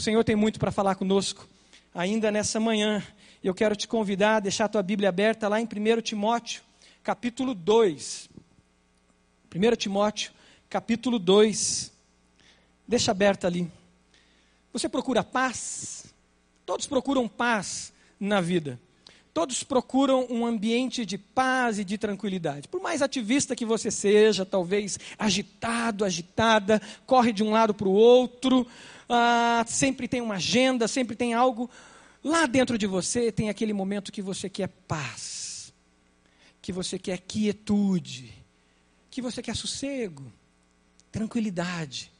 O 0.00 0.02
Senhor 0.02 0.24
tem 0.24 0.34
muito 0.34 0.58
para 0.58 0.72
falar 0.72 0.94
conosco 0.94 1.46
ainda 1.94 2.30
nessa 2.30 2.58
manhã. 2.58 3.02
Eu 3.44 3.52
quero 3.52 3.76
te 3.76 3.86
convidar 3.86 4.36
a 4.36 4.40
deixar 4.40 4.64
a 4.64 4.68
tua 4.68 4.82
Bíblia 4.82 5.10
aberta 5.10 5.46
lá 5.46 5.60
em 5.60 5.64
1 5.64 6.00
Timóteo, 6.00 6.62
capítulo 7.02 7.54
2. 7.54 8.30
1 9.54 9.76
Timóteo, 9.76 10.32
capítulo 10.70 11.18
2. 11.18 11.92
Deixa 12.88 13.10
aberta 13.10 13.46
ali. 13.46 13.70
Você 14.72 14.88
procura 14.88 15.22
paz? 15.22 16.06
Todos 16.64 16.86
procuram 16.86 17.28
paz 17.28 17.92
na 18.18 18.40
vida. 18.40 18.80
Todos 19.34 19.62
procuram 19.62 20.26
um 20.30 20.46
ambiente 20.46 21.04
de 21.04 21.18
paz 21.18 21.78
e 21.78 21.84
de 21.84 21.98
tranquilidade. 21.98 22.68
Por 22.68 22.80
mais 22.80 23.02
ativista 23.02 23.54
que 23.54 23.66
você 23.66 23.90
seja, 23.90 24.46
talvez 24.46 24.98
agitado, 25.18 26.06
agitada, 26.06 26.80
corre 27.04 27.34
de 27.34 27.42
um 27.42 27.50
lado 27.50 27.74
para 27.74 27.86
o 27.86 27.92
outro, 27.92 28.66
ah, 29.10 29.64
sempre 29.66 30.06
tem 30.06 30.20
uma 30.20 30.36
agenda, 30.36 30.86
sempre 30.86 31.16
tem 31.16 31.34
algo. 31.34 31.68
Lá 32.22 32.46
dentro 32.46 32.78
de 32.78 32.86
você 32.86 33.32
tem 33.32 33.48
aquele 33.48 33.72
momento 33.72 34.12
que 34.12 34.22
você 34.22 34.48
quer 34.48 34.68
paz, 34.86 35.72
que 36.62 36.70
você 36.70 36.98
quer 36.98 37.18
quietude, 37.18 38.32
que 39.10 39.20
você 39.20 39.42
quer 39.42 39.56
sossego, 39.56 40.32
tranquilidade. 41.10 42.12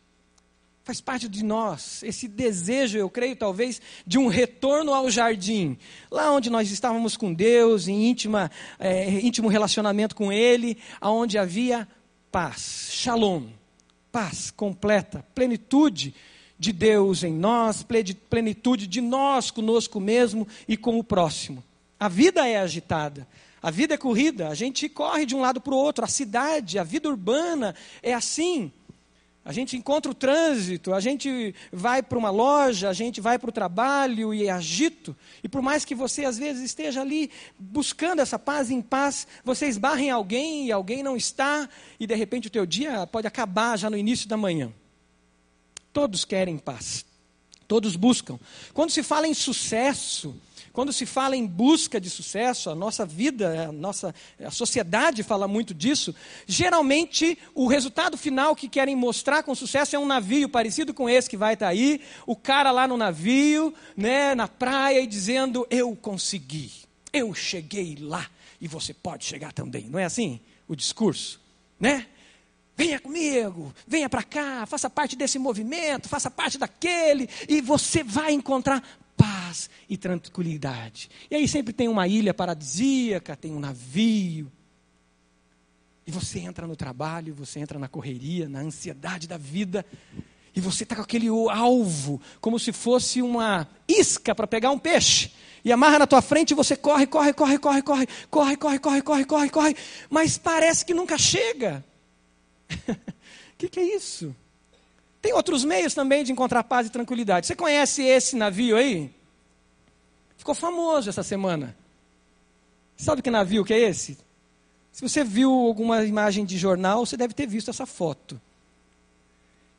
Faz 0.83 1.00
parte 1.00 1.28
de 1.28 1.45
nós, 1.45 2.02
esse 2.02 2.27
desejo, 2.27 2.98
eu 2.98 3.09
creio, 3.09 3.36
talvez, 3.36 3.80
de 4.05 4.19
um 4.19 4.27
retorno 4.27 4.92
ao 4.92 5.09
jardim, 5.09 5.78
lá 6.11 6.33
onde 6.33 6.50
nós 6.50 6.70
estávamos 6.72 7.16
com 7.16 7.33
Deus, 7.33 7.86
em 7.86 8.09
íntima, 8.09 8.50
é, 8.78 9.09
íntimo 9.20 9.47
relacionamento 9.47 10.16
com 10.16 10.33
Ele, 10.33 10.77
aonde 11.00 11.38
havia 11.38 11.86
paz, 12.33 12.88
shalom, 12.91 13.47
paz 14.11 14.50
completa, 14.50 15.25
plenitude 15.34 16.14
de 16.60 16.74
Deus 16.74 17.24
em 17.24 17.32
nós, 17.32 17.82
plenitude 18.28 18.87
de 18.87 19.00
nós 19.00 19.50
conosco 19.50 19.98
mesmo 19.98 20.46
e 20.69 20.77
com 20.77 20.98
o 20.98 21.02
próximo. 21.02 21.64
A 21.98 22.06
vida 22.06 22.47
é 22.47 22.58
agitada, 22.58 23.27
a 23.62 23.70
vida 23.70 23.94
é 23.94 23.97
corrida, 23.97 24.48
a 24.48 24.55
gente 24.55 24.86
corre 24.86 25.25
de 25.25 25.34
um 25.34 25.41
lado 25.41 25.58
para 25.58 25.72
o 25.72 25.78
outro, 25.78 26.05
a 26.05 26.08
cidade, 26.08 26.78
a 26.78 26.84
vida 26.84 27.08
urbana 27.08 27.75
é 28.03 28.12
assim. 28.12 28.70
A 29.42 29.53
gente 29.53 29.75
encontra 29.75 30.12
o 30.12 30.14
trânsito, 30.14 30.92
a 30.92 31.00
gente 31.00 31.55
vai 31.72 32.03
para 32.03 32.19
uma 32.19 32.28
loja, 32.28 32.91
a 32.91 32.92
gente 32.92 33.22
vai 33.22 33.38
para 33.38 33.48
o 33.48 33.53
trabalho 33.53 34.34
e 34.34 34.47
é 34.47 34.50
agito. 34.50 35.16
E 35.42 35.48
por 35.48 35.62
mais 35.62 35.83
que 35.83 35.94
você 35.94 36.27
às 36.27 36.36
vezes 36.36 36.62
esteja 36.62 37.00
ali 37.00 37.31
buscando 37.58 38.20
essa 38.20 38.38
paz 38.38 38.70
em 38.70 38.83
paz, 38.83 39.27
você 39.42 39.66
esbarra 39.66 40.03
em 40.03 40.11
alguém 40.11 40.66
e 40.66 40.72
alguém 40.72 41.03
não 41.03 41.16
está, 41.16 41.66
e 41.98 42.06
de 42.06 42.14
repente 42.14 42.48
o 42.48 42.50
teu 42.50 42.66
dia 42.66 43.06
pode 43.06 43.27
acabar 43.27 43.78
já 43.78 43.88
no 43.88 43.97
início 43.97 44.28
da 44.28 44.36
manhã. 44.36 44.70
Todos 45.92 46.24
querem 46.24 46.58
paz. 46.58 47.05
Todos 47.66 47.96
buscam. 47.96 48.38
Quando 48.74 48.91
se 48.91 49.02
fala 49.02 49.28
em 49.28 49.34
sucesso, 49.34 50.34
quando 50.72 50.92
se 50.92 51.05
fala 51.05 51.36
em 51.36 51.47
busca 51.47 52.00
de 52.00 52.08
sucesso, 52.08 52.70
a 52.70 52.74
nossa 52.74 53.05
vida, 53.05 53.69
a 53.69 53.72
nossa 53.72 54.14
a 54.42 54.50
sociedade 54.50 55.22
fala 55.22 55.48
muito 55.48 55.74
disso. 55.74 56.14
Geralmente, 56.47 57.36
o 57.55 57.66
resultado 57.66 58.16
final 58.16 58.55
que 58.55 58.69
querem 58.69 58.94
mostrar 58.94 59.42
com 59.42 59.55
sucesso 59.55 59.97
é 59.97 59.98
um 59.98 60.06
navio 60.06 60.48
parecido 60.48 60.94
com 60.94 61.08
esse 61.08 61.28
que 61.28 61.36
vai 61.36 61.55
estar 61.55 61.69
aí, 61.69 62.00
o 62.27 62.36
cara 62.36 62.70
lá 62.70 62.86
no 62.86 62.97
navio, 62.97 63.75
né, 63.97 64.34
na 64.34 64.47
praia 64.47 65.00
e 65.00 65.06
dizendo: 65.06 65.66
"Eu 65.70 65.94
consegui. 65.97 66.70
Eu 67.12 67.34
cheguei 67.34 67.97
lá 68.00 68.28
e 68.60 68.69
você 68.69 68.94
pode 68.94 69.25
chegar 69.25 69.52
também". 69.52 69.88
Não 69.88 69.98
é 69.98 70.04
assim 70.04 70.41
o 70.69 70.77
discurso, 70.77 71.41
né? 71.78 72.06
Venha 72.81 72.98
comigo, 72.98 73.75
venha 73.86 74.09
para 74.09 74.23
cá, 74.23 74.64
faça 74.64 74.89
parte 74.89 75.14
desse 75.14 75.39
movimento, 75.39 76.09
faça 76.09 76.31
parte 76.31 76.56
daquele, 76.56 77.28
e 77.47 77.61
você 77.61 78.03
vai 78.03 78.33
encontrar 78.33 78.83
paz 79.14 79.69
e 79.87 79.98
tranquilidade. 79.98 81.11
E 81.31 81.34
aí 81.34 81.47
sempre 81.47 81.75
tem 81.75 81.89
uma 81.89 82.09
ilha 82.09 82.33
paradisíaca, 82.33 83.37
tem 83.37 83.53
um 83.53 83.61
navio. 83.61 84.50
E 86.06 86.10
você 86.10 86.38
entra 86.38 86.66
no 86.66 86.75
trabalho, 86.75 87.34
você 87.34 87.60
entra 87.60 87.78
na 87.78 87.87
correria, 87.87 88.49
na 88.49 88.60
ansiedade 88.60 89.28
da 89.28 89.37
vida, 89.37 89.84
e 90.56 90.59
você 90.59 90.84
está 90.84 90.97
com 90.97 91.03
aquele 91.03 91.28
alvo, 91.28 92.19
como 92.41 92.59
se 92.59 92.72
fosse 92.72 93.21
uma 93.21 93.69
isca 93.87 94.34
para 94.34 94.47
pegar 94.47 94.71
um 94.71 94.78
peixe. 94.78 95.33
E 95.62 95.71
amarra 95.71 95.99
na 95.99 96.06
tua 96.06 96.22
frente 96.22 96.53
e 96.53 96.54
você 96.54 96.75
corre, 96.75 97.06
corre, 97.06 97.34
corre, 97.34 97.59
corre, 97.59 97.83
corre, 97.83 98.06
corre, 98.31 98.56
corre, 98.56 98.78
corre, 98.78 99.03
corre, 99.03 99.25
corre, 99.27 99.50
corre, 99.50 99.77
mas 100.09 100.38
parece 100.38 100.83
que 100.83 100.94
nunca 100.94 101.19
chega. 101.19 101.84
O 102.70 103.56
que, 103.58 103.69
que 103.69 103.81
é 103.81 103.97
isso? 103.97 104.34
Tem 105.20 105.32
outros 105.32 105.64
meios 105.64 105.94
também 105.94 106.25
de 106.25 106.32
encontrar 106.32 106.64
paz 106.64 106.86
e 106.86 106.91
tranquilidade. 106.91 107.47
Você 107.47 107.54
conhece 107.54 108.03
esse 108.03 108.36
navio 108.36 108.76
aí? 108.76 109.10
Ficou 110.36 110.54
famoso 110.54 111.10
essa 111.10 111.22
semana. 111.22 111.76
Sabe 112.97 113.20
que 113.20 113.30
navio 113.30 113.64
que 113.64 113.75
é 113.75 113.78
esse? 113.78 114.16
Se 114.92 115.03
você 115.03 115.22
viu 115.22 115.50
alguma 115.53 116.04
imagem 116.04 116.44
de 116.44 116.56
jornal, 116.56 117.04
você 117.04 117.16
deve 117.16 117.34
ter 117.34 117.47
visto 117.47 117.70
essa 117.70 117.86
foto. 117.86 118.41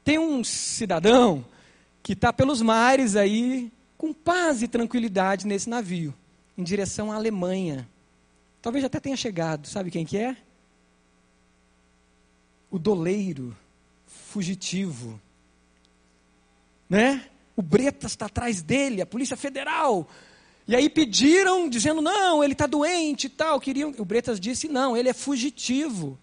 Tem 0.03 0.19
um 0.19 0.43
cidadão 0.43 1.45
que 2.01 2.13
está 2.13 2.31
pelos 2.31 2.61
mares 2.61 3.15
aí, 3.15 3.71
com 3.97 4.13
paz 4.13 4.61
e 4.61 4.67
tranquilidade 4.67 5.45
nesse 5.45 5.69
navio, 5.69 6.13
em 6.57 6.63
direção 6.63 7.11
à 7.11 7.15
Alemanha. 7.15 7.87
Talvez 8.61 8.85
até 8.85 8.99
tenha 8.99 9.17
chegado. 9.17 9.67
Sabe 9.67 9.91
quem 9.91 10.05
que 10.05 10.17
é? 10.17 10.37
O 12.71 12.79
doleiro, 12.79 13.55
fugitivo 14.07 15.19
né? 16.91 17.25
O 17.55 17.61
Bretas 17.61 18.11
está 18.11 18.25
atrás 18.25 18.61
dele, 18.61 19.01
a 19.01 19.05
Polícia 19.05 19.37
Federal. 19.37 20.09
E 20.67 20.75
aí 20.75 20.89
pediram, 20.89 21.69
dizendo, 21.69 22.01
não, 22.01 22.43
ele 22.43 22.51
está 22.51 22.67
doente 22.67 23.27
e 23.27 23.29
tal. 23.29 23.61
Queriam, 23.61 23.95
o 23.97 24.03
Bretas 24.03 24.41
disse, 24.41 24.67
não, 24.67 24.97
ele 24.97 25.07
é 25.07 25.13
fugitivo. 25.13 26.19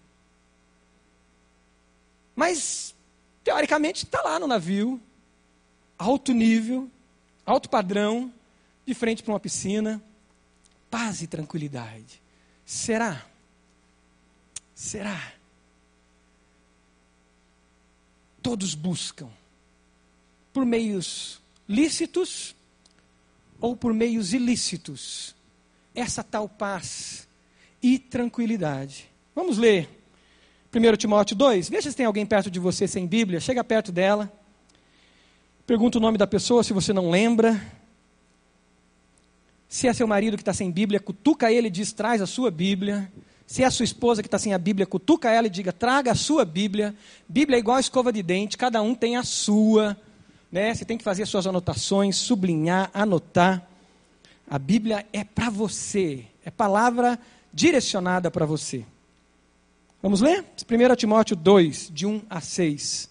Mas, 2.36 2.94
teoricamente, 3.42 4.04
está 4.04 4.20
lá 4.20 4.38
no 4.38 4.46
navio, 4.46 5.00
alto 5.96 6.34
nível, 6.34 6.86
alto 7.46 7.70
padrão, 7.70 8.30
de 8.84 8.92
frente 8.92 9.22
para 9.22 9.32
uma 9.32 9.40
piscina, 9.40 10.02
paz 10.90 11.22
e 11.22 11.26
tranquilidade. 11.26 12.20
Será? 12.66 13.24
Será? 14.74 15.32
Todos 18.42 18.74
buscam 18.74 19.28
por 20.52 20.64
meios 20.64 21.40
lícitos 21.68 22.54
ou 23.60 23.76
por 23.76 23.92
meios 23.92 24.32
ilícitos, 24.32 25.34
essa 25.94 26.22
tal 26.22 26.48
paz 26.48 27.28
e 27.82 27.98
tranquilidade. 27.98 29.08
Vamos 29.34 29.58
ler 29.58 29.88
1 30.74 30.96
Timóteo 30.96 31.34
2. 31.36 31.68
Veja 31.68 31.90
se 31.90 31.96
tem 31.96 32.06
alguém 32.06 32.26
perto 32.26 32.50
de 32.50 32.58
você 32.58 32.86
sem 32.86 33.06
Bíblia. 33.06 33.40
Chega 33.40 33.64
perto 33.64 33.90
dela. 33.90 34.32
Pergunta 35.66 35.98
o 35.98 36.00
nome 36.00 36.18
da 36.18 36.26
pessoa 36.26 36.62
se 36.62 36.72
você 36.72 36.92
não 36.92 37.10
lembra. 37.10 37.60
Se 39.68 39.86
é 39.86 39.92
seu 39.92 40.06
marido 40.06 40.36
que 40.36 40.42
está 40.42 40.54
sem 40.54 40.70
Bíblia, 40.70 41.00
cutuca 41.00 41.52
ele 41.52 41.68
e 41.68 41.70
diz: 41.70 41.92
traz 41.92 42.22
a 42.22 42.26
sua 42.26 42.50
Bíblia. 42.50 43.10
Se 43.48 43.64
é 43.64 43.66
a 43.66 43.70
sua 43.72 43.84
esposa 43.84 44.22
que 44.22 44.28
está 44.28 44.38
sem 44.38 44.54
a 44.54 44.58
Bíblia, 44.58 44.86
cutuca 44.86 45.28
ela 45.28 45.48
e 45.48 45.50
diga: 45.50 45.72
traga 45.72 46.12
a 46.12 46.14
sua 46.14 46.44
Bíblia. 46.44 46.94
Bíblia 47.28 47.56
é 47.56 47.58
igual 47.58 47.78
a 47.78 47.80
escova 47.80 48.12
de 48.12 48.22
dente, 48.22 48.56
cada 48.56 48.80
um 48.80 48.94
tem 48.94 49.16
a 49.16 49.24
sua 49.24 49.96
né? 50.50 50.74
Você 50.74 50.84
tem 50.84 50.96
que 50.96 51.04
fazer 51.04 51.26
suas 51.26 51.46
anotações, 51.46 52.16
sublinhar, 52.16 52.90
anotar. 52.92 53.66
A 54.48 54.58
Bíblia 54.58 55.06
é 55.12 55.22
para 55.22 55.50
você, 55.50 56.24
é 56.44 56.50
palavra 56.50 57.18
direcionada 57.52 58.30
para 58.30 58.46
você. 58.46 58.84
Vamos 60.02 60.20
ler? 60.20 60.42
1 60.42 60.96
Timóteo 60.96 61.36
2, 61.36 61.90
de 61.92 62.06
1 62.06 62.22
a 62.30 62.40
6. 62.40 63.10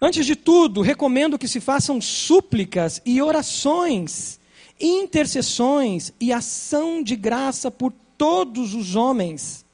Antes 0.00 0.26
de 0.26 0.36
tudo, 0.36 0.82
recomendo 0.82 1.38
que 1.38 1.48
se 1.48 1.60
façam 1.60 2.00
súplicas 2.00 3.00
e 3.04 3.22
orações, 3.22 4.38
intercessões 4.78 6.12
e 6.20 6.32
ação 6.32 7.02
de 7.02 7.16
graça 7.16 7.70
por 7.70 7.92
todos 8.20 8.74
os 8.74 8.96
homens, 8.96 9.64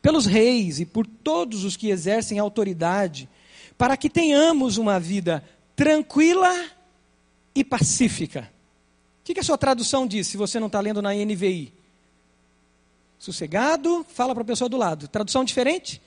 pelos 0.00 0.24
reis 0.24 0.80
e 0.80 0.86
por 0.86 1.06
todos 1.06 1.64
os 1.64 1.76
que 1.76 1.90
exercem 1.90 2.38
autoridade 2.38 3.28
para 3.76 3.94
que 3.94 4.08
tenhamos 4.08 4.78
uma 4.78 4.98
vida 4.98 5.44
tranquila 5.74 6.50
e 7.54 7.62
pacífica. 7.62 8.50
O 9.20 9.24
que, 9.24 9.34
que 9.34 9.40
a 9.40 9.42
sua 9.42 9.58
tradução 9.58 10.06
diz, 10.06 10.28
se 10.28 10.38
você 10.38 10.58
não 10.58 10.68
está 10.68 10.80
lendo 10.80 11.02
na 11.02 11.12
NVI? 11.12 11.74
Sossegado, 13.18 14.06
fala 14.08 14.32
para 14.32 14.42
a 14.42 14.46
pessoa 14.46 14.70
do 14.70 14.78
lado. 14.78 15.06
Tradução 15.06 15.44
diferente? 15.44 16.00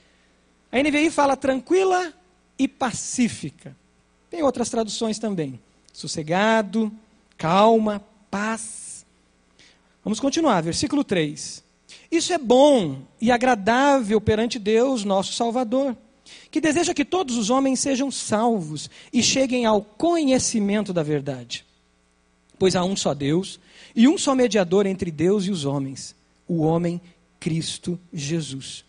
A 0.72 0.82
NVI 0.82 1.12
fala 1.12 1.36
tranquila 1.36 2.12
e 2.58 2.66
pacífica. 2.66 3.76
Tem 4.28 4.42
outras 4.42 4.68
traduções 4.68 5.16
também. 5.20 5.60
Sossegado, 5.92 6.90
calma, 7.38 8.04
paz. 8.28 8.89
Vamos 10.04 10.20
continuar, 10.20 10.62
versículo 10.62 11.04
3. 11.04 11.62
Isso 12.10 12.32
é 12.32 12.38
bom 12.38 13.02
e 13.20 13.30
agradável 13.30 14.20
perante 14.20 14.58
Deus, 14.58 15.04
nosso 15.04 15.32
Salvador 15.32 15.96
que 16.50 16.60
deseja 16.60 16.94
que 16.94 17.04
todos 17.04 17.36
os 17.36 17.50
homens 17.50 17.80
sejam 17.80 18.10
salvos 18.10 18.90
e 19.12 19.22
cheguem 19.22 19.64
ao 19.64 19.82
conhecimento 19.82 20.92
da 20.92 21.02
verdade. 21.02 21.64
Pois 22.58 22.76
há 22.76 22.84
um 22.84 22.96
só 22.96 23.14
Deus 23.14 23.58
e 23.94 24.08
um 24.08 24.18
só 24.18 24.34
mediador 24.34 24.86
entre 24.86 25.10
Deus 25.10 25.44
e 25.44 25.50
os 25.50 25.64
homens, 25.64 26.14
o 26.46 26.60
homem 26.60 27.00
Cristo 27.38 27.98
Jesus, 28.12 28.84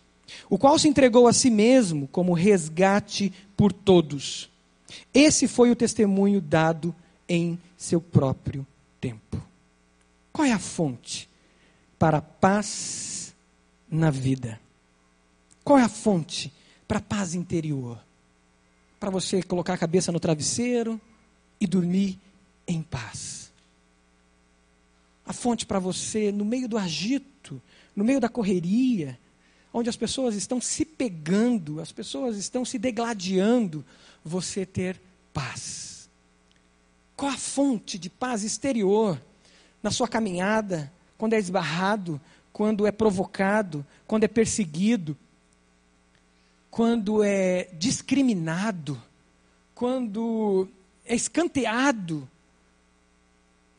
o 0.48 0.58
qual 0.58 0.78
se 0.78 0.88
entregou 0.88 1.26
a 1.26 1.32
si 1.32 1.50
mesmo 1.50 2.08
como 2.08 2.34
resgate 2.34 3.32
por 3.56 3.72
todos. 3.72 4.50
Esse 5.14 5.48
foi 5.48 5.70
o 5.70 5.76
testemunho 5.76 6.40
dado 6.40 6.94
em 7.28 7.58
seu 7.76 8.00
próprio 8.00 8.66
tempo. 9.00 9.51
Qual 10.32 10.46
é 10.46 10.52
a 10.52 10.58
fonte 10.58 11.28
para 11.98 12.18
a 12.18 12.22
paz 12.22 13.34
na 13.90 14.10
vida? 14.10 14.58
Qual 15.62 15.78
é 15.78 15.82
a 15.82 15.88
fonte 15.88 16.52
para 16.88 16.98
a 16.98 17.02
paz 17.02 17.34
interior? 17.34 18.02
Para 18.98 19.10
você 19.10 19.42
colocar 19.42 19.74
a 19.74 19.78
cabeça 19.78 20.10
no 20.10 20.18
travesseiro 20.18 21.00
e 21.60 21.66
dormir 21.66 22.18
em 22.66 22.82
paz. 22.82 23.52
A 25.26 25.32
fonte 25.32 25.66
para 25.66 25.78
você, 25.78 26.32
no 26.32 26.44
meio 26.44 26.68
do 26.68 26.78
agito, 26.78 27.60
no 27.94 28.02
meio 28.02 28.20
da 28.20 28.28
correria, 28.28 29.18
onde 29.72 29.88
as 29.88 29.96
pessoas 29.96 30.34
estão 30.34 30.60
se 30.60 30.84
pegando, 30.84 31.80
as 31.80 31.92
pessoas 31.92 32.36
estão 32.36 32.64
se 32.64 32.78
degladiando, 32.78 33.84
você 34.24 34.66
ter 34.66 35.00
paz. 35.32 36.08
Qual 37.16 37.30
a 37.30 37.36
fonte 37.36 37.98
de 37.98 38.10
paz 38.10 38.42
exterior 38.42 39.20
na 39.82 39.90
sua 39.90 40.06
caminhada, 40.06 40.92
quando 41.18 41.34
é 41.34 41.38
esbarrado, 41.38 42.20
quando 42.52 42.86
é 42.86 42.92
provocado, 42.92 43.84
quando 44.06 44.24
é 44.24 44.28
perseguido, 44.28 45.16
quando 46.70 47.22
é 47.22 47.68
discriminado, 47.74 49.00
quando 49.74 50.68
é 51.04 51.14
escanteado? 51.14 52.28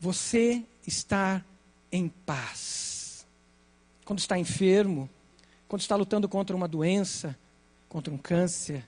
Você 0.00 0.62
está 0.86 1.42
em 1.90 2.08
paz. 2.08 3.26
Quando 4.04 4.18
está 4.18 4.38
enfermo, 4.38 5.08
quando 5.66 5.80
está 5.80 5.96
lutando 5.96 6.28
contra 6.28 6.54
uma 6.54 6.68
doença, 6.68 7.36
contra 7.88 8.12
um 8.12 8.18
câncer, 8.18 8.84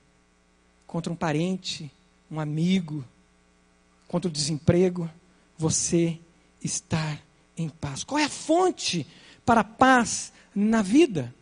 contra 0.86 1.12
um 1.12 1.16
parente, 1.16 1.90
um 2.30 2.38
amigo, 2.38 3.04
contra 4.06 4.28
o 4.28 4.32
desemprego, 4.32 5.10
você 5.56 6.18
está 6.66 7.18
em 7.56 7.68
paz. 7.68 8.04
Qual 8.04 8.18
é 8.18 8.24
a 8.24 8.28
fonte 8.28 9.06
para 9.44 9.62
a 9.62 9.64
paz 9.64 10.32
na 10.54 10.82
vida? 10.82 11.34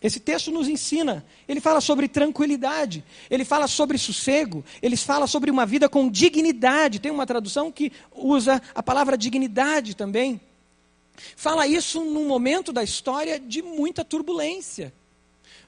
Esse 0.00 0.20
texto 0.20 0.52
nos 0.52 0.68
ensina, 0.68 1.26
ele 1.48 1.60
fala 1.60 1.80
sobre 1.80 2.06
tranquilidade, 2.06 3.02
ele 3.28 3.44
fala 3.44 3.66
sobre 3.66 3.98
sossego, 3.98 4.64
ele 4.80 4.96
fala 4.96 5.26
sobre 5.26 5.50
uma 5.50 5.66
vida 5.66 5.88
com 5.88 6.08
dignidade. 6.08 7.00
Tem 7.00 7.10
uma 7.10 7.26
tradução 7.26 7.72
que 7.72 7.90
usa 8.14 8.62
a 8.72 8.82
palavra 8.82 9.18
dignidade 9.18 9.96
também. 9.96 10.40
Fala 11.34 11.66
isso 11.66 12.04
num 12.04 12.28
momento 12.28 12.72
da 12.72 12.84
história 12.84 13.40
de 13.40 13.60
muita 13.60 14.04
turbulência, 14.04 14.94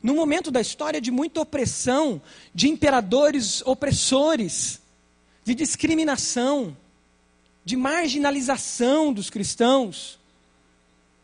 num 0.01 0.15
momento 0.15 0.49
da 0.49 0.61
história 0.61 1.01
de 1.01 1.11
muita 1.11 1.41
opressão, 1.41 2.23
de 2.55 2.69
imperadores 2.69 3.63
opressores, 3.67 4.81
de 5.45 5.57
discriminação, 5.57 6.77
de 7.71 7.77
marginalização 7.77 9.13
dos 9.13 9.31
cristãos, 9.31 10.19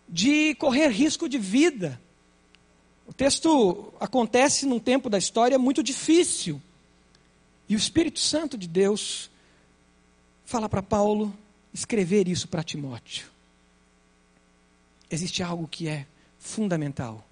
de 0.08 0.54
correr 0.54 0.86
risco 0.90 1.28
de 1.28 1.38
vida. 1.38 2.00
O 3.04 3.12
texto 3.12 3.92
acontece 3.98 4.64
num 4.64 4.78
tempo 4.78 5.10
da 5.10 5.18
história 5.18 5.58
muito 5.58 5.82
difícil. 5.82 6.62
E 7.68 7.74
o 7.74 7.76
Espírito 7.76 8.20
Santo 8.20 8.56
de 8.56 8.68
Deus 8.68 9.28
fala 10.44 10.68
para 10.68 10.84
Paulo 10.84 11.36
escrever 11.74 12.28
isso 12.28 12.46
para 12.46 12.62
Timóteo. 12.62 13.26
Existe 15.10 15.42
algo 15.42 15.66
que 15.66 15.88
é 15.88 16.06
fundamental, 16.38 17.26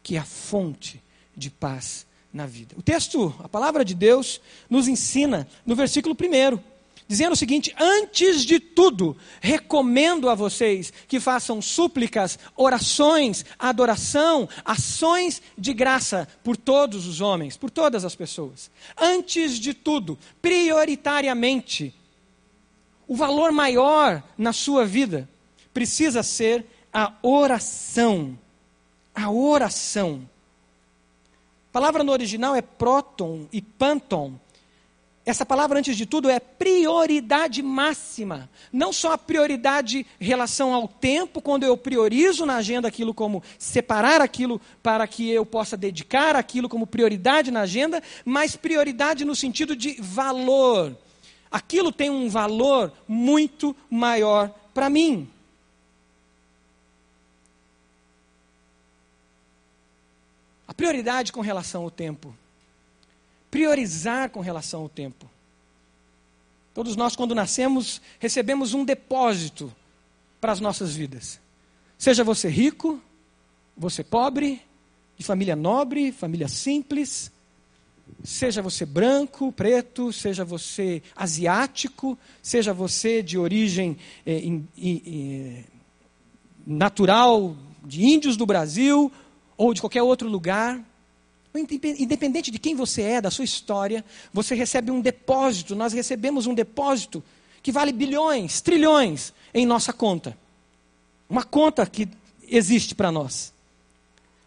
que 0.00 0.14
é 0.14 0.20
a 0.20 0.24
fonte 0.24 1.02
de 1.36 1.50
paz 1.50 2.06
na 2.32 2.46
vida. 2.46 2.76
O 2.78 2.82
texto, 2.82 3.34
a 3.42 3.48
palavra 3.48 3.84
de 3.84 3.96
Deus, 3.96 4.40
nos 4.68 4.86
ensina 4.86 5.48
no 5.66 5.74
versículo 5.74 6.14
1 6.14 6.69
dizendo 7.10 7.32
o 7.32 7.36
seguinte: 7.36 7.74
antes 7.76 8.44
de 8.44 8.60
tudo, 8.60 9.16
recomendo 9.40 10.30
a 10.30 10.34
vocês 10.36 10.92
que 11.08 11.18
façam 11.18 11.60
súplicas, 11.60 12.38
orações, 12.56 13.44
adoração, 13.58 14.48
ações 14.64 15.42
de 15.58 15.74
graça 15.74 16.28
por 16.44 16.56
todos 16.56 17.08
os 17.08 17.20
homens, 17.20 17.56
por 17.56 17.68
todas 17.68 18.04
as 18.04 18.14
pessoas. 18.14 18.70
Antes 18.96 19.58
de 19.58 19.74
tudo, 19.74 20.16
prioritariamente, 20.40 21.92
o 23.08 23.16
valor 23.16 23.50
maior 23.50 24.22
na 24.38 24.52
sua 24.52 24.86
vida 24.86 25.28
precisa 25.74 26.22
ser 26.22 26.64
a 26.92 27.12
oração. 27.22 28.38
A 29.12 29.28
oração. 29.32 30.30
A 31.70 31.72
palavra 31.72 32.04
no 32.04 32.12
original 32.12 32.54
é 32.54 32.62
próton 32.62 33.48
e 33.52 33.60
panton 33.60 34.38
essa 35.30 35.46
palavra, 35.46 35.78
antes 35.78 35.96
de 35.96 36.04
tudo, 36.04 36.28
é 36.28 36.40
prioridade 36.40 37.62
máxima. 37.62 38.50
Não 38.72 38.92
só 38.92 39.12
a 39.12 39.18
prioridade 39.18 40.04
em 40.20 40.24
relação 40.24 40.74
ao 40.74 40.88
tempo, 40.88 41.40
quando 41.40 41.62
eu 41.62 41.76
priorizo 41.76 42.44
na 42.44 42.56
agenda 42.56 42.88
aquilo 42.88 43.14
como 43.14 43.42
separar 43.58 44.20
aquilo 44.20 44.60
para 44.82 45.06
que 45.06 45.30
eu 45.30 45.46
possa 45.46 45.76
dedicar 45.76 46.34
aquilo 46.34 46.68
como 46.68 46.86
prioridade 46.86 47.50
na 47.50 47.60
agenda, 47.60 48.02
mas 48.24 48.56
prioridade 48.56 49.24
no 49.24 49.36
sentido 49.36 49.76
de 49.76 49.96
valor. 50.00 50.96
Aquilo 51.50 51.92
tem 51.92 52.10
um 52.10 52.28
valor 52.28 52.92
muito 53.06 53.74
maior 53.88 54.50
para 54.74 54.90
mim. 54.90 55.28
A 60.66 60.74
prioridade 60.74 61.32
com 61.32 61.40
relação 61.40 61.82
ao 61.82 61.90
tempo 61.90 62.34
priorizar 63.50 64.30
com 64.30 64.40
relação 64.40 64.82
ao 64.82 64.88
tempo. 64.88 65.28
Todos 66.72 66.96
nós, 66.96 67.16
quando 67.16 67.34
nascemos, 67.34 68.00
recebemos 68.18 68.74
um 68.74 68.84
depósito 68.84 69.74
para 70.40 70.52
as 70.52 70.60
nossas 70.60 70.94
vidas. 70.94 71.40
Seja 71.98 72.24
você 72.24 72.48
rico, 72.48 73.00
você 73.76 74.02
pobre, 74.04 74.62
de 75.18 75.24
família 75.24 75.56
nobre, 75.56 76.12
família 76.12 76.48
simples, 76.48 77.30
seja 78.24 78.62
você 78.62 78.86
branco, 78.86 79.52
preto, 79.52 80.12
seja 80.12 80.44
você 80.44 81.02
asiático, 81.14 82.18
seja 82.42 82.72
você 82.72 83.22
de 83.22 83.36
origem 83.36 83.96
eh, 84.24 84.38
in, 84.38 84.68
in, 84.76 85.64
natural 86.66 87.56
de 87.84 88.04
índios 88.04 88.36
do 88.36 88.46
Brasil 88.46 89.10
ou 89.56 89.74
de 89.74 89.80
qualquer 89.80 90.02
outro 90.02 90.28
lugar. 90.28 90.82
Independente 91.54 92.50
de 92.50 92.58
quem 92.58 92.76
você 92.76 93.02
é, 93.02 93.20
da 93.20 93.30
sua 93.30 93.44
história, 93.44 94.04
você 94.32 94.54
recebe 94.54 94.90
um 94.90 95.00
depósito, 95.00 95.74
nós 95.74 95.92
recebemos 95.92 96.46
um 96.46 96.54
depósito 96.54 97.22
que 97.62 97.72
vale 97.72 97.92
bilhões, 97.92 98.60
trilhões 98.60 99.32
em 99.52 99.66
nossa 99.66 99.92
conta. 99.92 100.36
Uma 101.28 101.42
conta 101.42 101.84
que 101.86 102.08
existe 102.48 102.94
para 102.94 103.10
nós. 103.10 103.52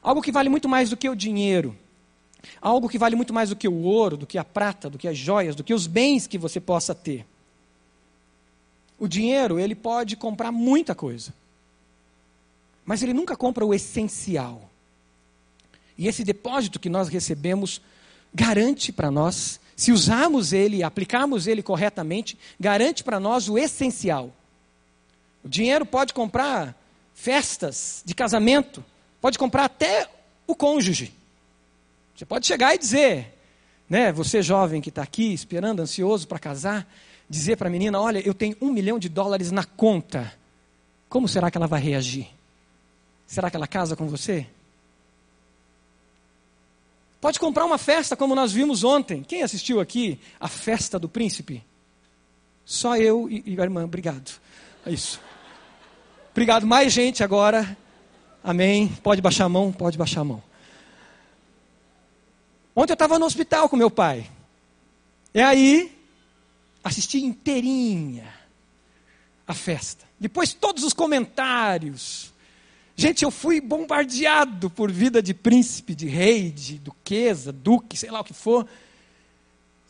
Algo 0.01 0.21
que 0.21 0.31
vale 0.31 0.49
muito 0.49 0.67
mais 0.67 0.89
do 0.89 0.97
que 0.97 1.09
o 1.09 1.15
dinheiro. 1.15 1.77
Algo 2.61 2.89
que 2.89 2.97
vale 2.97 3.15
muito 3.15 3.33
mais 3.33 3.49
do 3.49 3.55
que 3.55 3.67
o 3.67 3.83
ouro, 3.83 4.17
do 4.17 4.27
que 4.27 4.37
a 4.37 4.43
prata, 4.43 4.89
do 4.89 4.97
que 4.97 5.07
as 5.07 5.17
joias, 5.17 5.55
do 5.55 5.63
que 5.63 5.73
os 5.73 5.87
bens 5.87 6.27
que 6.27 6.37
você 6.37 6.59
possa 6.59 6.95
ter. 6.95 7.25
O 8.99 9.07
dinheiro, 9.07 9.59
ele 9.59 9.75
pode 9.75 10.15
comprar 10.15 10.51
muita 10.51 10.95
coisa. 10.95 11.33
Mas 12.85 13.01
ele 13.01 13.13
nunca 13.13 13.35
compra 13.35 13.65
o 13.65 13.73
essencial. 13.73 14.69
E 15.97 16.07
esse 16.07 16.23
depósito 16.23 16.79
que 16.79 16.89
nós 16.89 17.07
recebemos 17.07 17.81
garante 18.33 18.91
para 18.91 19.11
nós, 19.11 19.59
se 19.75 19.91
usarmos 19.91 20.53
ele, 20.53 20.83
aplicarmos 20.83 21.47
ele 21.47 21.61
corretamente, 21.61 22.37
garante 22.59 23.03
para 23.03 23.19
nós 23.19 23.47
o 23.47 23.57
essencial. 23.57 24.33
O 25.43 25.49
dinheiro 25.49 25.85
pode 25.85 26.13
comprar 26.13 26.75
festas 27.13 28.01
de 28.05 28.15
casamento, 28.15 28.83
pode 29.21 29.37
comprar 29.37 29.65
até 29.65 30.09
o 30.47 30.55
cônjuge. 30.55 31.13
Você 32.15 32.25
pode 32.25 32.47
chegar 32.47 32.73
e 32.73 32.77
dizer, 32.77 33.33
né, 33.89 34.11
você 34.11 34.41
jovem 34.41 34.81
que 34.81 34.89
está 34.89 35.03
aqui 35.03 35.33
esperando, 35.33 35.81
ansioso 35.81 36.27
para 36.27 36.39
casar, 36.39 36.87
dizer 37.29 37.57
para 37.57 37.67
a 37.67 37.71
menina: 37.71 37.99
Olha, 37.99 38.19
eu 38.25 38.33
tenho 38.33 38.55
um 38.61 38.71
milhão 38.71 38.99
de 38.99 39.09
dólares 39.09 39.51
na 39.51 39.63
conta. 39.63 40.33
Como 41.09 41.27
será 41.27 41.51
que 41.51 41.57
ela 41.57 41.67
vai 41.67 41.81
reagir? 41.81 42.27
Será 43.27 43.49
que 43.49 43.55
ela 43.55 43.67
casa 43.67 43.95
com 43.95 44.07
você? 44.07 44.47
Pode 47.23 47.39
comprar 47.39 47.63
uma 47.63 47.77
festa, 47.77 48.17
como 48.17 48.35
nós 48.35 48.51
vimos 48.51 48.83
ontem. 48.83 49.23
Quem 49.23 49.43
assistiu 49.43 49.79
aqui 49.79 50.19
a 50.37 50.49
festa 50.49 50.99
do 50.99 51.07
príncipe? 51.07 51.63
Só 52.65 52.97
eu 52.97 53.29
e, 53.29 53.41
e 53.45 53.61
a 53.61 53.63
irmã, 53.63 53.85
obrigado. 53.85 54.29
É 54.85 54.91
isso. 54.91 55.21
Obrigado. 56.31 56.67
Mais 56.67 56.91
gente 56.91 57.23
agora. 57.23 57.77
Amém. 58.43 58.89
Pode 59.01 59.21
baixar 59.21 59.45
a 59.45 59.49
mão, 59.49 59.71
pode 59.71 59.97
baixar 59.97 60.19
a 60.19 60.25
mão. 60.25 60.43
Ontem 62.75 62.91
eu 62.91 62.95
estava 62.95 63.17
no 63.17 63.25
hospital 63.25 63.69
com 63.69 63.77
meu 63.77 63.89
pai. 63.89 64.29
E 65.33 65.39
aí, 65.39 65.97
assisti 66.83 67.23
inteirinha 67.23 68.27
a 69.47 69.53
festa. 69.53 70.03
Depois, 70.19 70.51
todos 70.51 70.83
os 70.83 70.91
comentários. 70.91 72.32
Gente, 72.95 73.23
eu 73.23 73.31
fui 73.31 73.59
bombardeado 73.59 74.69
por 74.69 74.91
vida 74.91 75.21
de 75.21 75.33
príncipe, 75.33 75.95
de 75.95 76.07
rei, 76.07 76.51
de 76.51 76.77
duquesa, 76.77 77.51
duque, 77.51 77.97
sei 77.97 78.11
lá 78.11 78.21
o 78.21 78.23
que 78.23 78.33
for. 78.33 78.67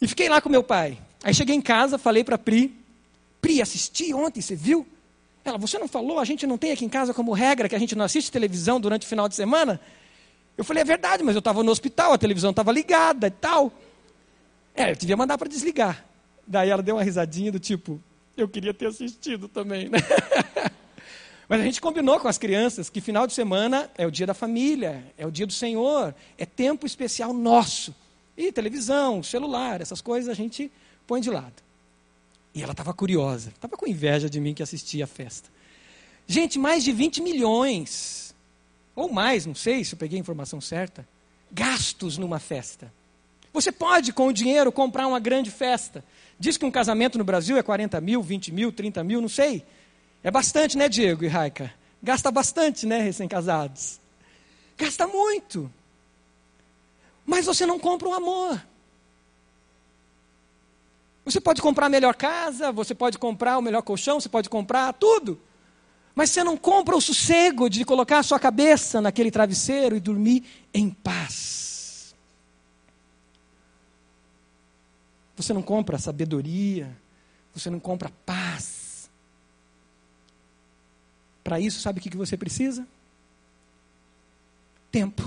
E 0.01 0.07
fiquei 0.07 0.29
lá 0.29 0.39
com 0.41 0.49
meu 0.49 0.63
pai. 0.63 0.97
Aí 1.23 1.33
cheguei 1.33 1.55
em 1.55 1.61
casa, 1.61 1.97
falei 1.97 2.23
para 2.23 2.37
Pri: 2.37 2.73
Pri, 3.41 3.61
assisti 3.61 4.13
ontem, 4.13 4.41
você 4.41 4.55
viu? 4.55 4.87
Ela, 5.43 5.57
você 5.57 5.77
não 5.77 5.87
falou, 5.87 6.19
a 6.19 6.25
gente 6.25 6.47
não 6.47 6.57
tem 6.57 6.71
aqui 6.71 6.85
em 6.85 6.89
casa 6.89 7.13
como 7.13 7.33
regra 7.33 7.67
que 7.67 7.75
a 7.75 7.79
gente 7.79 7.95
não 7.95 8.05
assiste 8.05 8.31
televisão 8.31 8.79
durante 8.79 9.05
o 9.05 9.09
final 9.09 9.27
de 9.27 9.35
semana? 9.35 9.79
Eu 10.57 10.63
falei, 10.63 10.81
é 10.81 10.85
verdade, 10.85 11.23
mas 11.23 11.35
eu 11.35 11.39
estava 11.39 11.61
no 11.63 11.71
hospital, 11.71 12.13
a 12.13 12.17
televisão 12.17 12.51
estava 12.51 12.71
ligada 12.71 13.27
e 13.27 13.31
tal. 13.31 13.71
É, 14.73 14.91
eu 14.91 14.95
devia 14.95 15.17
mandar 15.17 15.37
para 15.37 15.49
desligar. 15.49 16.05
Daí 16.47 16.69
ela 16.69 16.81
deu 16.81 16.95
uma 16.95 17.03
risadinha 17.03 17.51
do 17.51 17.59
tipo, 17.59 18.01
eu 18.35 18.47
queria 18.47 18.73
ter 18.73 18.87
assistido 18.87 19.47
também, 19.47 19.89
né? 19.89 19.99
Mas 21.47 21.61
a 21.61 21.63
gente 21.63 21.81
combinou 21.81 22.19
com 22.19 22.27
as 22.27 22.37
crianças 22.37 22.89
que 22.89 23.01
final 23.01 23.27
de 23.27 23.33
semana 23.33 23.89
é 23.97 24.07
o 24.07 24.11
dia 24.11 24.25
da 24.25 24.33
família, 24.33 25.03
é 25.17 25.25
o 25.25 25.31
dia 25.31 25.45
do 25.45 25.53
Senhor, 25.53 26.15
é 26.37 26.45
tempo 26.45 26.85
especial 26.85 27.33
nosso. 27.33 27.93
E 28.37 28.51
televisão, 28.51 29.21
celular, 29.21 29.81
essas 29.81 30.01
coisas 30.01 30.29
a 30.29 30.33
gente 30.33 30.71
põe 31.05 31.21
de 31.21 31.29
lado. 31.29 31.61
E 32.55 32.61
ela 32.61 32.71
estava 32.71 32.93
curiosa, 32.93 33.49
estava 33.49 33.75
com 33.75 33.87
inveja 33.87 34.29
de 34.29 34.39
mim 34.39 34.53
que 34.53 34.63
assistia 34.63 35.03
a 35.03 35.07
festa. 35.07 35.49
Gente, 36.27 36.57
mais 36.57 36.83
de 36.83 36.91
20 36.91 37.21
milhões, 37.21 38.33
ou 38.95 39.11
mais, 39.11 39.45
não 39.45 39.55
sei 39.55 39.83
se 39.83 39.95
eu 39.95 39.99
peguei 39.99 40.17
a 40.17 40.21
informação 40.21 40.61
certa, 40.61 41.07
gastos 41.51 42.17
numa 42.17 42.39
festa. 42.39 42.91
Você 43.51 43.71
pode, 43.71 44.13
com 44.13 44.27
o 44.27 44.33
dinheiro, 44.33 44.71
comprar 44.71 45.07
uma 45.07 45.19
grande 45.19 45.51
festa. 45.51 46.03
Diz 46.39 46.57
que 46.57 46.65
um 46.65 46.71
casamento 46.71 47.17
no 47.17 47.23
Brasil 47.23 47.57
é 47.57 47.61
40 47.61 48.01
mil, 48.01 48.21
20 48.21 48.51
mil, 48.51 48.71
30 48.71 49.03
mil, 49.03 49.21
não 49.21 49.29
sei. 49.29 49.63
É 50.23 50.31
bastante, 50.31 50.77
né, 50.77 50.87
Diego 50.87 51.25
e 51.25 51.27
Raika? 51.27 51.73
Gasta 52.01 52.31
bastante, 52.31 52.85
né, 52.85 53.01
recém-casados? 53.01 53.99
Gasta 54.77 55.05
muito. 55.05 55.71
Mas 57.25 57.45
você 57.45 57.65
não 57.65 57.77
compra 57.77 58.07
o 58.07 58.13
amor. 58.13 58.61
Você 61.25 61.39
pode 61.39 61.61
comprar 61.61 61.85
a 61.85 61.89
melhor 61.89 62.15
casa, 62.15 62.71
você 62.71 62.93
pode 62.93 63.17
comprar 63.17 63.57
o 63.57 63.61
melhor 63.61 63.81
colchão, 63.81 64.19
você 64.19 64.27
pode 64.29 64.49
comprar 64.49 64.93
tudo. 64.93 65.39
Mas 66.13 66.29
você 66.29 66.43
não 66.43 66.57
compra 66.57 66.95
o 66.95 67.01
sossego 67.01 67.69
de 67.69 67.83
colocar 67.85 68.19
a 68.19 68.23
sua 68.23 68.39
cabeça 68.39 69.01
naquele 69.01 69.31
travesseiro 69.31 69.95
e 69.95 69.99
dormir 69.99 70.43
em 70.73 70.89
paz. 70.89 72.13
Você 75.35 75.53
não 75.53 75.61
compra 75.61 75.97
sabedoria, 75.97 76.95
você 77.53 77.69
não 77.69 77.79
compra 77.79 78.11
paz. 78.25 78.42
Para 81.43 81.59
isso, 81.59 81.79
sabe 81.79 81.99
o 81.99 82.01
que 82.01 82.15
você 82.15 82.37
precisa? 82.37 82.87
Tempo. 84.91 85.23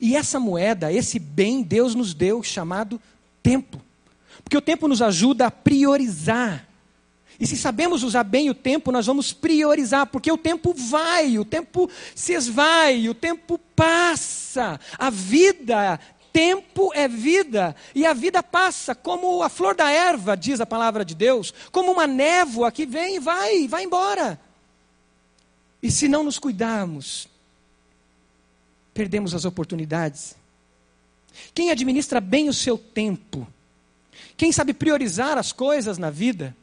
E 0.00 0.16
essa 0.16 0.38
moeda, 0.40 0.92
esse 0.92 1.18
bem, 1.18 1.62
Deus 1.62 1.94
nos 1.94 2.14
deu, 2.14 2.42
chamado 2.42 3.00
tempo. 3.42 3.80
Porque 4.42 4.56
o 4.56 4.62
tempo 4.62 4.88
nos 4.88 5.02
ajuda 5.02 5.46
a 5.46 5.50
priorizar. 5.50 6.66
E 7.38 7.46
se 7.46 7.56
sabemos 7.56 8.02
usar 8.02 8.24
bem 8.24 8.48
o 8.48 8.54
tempo, 8.54 8.90
nós 8.90 9.06
vamos 9.06 9.32
priorizar, 9.32 10.06
porque 10.06 10.32
o 10.32 10.38
tempo 10.38 10.72
vai, 10.72 11.38
o 11.38 11.44
tempo 11.44 11.90
se 12.14 12.32
esvai, 12.32 13.08
o 13.08 13.14
tempo 13.14 13.58
passa. 13.74 14.80
A 14.98 15.10
vida 15.10 16.00
tempo 16.36 16.92
é 16.94 17.08
vida, 17.08 17.74
e 17.94 18.04
a 18.04 18.12
vida 18.12 18.42
passa 18.42 18.94
como 18.94 19.42
a 19.42 19.48
flor 19.48 19.74
da 19.74 19.90
erva, 19.90 20.36
diz 20.36 20.60
a 20.60 20.66
palavra 20.66 21.02
de 21.02 21.14
Deus, 21.14 21.50
como 21.72 21.90
uma 21.90 22.06
névoa 22.06 22.70
que 22.70 22.84
vem 22.84 23.16
e 23.16 23.18
vai, 23.18 23.66
vai 23.66 23.84
embora. 23.84 24.38
E 25.82 25.90
se 25.90 26.08
não 26.08 26.24
nos 26.24 26.38
cuidarmos, 26.38 27.28
perdemos 28.94 29.34
as 29.34 29.44
oportunidades. 29.44 30.34
Quem 31.54 31.70
administra 31.70 32.20
bem 32.20 32.48
o 32.48 32.52
seu 32.52 32.78
tempo, 32.78 33.46
quem 34.36 34.50
sabe 34.50 34.72
priorizar 34.72 35.36
as 35.36 35.52
coisas 35.52 35.98
na 35.98 36.10
vida, 36.10 36.56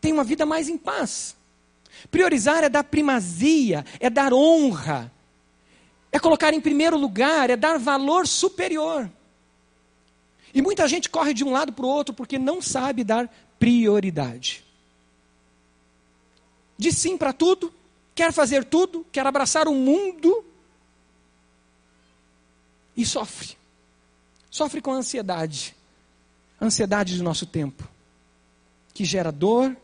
tem 0.00 0.12
uma 0.12 0.24
vida 0.24 0.46
mais 0.46 0.68
em 0.68 0.78
paz. 0.78 1.36
Priorizar 2.10 2.62
é 2.64 2.68
dar 2.68 2.84
primazia, 2.84 3.84
é 3.98 4.08
dar 4.08 4.32
honra, 4.32 5.12
é 6.12 6.18
colocar 6.18 6.54
em 6.54 6.60
primeiro 6.60 6.96
lugar, 6.96 7.50
é 7.50 7.56
dar 7.56 7.78
valor 7.78 8.26
superior. 8.26 9.10
E 10.54 10.62
muita 10.62 10.88
gente 10.88 11.08
corre 11.08 11.34
de 11.34 11.44
um 11.44 11.50
lado 11.50 11.72
para 11.72 11.84
o 11.84 11.88
outro 11.88 12.14
porque 12.14 12.38
não 12.38 12.62
sabe 12.62 13.04
dar 13.04 13.28
prioridade. 13.58 14.64
Diz 16.76 16.96
sim 16.96 17.16
para 17.16 17.32
tudo, 17.32 17.72
quer 18.14 18.32
fazer 18.32 18.64
tudo, 18.64 19.06
quer 19.10 19.26
abraçar 19.26 19.68
o 19.68 19.74
mundo 19.74 20.44
e 22.96 23.04
sofre. 23.04 23.56
Sofre 24.50 24.80
com 24.80 24.92
a 24.92 24.96
ansiedade. 24.96 25.74
A 26.60 26.66
ansiedade 26.66 27.16
do 27.16 27.22
nosso 27.22 27.46
tempo, 27.46 27.88
que 28.92 29.04
gera 29.04 29.32
dor, 29.32 29.74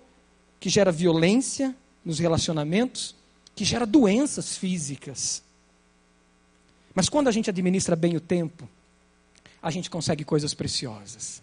que 0.61 0.69
gera 0.69 0.93
violência 0.93 1.75
nos 2.05 2.19
relacionamentos, 2.19 3.15
que 3.55 3.65
gera 3.65 3.87
doenças 3.87 4.59
físicas. 4.59 5.43
Mas 6.95 7.09
quando 7.09 7.29
a 7.29 7.33
gente 7.33 7.49
administra 7.49 7.97
bem 7.97 8.17
o 8.17 8.21
tempo, 8.21 8.69
a 9.63 9.71
gente 9.71 9.89
consegue 9.89 10.25
coisas 10.25 10.53
preciosas. 10.53 11.43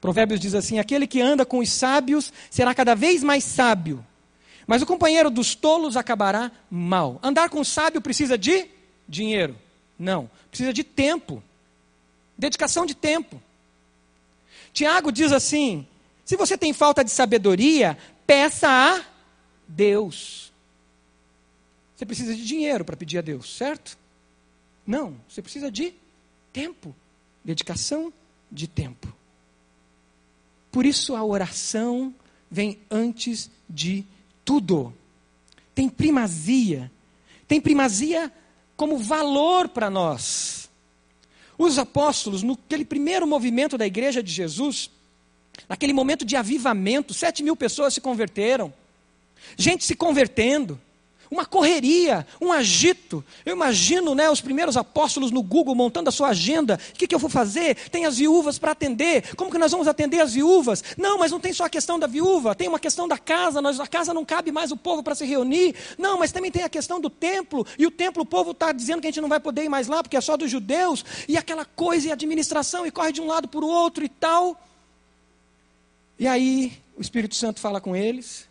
Provérbios 0.00 0.40
diz 0.40 0.54
assim: 0.54 0.78
aquele 0.78 1.06
que 1.06 1.20
anda 1.20 1.44
com 1.46 1.58
os 1.58 1.70
sábios 1.70 2.32
será 2.50 2.74
cada 2.74 2.94
vez 2.94 3.22
mais 3.22 3.44
sábio, 3.44 4.04
mas 4.66 4.82
o 4.82 4.86
companheiro 4.86 5.30
dos 5.30 5.54
tolos 5.54 5.96
acabará 5.96 6.50
mal. 6.70 7.18
Andar 7.22 7.48
com 7.50 7.60
o 7.60 7.64
sábio 7.64 8.00
precisa 8.00 8.38
de 8.38 8.68
dinheiro? 9.08 9.56
Não, 9.98 10.30
precisa 10.50 10.72
de 10.72 10.82
tempo, 10.82 11.42
dedicação 12.36 12.84
de 12.86 12.94
tempo. 12.94 13.40
Tiago 14.72 15.12
diz 15.12 15.32
assim: 15.32 15.86
se 16.24 16.36
você 16.36 16.56
tem 16.56 16.72
falta 16.72 17.04
de 17.04 17.10
sabedoria, 17.10 17.98
peça 18.26 18.68
a 18.68 19.04
Deus. 19.68 20.52
Você 21.94 22.04
precisa 22.04 22.34
de 22.34 22.44
dinheiro 22.44 22.84
para 22.84 22.96
pedir 22.96 23.18
a 23.18 23.22
Deus, 23.22 23.56
certo? 23.56 23.96
Não, 24.86 25.16
você 25.28 25.40
precisa 25.40 25.70
de 25.70 25.94
tempo, 26.52 26.94
dedicação 27.44 28.12
de 28.50 28.66
tempo. 28.66 29.14
Por 30.72 30.84
isso 30.84 31.14
a 31.14 31.24
oração 31.24 32.12
vem 32.50 32.80
antes 32.90 33.50
de 33.68 34.04
tudo. 34.44 34.94
Tem 35.74 35.88
primazia. 35.88 36.90
Tem 37.48 37.60
primazia 37.60 38.32
como 38.76 38.98
valor 38.98 39.68
para 39.68 39.90
nós. 39.90 40.68
Os 41.56 41.78
apóstolos, 41.78 42.42
naquele 42.42 42.84
primeiro 42.84 43.26
movimento 43.26 43.78
da 43.78 43.86
igreja 43.86 44.22
de 44.22 44.32
Jesus, 44.32 44.90
naquele 45.68 45.92
momento 45.92 46.24
de 46.24 46.36
avivamento, 46.36 47.14
sete 47.14 47.42
mil 47.42 47.56
pessoas 47.56 47.94
se 47.94 48.00
converteram. 48.00 48.72
Gente 49.56 49.84
se 49.84 49.94
convertendo 49.94 50.80
uma 51.34 51.44
correria, 51.44 52.26
um 52.40 52.52
agito. 52.52 53.24
Eu 53.44 53.54
imagino 53.54 54.14
né, 54.14 54.30
os 54.30 54.40
primeiros 54.40 54.76
apóstolos 54.76 55.30
no 55.30 55.42
Google 55.42 55.74
montando 55.74 56.08
a 56.08 56.12
sua 56.12 56.28
agenda. 56.28 56.78
O 56.90 56.92
que, 56.94 57.06
que 57.06 57.14
eu 57.14 57.18
vou 57.18 57.28
fazer? 57.28 57.74
Tem 57.90 58.06
as 58.06 58.16
viúvas 58.16 58.58
para 58.58 58.70
atender. 58.70 59.34
Como 59.34 59.50
que 59.50 59.58
nós 59.58 59.72
vamos 59.72 59.88
atender 59.88 60.20
as 60.20 60.32
viúvas? 60.32 60.82
Não, 60.96 61.18
mas 61.18 61.32
não 61.32 61.40
tem 61.40 61.52
só 61.52 61.64
a 61.64 61.68
questão 61.68 61.98
da 61.98 62.06
viúva, 62.06 62.54
tem 62.54 62.68
uma 62.68 62.78
questão 62.78 63.08
da 63.08 63.18
casa. 63.18 63.60
Nós, 63.60 63.80
a 63.80 63.86
casa 63.86 64.14
não 64.14 64.24
cabe 64.24 64.52
mais 64.52 64.70
o 64.70 64.76
povo 64.76 65.02
para 65.02 65.14
se 65.14 65.26
reunir. 65.26 65.74
Não, 65.98 66.18
mas 66.18 66.30
também 66.30 66.50
tem 66.50 66.62
a 66.62 66.68
questão 66.68 67.00
do 67.00 67.10
templo. 67.10 67.66
E 67.76 67.84
o 67.84 67.90
templo, 67.90 68.22
o 68.22 68.26
povo 68.26 68.52
está 68.52 68.70
dizendo 68.70 69.00
que 69.00 69.08
a 69.08 69.10
gente 69.10 69.20
não 69.20 69.28
vai 69.28 69.40
poder 69.40 69.64
ir 69.64 69.68
mais 69.68 69.88
lá 69.88 70.02
porque 70.02 70.16
é 70.16 70.20
só 70.20 70.36
dos 70.36 70.50
judeus. 70.50 71.04
E 71.28 71.36
aquela 71.36 71.64
coisa 71.64 72.08
e 72.08 72.12
administração, 72.12 72.86
e 72.86 72.90
corre 72.92 73.10
de 73.10 73.20
um 73.20 73.26
lado 73.26 73.48
para 73.48 73.64
o 73.64 73.68
outro 73.68 74.04
e 74.04 74.08
tal. 74.08 74.60
E 76.16 76.28
aí 76.28 76.72
o 76.96 77.00
Espírito 77.00 77.34
Santo 77.34 77.58
fala 77.58 77.80
com 77.80 77.96
eles. 77.96 78.48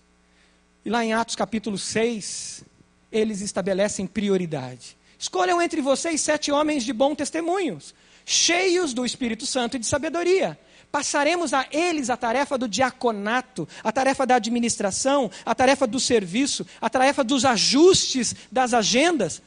E 0.86 0.90
lá 0.90 1.04
em 1.06 1.14
Atos 1.14 1.36
capítulo 1.36 1.78
6, 1.78 2.66
eles 3.14 3.40
estabelecem 3.40 4.08
prioridade. 4.08 4.98
Escolham 5.18 5.62
entre 5.62 5.80
vocês 5.82 6.20
sete 6.20 6.52
homens 6.52 6.84
de 6.84 6.92
bom 6.92 7.16
testemunhos, 7.16 7.94
cheios 8.26 8.94
do 8.94 9.06
Espírito 9.06 9.46
Santo 9.46 9.78
e 9.78 9.80
de 9.80 9.86
sabedoria. 9.86 10.60
Passaremos 10.92 11.54
a 11.54 11.66
eles 11.72 12.10
a 12.10 12.18
tarefa 12.18 12.58
do 12.58 12.68
diaconato, 12.68 13.68
a 13.84 13.92
tarefa 13.92 14.26
da 14.26 14.36
administração, 14.36 15.32
a 15.46 15.56
tarefa 15.56 15.88
do 15.88 16.00
serviço, 16.00 16.66
a 16.82 16.90
tarefa 16.90 17.24
dos 17.24 17.46
ajustes 17.46 18.36
das 18.52 18.74
agendas, 18.74 19.42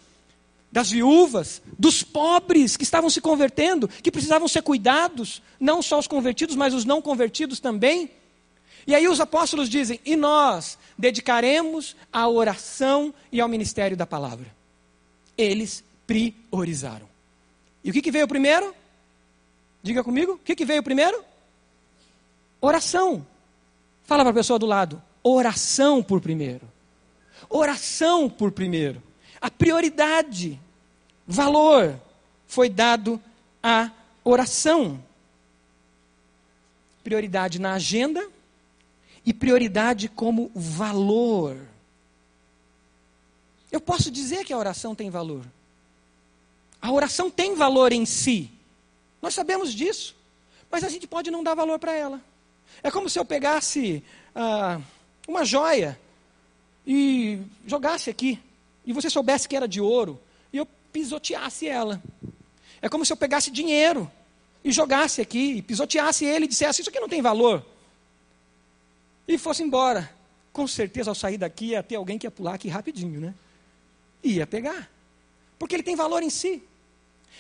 das 0.73 0.90
viúvas, 0.90 1.62
dos 1.78 2.02
pobres 2.02 2.76
que 2.76 2.82
estavam 2.82 3.08
se 3.08 3.20
convertendo, 3.20 3.87
que 3.88 4.11
precisavam 4.11 4.49
ser 4.49 4.62
cuidados, 4.62 5.42
não 5.61 5.82
só 5.82 5.99
os 5.99 6.06
convertidos, 6.06 6.56
mas 6.56 6.75
os 6.75 6.85
não 6.85 7.00
convertidos 7.00 7.61
também. 7.61 8.11
E 8.87 8.95
aí 8.95 9.09
os 9.09 9.21
apóstolos 9.21 9.69
dizem: 9.69 10.00
e 10.05 10.14
nós 10.14 10.78
dedicaremos 10.97 11.97
à 12.12 12.28
oração 12.28 13.12
e 13.33 13.40
ao 13.40 13.49
ministério 13.49 13.97
da 13.97 14.07
palavra. 14.07 14.47
Eles 15.37 15.83
priorizaram. 16.07 17.09
E 17.83 17.90
o 17.90 17.93
que, 17.93 18.00
que 18.00 18.11
veio 18.11 18.28
primeiro? 18.28 18.75
Diga 19.83 20.02
comigo, 20.02 20.33
o 20.33 20.38
que, 20.38 20.57
que 20.57 20.64
veio 20.64 20.83
primeiro? 20.83 21.23
Oração. 22.61 23.26
Fala 24.05 24.23
para 24.23 24.31
a 24.31 24.35
pessoa 24.35 24.59
do 24.59 24.66
lado, 24.66 25.02
oração 25.23 26.02
por 26.02 26.21
primeiro. 26.21 26.62
Oração 27.49 28.31
por 28.31 28.52
primeiro. 28.52 29.02
A 29.40 29.50
prioridade, 29.50 30.61
valor 31.26 32.00
foi 32.47 32.69
dado 32.69 33.21
à 33.62 33.90
oração. 34.25 35.02
Prioridade 37.05 37.61
na 37.61 37.75
agenda 37.75 38.28
e 39.26 39.35
prioridade 39.35 40.09
como 40.09 40.52
valor. 40.54 41.59
Eu 43.73 43.80
posso 43.80 44.09
dizer 44.09 44.45
que 44.45 44.52
a 44.52 44.59
oração 44.59 44.95
tem 44.95 45.11
valor. 45.11 45.45
A 46.80 46.92
oração 46.92 47.28
tem 47.28 47.56
valor 47.56 47.92
em 47.92 48.06
si. 48.06 48.49
Nós 49.21 49.35
sabemos 49.35 49.75
disso. 49.75 50.14
Mas 50.71 50.85
a 50.85 50.88
gente 50.88 51.09
pode 51.09 51.30
não 51.30 51.42
dar 51.42 51.54
valor 51.54 51.78
para 51.78 51.92
ela. 51.92 52.21
É 52.83 52.90
como 52.90 53.11
se 53.11 53.18
eu 53.18 53.25
pegasse 53.25 54.02
ah, 54.35 54.80
uma 55.26 55.45
joia 55.45 55.99
e 56.87 57.40
jogasse 57.66 58.09
aqui. 58.09 58.38
E 58.85 58.92
você 58.92 59.11
soubesse 59.11 59.49
que 59.49 59.56
era 59.56 59.66
de 59.66 59.80
ouro. 59.80 60.21
E 60.52 60.56
eu 60.56 60.66
pisoteasse 60.92 61.66
ela. 61.66 62.00
É 62.80 62.88
como 62.88 63.04
se 63.04 63.12
eu 63.12 63.16
pegasse 63.16 63.50
dinheiro 63.50 64.11
e 64.62 64.71
jogasse 64.71 65.21
aqui, 65.21 65.54
e 65.54 65.62
pisoteasse 65.62 66.25
ele 66.25 66.45
e 66.45 66.49
dissesse: 66.49 66.80
Isso 66.80 66.90
aqui 66.90 67.00
não 67.00 67.09
tem 67.09 67.21
valor. 67.21 67.64
E 69.26 69.38
fosse 69.38 69.62
embora. 69.62 70.11
Com 70.52 70.66
certeza, 70.66 71.11
ao 71.11 71.14
sair 71.14 71.38
daqui, 71.38 71.66
ia 71.66 71.83
ter 71.83 71.97
alguém 71.97 72.18
que 72.18 72.26
ia 72.26 72.30
pular 72.30 72.54
aqui 72.54 72.68
rapidinho, 72.68 73.21
né? 73.21 73.35
Ia 74.23 74.47
pegar. 74.47 74.90
Porque 75.59 75.75
ele 75.75 75.83
tem 75.83 75.97
valor 75.97 76.23
em 76.23 76.30
si. 76.30 76.62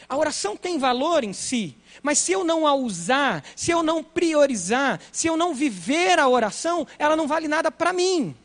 A 0.08 0.16
oração 0.16 0.56
tem 0.56 0.78
valor 0.78 1.24
em 1.24 1.32
si, 1.32 1.74
mas 2.02 2.18
se 2.18 2.30
eu 2.30 2.44
não 2.44 2.66
a 2.66 2.74
usar, 2.74 3.42
se 3.56 3.70
eu 3.70 3.82
não 3.82 4.04
priorizar, 4.04 5.00
se 5.10 5.26
eu 5.26 5.36
não 5.36 5.54
viver 5.54 6.18
a 6.18 6.28
oração, 6.28 6.86
ela 6.98 7.16
não 7.16 7.26
vale 7.26 7.48
nada 7.48 7.70
para 7.70 7.92
mim. 7.92 8.36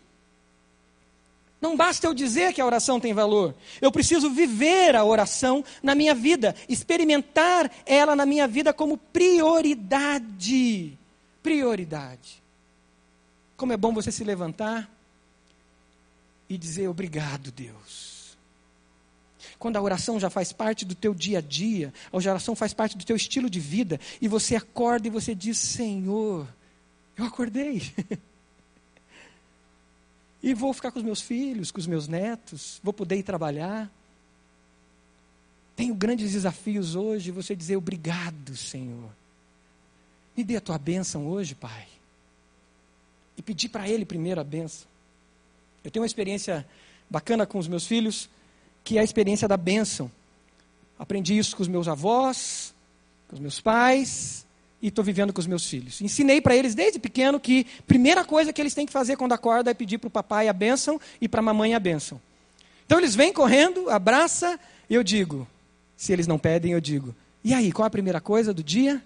Não 1.62 1.78
basta 1.78 2.08
eu 2.08 2.14
dizer 2.14 2.54
que 2.54 2.62
a 2.62 2.66
oração 2.66 3.00
tem 3.00 3.14
valor. 3.14 3.54
Eu 3.80 3.92
preciso 3.92 4.32
viver 4.32 4.96
a 4.96 5.04
oração 5.04 5.64
na 5.84 5.94
minha 5.94 6.16
vida, 6.16 6.56
experimentar 6.68 7.72
ela 7.86 8.16
na 8.16 8.26
minha 8.26 8.48
vida 8.48 8.74
como 8.74 8.98
prioridade. 8.98 10.98
Prioridade. 11.44 12.41
Como 13.62 13.74
é 13.74 13.78
bom 13.78 13.94
você 13.94 14.12
se 14.12 14.24
levantar 14.24 14.90
e 16.50 16.58
dizer 16.58 16.88
obrigado, 16.88 17.52
Deus. 17.52 18.36
Quando 19.60 19.78
a 19.78 19.82
oração 19.84 20.20
já 20.20 20.32
faz 20.32 20.52
parte 20.52 20.84
do 20.84 20.96
teu 20.96 21.14
dia 21.14 21.38
a 21.38 21.42
dia, 21.42 21.94
a 22.12 22.18
oração 22.18 22.56
faz 22.56 22.74
parte 22.74 22.98
do 22.98 23.06
teu 23.06 23.16
estilo 23.16 23.52
de 23.52 23.60
vida, 23.60 24.00
e 24.20 24.28
você 24.28 24.56
acorda 24.56 25.08
e 25.08 25.12
você 25.12 25.36
diz: 25.36 25.60
Senhor, 25.60 26.48
eu 27.16 27.24
acordei. 27.24 27.84
E 30.44 30.56
vou 30.56 30.74
ficar 30.74 30.92
com 30.92 30.98
os 30.98 31.06
meus 31.06 31.22
filhos, 31.22 31.70
com 31.70 31.80
os 31.80 31.86
meus 31.86 32.08
netos, 32.08 32.82
vou 32.84 32.92
poder 32.92 33.16
ir 33.18 33.22
trabalhar. 33.22 33.92
Tenho 35.76 35.94
grandes 35.94 36.32
desafios 36.32 36.96
hoje, 36.96 37.30
você 37.30 37.56
dizer 37.56 37.76
obrigado, 37.76 38.58
Senhor. 38.58 39.12
Me 40.36 40.44
dê 40.44 40.56
a 40.56 40.62
tua 40.62 40.80
bênção 40.80 41.28
hoje, 41.28 41.54
Pai. 41.54 41.88
E 43.42 43.44
pedir 43.44 43.70
para 43.70 43.90
Ele 43.90 44.06
primeiro 44.06 44.40
a 44.40 44.44
bênção. 44.44 44.88
Eu 45.84 45.90
tenho 45.90 46.04
uma 46.04 46.08
experiência 46.08 46.64
bacana 47.10 47.44
com 47.44 47.58
os 47.58 47.68
meus 47.68 47.88
filhos, 47.88 48.30
que 48.84 49.00
é 49.00 49.02
a 49.02 49.04
experiência 49.04 49.48
da 49.48 49.58
bênção. 49.58 50.12
Aprendi 51.00 51.36
isso 51.36 51.56
com 51.56 51.64
os 51.64 51.68
meus 51.68 51.88
avós, 51.88 52.72
com 53.28 53.34
os 53.34 53.40
meus 53.40 53.60
pais, 53.60 54.46
e 54.80 54.90
estou 54.90 55.04
vivendo 55.04 55.34
com 55.34 55.40
os 55.40 55.48
meus 55.48 55.68
filhos. 55.68 56.02
Ensinei 56.02 56.40
para 56.40 56.56
eles 56.56 56.76
desde 56.76 57.00
pequeno 57.00 57.40
que 57.40 57.66
a 57.80 57.82
primeira 57.82 58.24
coisa 58.24 58.54
que 58.54 58.62
eles 58.62 58.76
têm 58.76 58.86
que 58.86 58.94
fazer 58.94 59.18
quando 59.18 59.34
acordam 59.34 59.72
é 59.72 59.74
pedir 59.74 59.98
para 59.98 60.08
o 60.08 60.12
papai 60.12 60.48
a 60.48 60.54
bênção 60.54 61.02
e 61.20 61.28
para 61.28 61.40
a 61.40 61.44
mamãe 61.44 61.74
a 61.74 61.80
bênção. 61.80 62.22
Então 62.86 63.00
eles 63.00 63.16
vêm 63.16 63.34
correndo, 63.34 63.90
abraça, 63.90 64.60
e 64.88 64.94
eu 64.94 65.04
digo, 65.04 65.48
se 65.98 66.14
eles 66.14 66.28
não 66.28 66.38
pedem, 66.38 66.74
eu 66.74 66.80
digo, 66.80 67.16
e 67.44 67.56
aí, 67.56 67.72
qual 67.72 67.88
a 67.88 67.90
primeira 67.90 68.22
coisa 68.22 68.54
do 68.54 68.64
dia? 68.64 69.04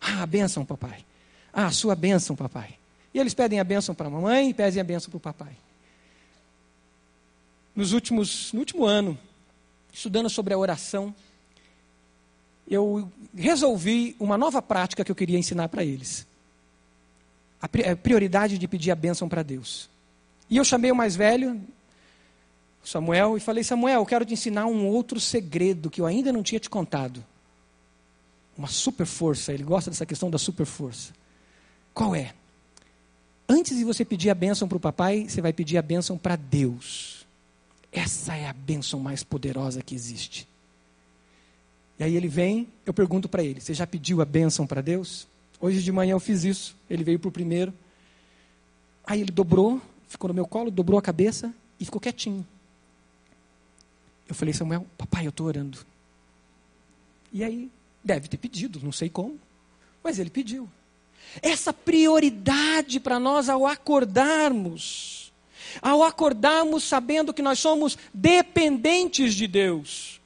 Ah, 0.00 0.24
a 0.24 0.26
bênção, 0.26 0.64
papai. 0.64 1.04
Ah, 1.52 1.66
a 1.66 1.70
sua 1.70 1.94
bênção, 1.94 2.34
papai. 2.34 2.79
E 3.12 3.18
eles 3.18 3.34
pedem 3.34 3.58
a 3.58 3.64
bênção 3.64 3.94
para 3.94 4.06
a 4.06 4.10
mamãe 4.10 4.50
e 4.50 4.54
pedem 4.54 4.80
a 4.80 4.84
bênção 4.84 5.10
para 5.10 5.16
o 5.16 5.20
papai. 5.20 5.56
Nos 7.74 7.92
últimos, 7.92 8.52
no 8.52 8.60
último 8.60 8.84
ano, 8.84 9.18
estudando 9.92 10.28
sobre 10.30 10.54
a 10.54 10.58
oração, 10.58 11.14
eu 12.68 13.10
resolvi 13.34 14.14
uma 14.20 14.38
nova 14.38 14.62
prática 14.62 15.04
que 15.04 15.10
eu 15.10 15.16
queria 15.16 15.38
ensinar 15.38 15.68
para 15.68 15.84
eles. 15.84 16.26
A 17.60 17.68
prioridade 17.96 18.56
de 18.56 18.68
pedir 18.68 18.90
a 18.90 18.94
bênção 18.94 19.28
para 19.28 19.42
Deus. 19.42 19.90
E 20.48 20.56
eu 20.56 20.64
chamei 20.64 20.90
o 20.90 20.96
mais 20.96 21.14
velho, 21.14 21.60
Samuel, 22.82 23.36
e 23.36 23.40
falei: 23.40 23.62
Samuel, 23.62 24.00
eu 24.00 24.06
quero 24.06 24.24
te 24.24 24.32
ensinar 24.32 24.66
um 24.66 24.86
outro 24.86 25.20
segredo 25.20 25.90
que 25.90 26.00
eu 26.00 26.06
ainda 26.06 26.32
não 26.32 26.42
tinha 26.42 26.60
te 26.60 26.70
contado. 26.70 27.24
Uma 28.56 28.68
super 28.68 29.06
força, 29.06 29.52
ele 29.52 29.62
gosta 29.62 29.90
dessa 29.90 30.06
questão 30.06 30.30
da 30.30 30.38
super 30.38 30.66
força. 30.66 31.12
Qual 31.92 32.14
é? 32.14 32.34
Antes 33.52 33.76
de 33.76 33.82
você 33.82 34.04
pedir 34.04 34.30
a 34.30 34.34
bênção 34.34 34.68
para 34.68 34.76
o 34.76 34.80
papai, 34.80 35.26
você 35.28 35.40
vai 35.40 35.52
pedir 35.52 35.76
a 35.76 35.82
bênção 35.82 36.16
para 36.16 36.36
Deus. 36.36 37.26
Essa 37.90 38.36
é 38.36 38.46
a 38.48 38.52
bênção 38.52 39.00
mais 39.00 39.24
poderosa 39.24 39.82
que 39.82 39.92
existe. 39.92 40.46
E 41.98 42.04
aí 42.04 42.14
ele 42.14 42.28
vem, 42.28 42.68
eu 42.86 42.94
pergunto 42.94 43.28
para 43.28 43.42
ele: 43.42 43.60
Você 43.60 43.74
já 43.74 43.88
pediu 43.88 44.22
a 44.22 44.24
bênção 44.24 44.68
para 44.68 44.80
Deus? 44.80 45.26
Hoje 45.60 45.82
de 45.82 45.90
manhã 45.90 46.12
eu 46.12 46.20
fiz 46.20 46.44
isso. 46.44 46.76
Ele 46.88 47.02
veio 47.02 47.18
para 47.18 47.28
o 47.28 47.32
primeiro. 47.32 47.74
Aí 49.04 49.20
ele 49.20 49.32
dobrou, 49.32 49.82
ficou 50.06 50.28
no 50.28 50.34
meu 50.34 50.46
colo, 50.46 50.70
dobrou 50.70 50.96
a 50.96 51.02
cabeça 51.02 51.52
e 51.80 51.84
ficou 51.84 52.00
quietinho. 52.00 52.46
Eu 54.28 54.34
falei: 54.36 54.54
Samuel, 54.54 54.86
papai, 54.96 55.26
eu 55.26 55.30
estou 55.30 55.48
orando. 55.48 55.84
E 57.32 57.42
aí, 57.42 57.68
deve 58.04 58.28
ter 58.28 58.36
pedido, 58.36 58.78
não 58.80 58.92
sei 58.92 59.10
como, 59.10 59.40
mas 60.04 60.20
ele 60.20 60.30
pediu. 60.30 60.68
Essa 61.42 61.72
prioridade 61.72 62.98
para 62.98 63.18
nós 63.18 63.48
ao 63.48 63.66
acordarmos, 63.66 65.32
ao 65.80 66.02
acordarmos 66.02 66.84
sabendo 66.84 67.32
que 67.32 67.42
nós 67.42 67.58
somos 67.58 67.96
dependentes 68.12 69.34
de 69.34 69.46
Deus 69.46 70.20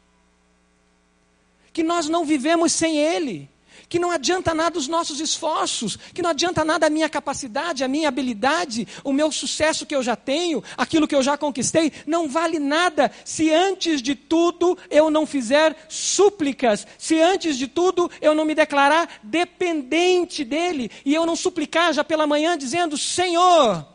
que 1.74 1.82
nós 1.82 2.08
não 2.08 2.24
vivemos 2.24 2.72
sem 2.72 2.96
Ele, 2.96 3.50
que 3.88 3.98
não 3.98 4.10
adianta 4.10 4.54
nada 4.54 4.78
os 4.78 4.88
nossos 4.88 5.20
esforços, 5.20 5.96
que 6.12 6.22
não 6.22 6.30
adianta 6.30 6.64
nada 6.64 6.86
a 6.86 6.90
minha 6.90 7.08
capacidade, 7.08 7.84
a 7.84 7.88
minha 7.88 8.08
habilidade, 8.08 8.86
o 9.02 9.12
meu 9.12 9.30
sucesso 9.30 9.86
que 9.86 9.94
eu 9.94 10.02
já 10.02 10.16
tenho, 10.16 10.62
aquilo 10.76 11.06
que 11.06 11.14
eu 11.14 11.22
já 11.22 11.36
conquistei, 11.36 11.92
não 12.06 12.28
vale 12.28 12.58
nada 12.58 13.10
se 13.24 13.52
antes 13.52 14.00
de 14.00 14.14
tudo 14.14 14.76
eu 14.90 15.10
não 15.10 15.26
fizer 15.26 15.76
súplicas, 15.88 16.86
se 16.98 17.20
antes 17.20 17.56
de 17.56 17.68
tudo 17.68 18.10
eu 18.20 18.34
não 18.34 18.44
me 18.44 18.54
declarar 18.54 19.08
dependente 19.22 20.44
dEle 20.44 20.90
e 21.04 21.14
eu 21.14 21.26
não 21.26 21.36
suplicar 21.36 21.92
já 21.92 22.04
pela 22.04 22.26
manhã 22.26 22.56
dizendo: 22.56 22.96
Senhor, 22.96 23.86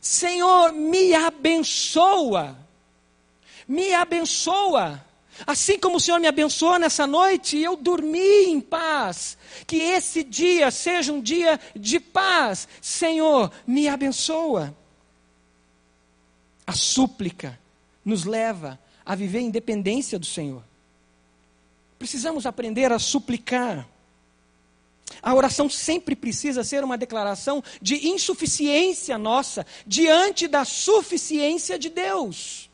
Senhor, 0.00 0.72
me 0.72 1.14
abençoa, 1.14 2.56
me 3.66 3.94
abençoa. 3.94 5.11
Assim 5.46 5.78
como 5.78 5.96
o 5.96 6.00
Senhor 6.00 6.18
me 6.18 6.26
abençoou 6.26 6.78
nessa 6.78 7.06
noite, 7.06 7.58
eu 7.58 7.76
dormi 7.76 8.44
em 8.46 8.60
paz. 8.60 9.36
Que 9.66 9.76
esse 9.76 10.22
dia 10.22 10.70
seja 10.70 11.12
um 11.12 11.20
dia 11.20 11.58
de 11.74 11.98
paz. 11.98 12.68
Senhor, 12.80 13.50
me 13.66 13.88
abençoa. 13.88 14.74
A 16.66 16.72
súplica 16.72 17.58
nos 18.04 18.24
leva 18.24 18.78
a 19.04 19.14
viver 19.14 19.40
em 19.40 19.50
dependência 19.50 20.18
do 20.18 20.26
Senhor. 20.26 20.62
Precisamos 21.98 22.46
aprender 22.46 22.90
a 22.92 22.98
suplicar. 22.98 23.88
A 25.20 25.34
oração 25.34 25.68
sempre 25.68 26.16
precisa 26.16 26.64
ser 26.64 26.82
uma 26.82 26.96
declaração 26.96 27.62
de 27.80 28.08
insuficiência 28.08 29.18
nossa 29.18 29.66
diante 29.86 30.48
da 30.48 30.64
suficiência 30.64 31.78
de 31.78 31.88
Deus. 31.88 32.70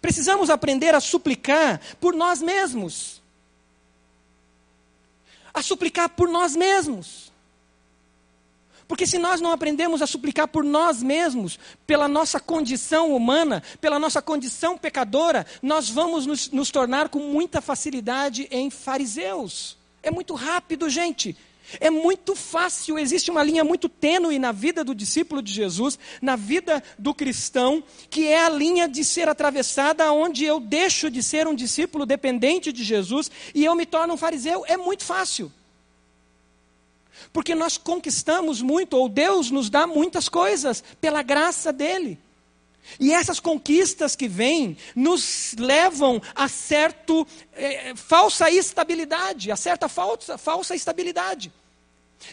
Precisamos 0.00 0.50
aprender 0.50 0.94
a 0.94 1.00
suplicar 1.00 1.80
por 2.00 2.14
nós 2.14 2.40
mesmos. 2.40 3.22
A 5.52 5.62
suplicar 5.62 6.08
por 6.10 6.28
nós 6.28 6.54
mesmos. 6.54 7.32
Porque 8.88 9.06
se 9.06 9.18
nós 9.18 9.40
não 9.40 9.50
aprendemos 9.50 10.00
a 10.00 10.06
suplicar 10.06 10.46
por 10.46 10.62
nós 10.62 11.02
mesmos, 11.02 11.58
pela 11.86 12.06
nossa 12.06 12.38
condição 12.38 13.14
humana, 13.14 13.62
pela 13.80 13.98
nossa 13.98 14.22
condição 14.22 14.78
pecadora, 14.78 15.44
nós 15.60 15.90
vamos 15.90 16.24
nos, 16.24 16.50
nos 16.50 16.70
tornar 16.70 17.08
com 17.08 17.18
muita 17.18 17.60
facilidade 17.60 18.46
em 18.50 18.70
fariseus. 18.70 19.76
É 20.02 20.10
muito 20.10 20.34
rápido, 20.34 20.88
gente. 20.88 21.36
É 21.80 21.90
muito 21.90 22.34
fácil, 22.34 22.98
existe 22.98 23.30
uma 23.30 23.42
linha 23.42 23.64
muito 23.64 23.88
tênue 23.88 24.38
na 24.38 24.52
vida 24.52 24.84
do 24.84 24.94
discípulo 24.94 25.42
de 25.42 25.52
Jesus, 25.52 25.98
na 26.22 26.36
vida 26.36 26.82
do 26.98 27.12
cristão, 27.12 27.82
que 28.08 28.26
é 28.26 28.44
a 28.44 28.48
linha 28.48 28.88
de 28.88 29.04
ser 29.04 29.28
atravessada 29.28 30.12
onde 30.12 30.44
eu 30.44 30.60
deixo 30.60 31.10
de 31.10 31.22
ser 31.22 31.46
um 31.46 31.54
discípulo 31.54 32.06
dependente 32.06 32.72
de 32.72 32.84
Jesus 32.84 33.30
e 33.54 33.64
eu 33.64 33.74
me 33.74 33.84
torno 33.84 34.14
um 34.14 34.16
fariseu. 34.16 34.64
É 34.66 34.76
muito 34.76 35.04
fácil. 35.04 35.52
Porque 37.32 37.54
nós 37.54 37.76
conquistamos 37.76 38.62
muito, 38.62 38.96
ou 38.96 39.08
Deus 39.08 39.50
nos 39.50 39.68
dá 39.68 39.86
muitas 39.86 40.28
coisas 40.28 40.82
pela 41.00 41.22
graça 41.22 41.72
dele. 41.72 42.18
E 42.98 43.12
essas 43.12 43.40
conquistas 43.40 44.14
que 44.14 44.28
vêm 44.28 44.76
nos 44.94 45.54
levam 45.58 46.20
a 46.34 46.48
certa 46.48 47.12
é, 47.52 47.94
falsa 47.94 48.50
estabilidade, 48.50 49.50
a 49.50 49.56
certa 49.56 49.88
falsa, 49.88 50.38
falsa 50.38 50.74
estabilidade. 50.74 51.52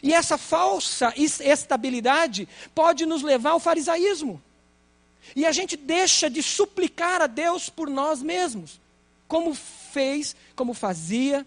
E 0.02 0.14
essa 0.14 0.38
falsa 0.38 1.14
estabilidade 1.18 2.48
pode 2.74 3.06
nos 3.06 3.22
levar 3.22 3.52
ao 3.52 3.60
farisaísmo. 3.60 4.42
E 5.36 5.46
a 5.46 5.52
gente 5.52 5.76
deixa 5.76 6.30
de 6.30 6.44
suplicar 6.44 7.22
a 7.22 7.28
Deus 7.28 7.70
por 7.70 7.90
nós 7.90 8.22
mesmos, 8.22 8.80
como 9.28 9.54
fez, 9.56 10.36
como 10.56 10.74
fazia 10.74 11.46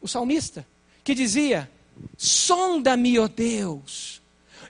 o 0.00 0.08
salmista, 0.08 0.66
que 1.04 1.14
dizia: 1.14 1.70
Sonda-me, 2.16 3.18
ó 3.18 3.28
Deus, 3.28 4.19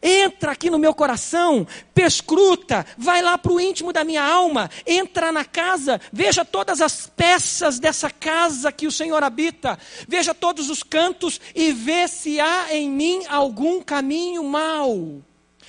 Entra 0.03 0.53
aqui 0.53 0.71
no 0.71 0.79
meu 0.79 0.95
coração, 0.95 1.67
perscruta, 1.95 2.87
vai 2.97 3.21
lá 3.21 3.37
para 3.37 3.53
o 3.53 3.61
íntimo 3.61 3.93
da 3.93 4.03
minha 4.03 4.25
alma, 4.25 4.71
entra 4.87 5.31
na 5.31 5.45
casa, 5.45 6.01
veja 6.11 6.43
todas 6.43 6.81
as 6.81 7.07
peças 7.07 7.79
dessa 7.79 8.09
casa 8.09 8.73
que 8.73 8.87
o 8.87 8.91
Senhor 8.91 9.23
habita, 9.23 9.79
veja 10.09 10.33
todos 10.35 10.71
os 10.71 10.83
cantos 10.83 11.39
e 11.55 11.71
vê 11.71 12.09
se 12.09 12.41
há 12.41 12.75
em 12.75 12.89
mim 12.89 13.27
algum 13.29 13.83
caminho 13.83 14.43
mau. 14.43 15.21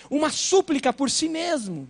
Uma 0.10 0.30
súplica 0.30 0.94
por 0.94 1.10
si 1.10 1.28
mesmo. 1.28 1.90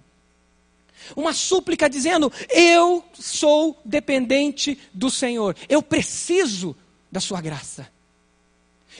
Uma 1.16 1.34
súplica 1.34 1.88
dizendo: 1.88 2.32
Eu 2.50 3.04
sou 3.14 3.80
dependente 3.86 4.80
do 4.92 5.12
Senhor, 5.12 5.56
eu 5.70 5.84
preciso 5.84 6.76
da 7.12 7.20
Sua 7.20 7.40
graça, 7.40 7.88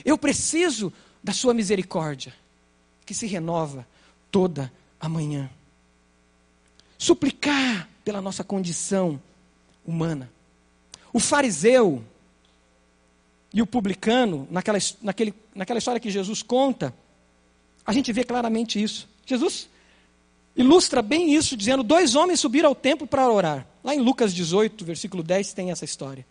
eu 0.06 0.16
preciso 0.16 0.94
da 1.24 1.34
Sua 1.34 1.56
misericórdia 1.56 2.41
que 3.12 3.16
se 3.16 3.28
renova 3.28 3.86
toda 4.32 4.72
a 4.98 5.10
manhã. 5.10 5.50
Suplicar 6.98 7.90
pela 8.06 8.22
nossa 8.22 8.42
condição 8.42 9.22
humana. 9.86 10.32
O 11.12 11.20
fariseu 11.20 12.02
e 13.54 13.62
o 13.62 13.68
publicano, 13.68 14.48
naquela, 14.50 14.78
naquele, 15.02 15.34
naquela 15.54 15.78
história 15.78 16.00
que 16.00 16.10
Jesus 16.10 16.42
conta, 16.42 16.96
a 17.86 17.92
gente 17.92 18.14
vê 18.14 18.24
claramente 18.24 18.82
isso. 18.82 19.10
Jesus 19.26 19.68
ilustra 20.56 21.02
bem 21.02 21.34
isso, 21.36 21.58
dizendo: 21.58 21.84
dois 21.84 22.16
homens 22.16 22.40
subiram 22.40 22.70
ao 22.70 22.76
templo 22.76 23.06
para 23.06 23.30
orar. 23.30 23.68
Lá 23.84 23.94
em 23.94 24.00
Lucas 24.00 24.34
18, 24.34 24.86
versículo 24.86 25.22
10, 25.22 25.52
tem 25.52 25.70
essa 25.70 25.84
história. 25.84 26.26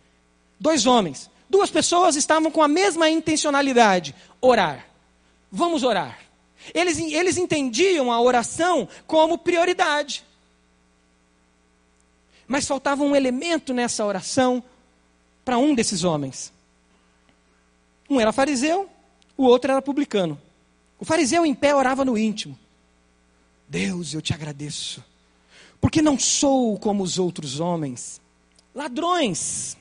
Dois 0.59 0.87
homens, 0.87 1.29
duas 1.47 1.69
pessoas 1.69 2.15
estavam 2.15 2.49
com 2.49 2.63
a 2.63 2.67
mesma 2.67 3.07
intencionalidade: 3.07 4.15
orar. 4.41 4.87
Vamos 5.51 5.83
orar. 5.83 6.30
Eles, 6.73 6.97
eles 6.97 7.37
entendiam 7.37 8.11
a 8.11 8.21
oração 8.21 8.87
como 9.07 9.37
prioridade. 9.37 10.23
Mas 12.47 12.67
faltava 12.67 13.03
um 13.03 13.15
elemento 13.15 13.73
nessa 13.73 14.05
oração 14.05 14.63
para 15.43 15.57
um 15.57 15.73
desses 15.73 16.03
homens. 16.03 16.51
Um 18.09 18.19
era 18.19 18.31
fariseu, 18.31 18.89
o 19.37 19.43
outro 19.43 19.71
era 19.71 19.81
publicano. 19.81 20.39
O 20.99 21.05
fariseu 21.05 21.45
em 21.45 21.53
pé 21.53 21.73
orava 21.73 22.05
no 22.05 22.17
íntimo: 22.17 22.57
Deus, 23.67 24.13
eu 24.13 24.21
te 24.21 24.33
agradeço, 24.33 25.03
porque 25.79 26.01
não 26.01 26.19
sou 26.19 26.77
como 26.77 27.03
os 27.03 27.17
outros 27.17 27.59
homens, 27.59 28.21
ladrões, 28.75 29.77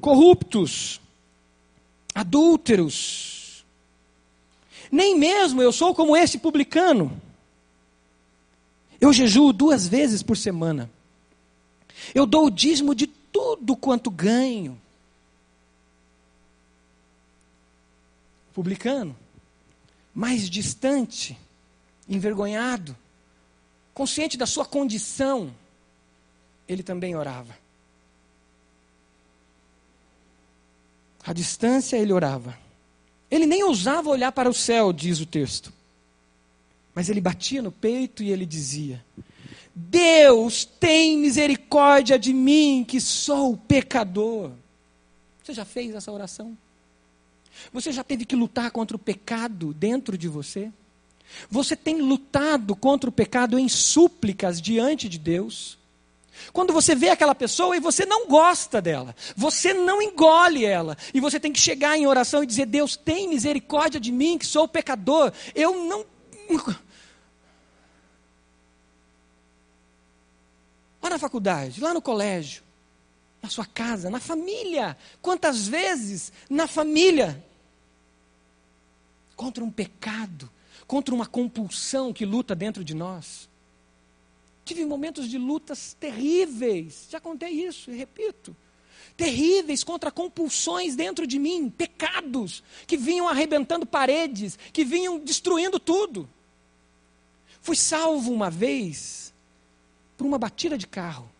corruptos, 0.00 1.00
adúlteros, 2.14 3.37
nem 4.90 5.18
mesmo 5.18 5.62
eu 5.62 5.72
sou 5.72 5.94
como 5.94 6.16
esse 6.16 6.38
publicano. 6.38 7.20
Eu 9.00 9.12
jejuo 9.12 9.52
duas 9.52 9.86
vezes 9.86 10.22
por 10.22 10.36
semana. 10.36 10.90
Eu 12.14 12.26
dou 12.26 12.46
o 12.46 12.50
dízimo 12.50 12.94
de 12.94 13.06
tudo 13.06 13.76
quanto 13.76 14.10
ganho. 14.10 14.80
Publicano, 18.52 19.16
mais 20.12 20.50
distante, 20.50 21.38
envergonhado, 22.08 22.96
consciente 23.94 24.36
da 24.36 24.46
sua 24.46 24.64
condição, 24.64 25.54
ele 26.66 26.82
também 26.82 27.14
orava. 27.14 27.56
À 31.24 31.32
distância 31.32 31.96
ele 31.96 32.12
orava. 32.12 32.58
Ele 33.30 33.46
nem 33.46 33.62
ousava 33.62 34.08
olhar 34.08 34.32
para 34.32 34.48
o 34.48 34.54
céu, 34.54 34.92
diz 34.92 35.20
o 35.20 35.26
texto. 35.26 35.72
Mas 36.94 37.08
ele 37.08 37.20
batia 37.20 37.62
no 37.62 37.70
peito 37.70 38.22
e 38.22 38.30
ele 38.30 38.46
dizia: 38.46 39.04
Deus 39.74 40.64
tem 40.64 41.16
misericórdia 41.16 42.18
de 42.18 42.32
mim, 42.32 42.84
que 42.86 43.00
sou 43.00 43.56
pecador. 43.56 44.50
Você 45.42 45.52
já 45.52 45.64
fez 45.64 45.94
essa 45.94 46.10
oração? 46.10 46.56
Você 47.72 47.92
já 47.92 48.02
teve 48.02 48.24
que 48.24 48.34
lutar 48.34 48.70
contra 48.70 48.96
o 48.96 49.00
pecado 49.00 49.72
dentro 49.72 50.18
de 50.18 50.28
você? 50.28 50.72
Você 51.50 51.76
tem 51.76 52.00
lutado 52.00 52.74
contra 52.74 53.08
o 53.08 53.12
pecado 53.12 53.58
em 53.58 53.68
súplicas 53.68 54.60
diante 54.60 55.08
de 55.08 55.18
Deus? 55.18 55.77
Quando 56.52 56.72
você 56.72 56.94
vê 56.94 57.10
aquela 57.10 57.34
pessoa 57.34 57.76
e 57.76 57.80
você 57.80 58.04
não 58.06 58.26
gosta 58.26 58.80
dela, 58.80 59.14
você 59.36 59.72
não 59.72 60.00
engole 60.02 60.64
ela, 60.64 60.96
e 61.12 61.20
você 61.20 61.38
tem 61.38 61.52
que 61.52 61.60
chegar 61.60 61.96
em 61.96 62.06
oração 62.06 62.42
e 62.42 62.46
dizer: 62.46 62.66
Deus, 62.66 62.96
tem 62.96 63.28
misericórdia 63.28 64.00
de 64.00 64.12
mim, 64.12 64.38
que 64.38 64.46
sou 64.46 64.66
pecador, 64.68 65.32
eu 65.54 65.84
não. 65.84 66.04
Lá 71.00 71.10
na 71.10 71.18
faculdade, 71.18 71.80
lá 71.80 71.94
no 71.94 72.02
colégio, 72.02 72.62
na 73.40 73.48
sua 73.48 73.64
casa, 73.64 74.10
na 74.10 74.20
família. 74.20 74.96
Quantas 75.22 75.66
vezes 75.66 76.32
na 76.50 76.66
família? 76.66 77.44
Contra 79.36 79.62
um 79.62 79.70
pecado, 79.70 80.50
contra 80.86 81.14
uma 81.14 81.26
compulsão 81.26 82.12
que 82.12 82.26
luta 82.26 82.54
dentro 82.54 82.82
de 82.82 82.94
nós. 82.94 83.48
Tive 84.68 84.84
momentos 84.84 85.30
de 85.30 85.38
lutas 85.38 85.96
terríveis, 85.98 87.08
já 87.08 87.18
contei 87.18 87.48
isso 87.48 87.90
e 87.90 87.96
repito. 87.96 88.54
Terríveis 89.16 89.82
contra 89.82 90.10
compulsões 90.10 90.94
dentro 90.94 91.26
de 91.26 91.38
mim, 91.38 91.70
pecados 91.70 92.62
que 92.86 92.94
vinham 92.94 93.26
arrebentando 93.26 93.86
paredes, 93.86 94.58
que 94.70 94.84
vinham 94.84 95.18
destruindo 95.20 95.80
tudo. 95.80 96.28
Fui 97.62 97.74
salvo 97.74 98.30
uma 98.30 98.50
vez 98.50 99.32
por 100.18 100.26
uma 100.26 100.36
batida 100.36 100.76
de 100.76 100.86
carro. 100.86 101.30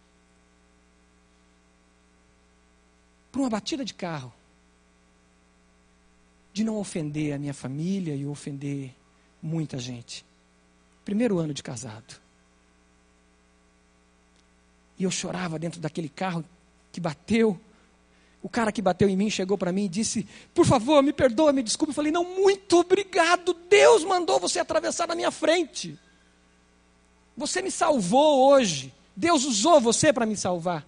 Por 3.30 3.40
uma 3.40 3.50
batida 3.50 3.84
de 3.84 3.92
carro. 3.92 4.32
De 6.50 6.64
não 6.64 6.78
ofender 6.78 7.34
a 7.34 7.38
minha 7.38 7.52
família 7.52 8.16
e 8.16 8.24
ofender 8.24 8.94
muita 9.42 9.76
gente. 9.76 10.24
Primeiro 11.04 11.38
ano 11.38 11.52
de 11.52 11.62
casado. 11.62 12.26
E 14.98 15.04
eu 15.04 15.11
chorava 15.11 15.58
dentro 15.58 15.80
daquele 15.80 16.08
carro 16.08 16.44
que 16.90 17.00
bateu. 17.00 17.58
O 18.42 18.48
cara 18.48 18.72
que 18.72 18.82
bateu 18.82 19.08
em 19.08 19.16
mim 19.16 19.30
chegou 19.30 19.56
para 19.56 19.72
mim 19.72 19.84
e 19.84 19.88
disse: 19.88 20.26
Por 20.54 20.66
favor, 20.66 21.02
me 21.02 21.12
perdoa, 21.12 21.52
me 21.52 21.62
desculpe. 21.62 21.90
Eu 21.90 21.94
falei: 21.94 22.12
Não, 22.12 22.24
muito 22.24 22.78
obrigado. 22.78 23.54
Deus 23.68 24.04
mandou 24.04 24.38
você 24.38 24.58
atravessar 24.58 25.06
na 25.06 25.14
minha 25.14 25.30
frente. 25.30 25.98
Você 27.37 27.62
me 27.62 27.70
salvou 27.70 28.50
hoje. 28.50 28.92
Deus 29.16 29.44
usou 29.44 29.80
você 29.80 30.12
para 30.12 30.26
me 30.26 30.37
salvar. 30.37 30.87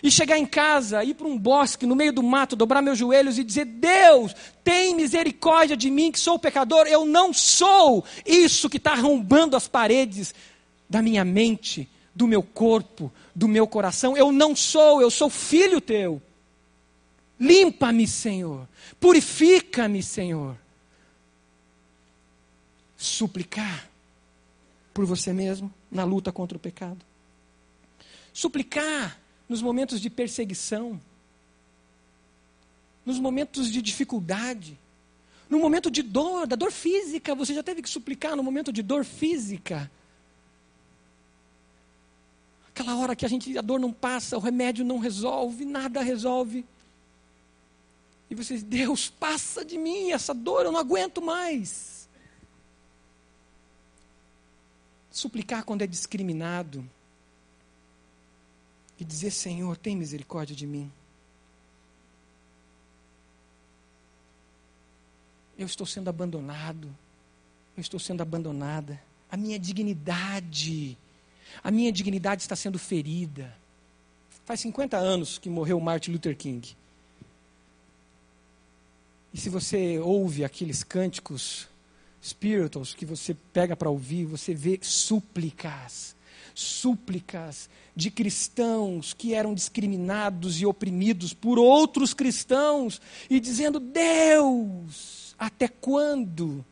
E 0.00 0.10
chegar 0.10 0.38
em 0.38 0.46
casa, 0.46 1.02
ir 1.02 1.14
para 1.14 1.26
um 1.26 1.36
bosque, 1.36 1.84
no 1.84 1.96
meio 1.96 2.12
do 2.12 2.22
mato, 2.22 2.54
dobrar 2.54 2.80
meus 2.80 2.98
joelhos 2.98 3.38
e 3.38 3.44
dizer: 3.44 3.64
Deus, 3.64 4.34
tem 4.62 4.94
misericórdia 4.94 5.76
de 5.76 5.90
mim, 5.90 6.12
que 6.12 6.20
sou 6.20 6.38
pecador. 6.38 6.86
Eu 6.86 7.04
não 7.04 7.32
sou 7.32 8.04
isso 8.24 8.68
que 8.68 8.76
está 8.76 8.92
arrombando 8.92 9.56
as 9.56 9.66
paredes 9.66 10.34
da 10.88 11.02
minha 11.02 11.24
mente, 11.24 11.88
do 12.18 12.26
meu 12.26 12.42
corpo, 12.42 13.12
do 13.32 13.46
meu 13.46 13.64
coração. 13.64 14.16
Eu 14.16 14.32
não 14.32 14.56
sou, 14.56 15.00
eu 15.00 15.08
sou 15.08 15.30
filho 15.30 15.80
teu. 15.80 16.20
Limpa-me, 17.38 18.08
Senhor. 18.08 18.68
Purifica-me, 18.98 20.02
Senhor. 20.02 20.58
Suplicar 22.96 23.88
por 24.92 25.06
você 25.06 25.32
mesmo 25.32 25.72
na 25.88 26.02
luta 26.02 26.32
contra 26.32 26.56
o 26.56 26.60
pecado. 26.60 26.98
Suplicar 28.32 29.16
nos 29.48 29.62
momentos 29.62 30.00
de 30.00 30.10
perseguição, 30.10 31.00
nos 33.06 33.20
momentos 33.20 33.70
de 33.70 33.80
dificuldade. 33.80 34.76
No 35.48 35.60
momento 35.60 35.88
de 35.88 36.02
dor, 36.02 36.48
da 36.48 36.56
dor 36.56 36.72
física, 36.72 37.32
você 37.32 37.54
já 37.54 37.62
teve 37.62 37.80
que 37.80 37.88
suplicar 37.88 38.34
no 38.34 38.42
momento 38.42 38.72
de 38.72 38.82
dor 38.82 39.04
física. 39.04 39.88
Aquela 42.78 42.96
hora 42.96 43.16
que 43.16 43.26
a 43.26 43.28
gente 43.28 43.58
a 43.58 43.60
dor 43.60 43.80
não 43.80 43.92
passa, 43.92 44.36
o 44.36 44.40
remédio 44.40 44.84
não 44.84 44.98
resolve, 44.98 45.64
nada 45.64 46.00
resolve. 46.00 46.64
E 48.30 48.36
você 48.36 48.54
diz, 48.54 48.62
Deus, 48.62 49.10
passa 49.10 49.64
de 49.64 49.76
mim 49.76 50.12
essa 50.12 50.32
dor, 50.32 50.64
eu 50.64 50.70
não 50.70 50.78
aguento 50.78 51.20
mais. 51.20 52.08
Suplicar 55.10 55.64
quando 55.64 55.82
é 55.82 55.88
discriminado. 55.88 56.88
E 58.96 59.04
dizer, 59.04 59.32
Senhor, 59.32 59.76
tem 59.76 59.96
misericórdia 59.96 60.54
de 60.54 60.66
mim. 60.66 60.88
Eu 65.58 65.66
estou 65.66 65.84
sendo 65.84 66.08
abandonado. 66.08 66.96
Eu 67.76 67.80
estou 67.80 67.98
sendo 67.98 68.20
abandonada. 68.20 69.02
A 69.28 69.36
minha 69.36 69.58
dignidade, 69.58 70.96
a 71.62 71.70
minha 71.70 71.92
dignidade 71.92 72.42
está 72.42 72.56
sendo 72.56 72.78
ferida. 72.78 73.54
Faz 74.44 74.60
50 74.60 74.96
anos 74.96 75.38
que 75.38 75.50
morreu 75.50 75.78
Martin 75.78 76.12
Luther 76.12 76.36
King. 76.36 76.76
E 79.32 79.38
se 79.38 79.48
você 79.48 79.98
ouve 79.98 80.44
aqueles 80.44 80.82
cânticos 80.82 81.68
spirituals 82.22 82.94
que 82.94 83.04
você 83.04 83.34
pega 83.52 83.76
para 83.76 83.90
ouvir, 83.90 84.24
você 84.24 84.54
vê 84.54 84.78
súplicas, 84.82 86.16
súplicas 86.54 87.68
de 87.94 88.10
cristãos 88.10 89.12
que 89.12 89.34
eram 89.34 89.54
discriminados 89.54 90.60
e 90.60 90.66
oprimidos 90.66 91.34
por 91.34 91.58
outros 91.58 92.14
cristãos 92.14 93.00
e 93.28 93.38
dizendo: 93.38 93.78
Deus, 93.78 95.34
até 95.38 95.68
quando? 95.68 96.64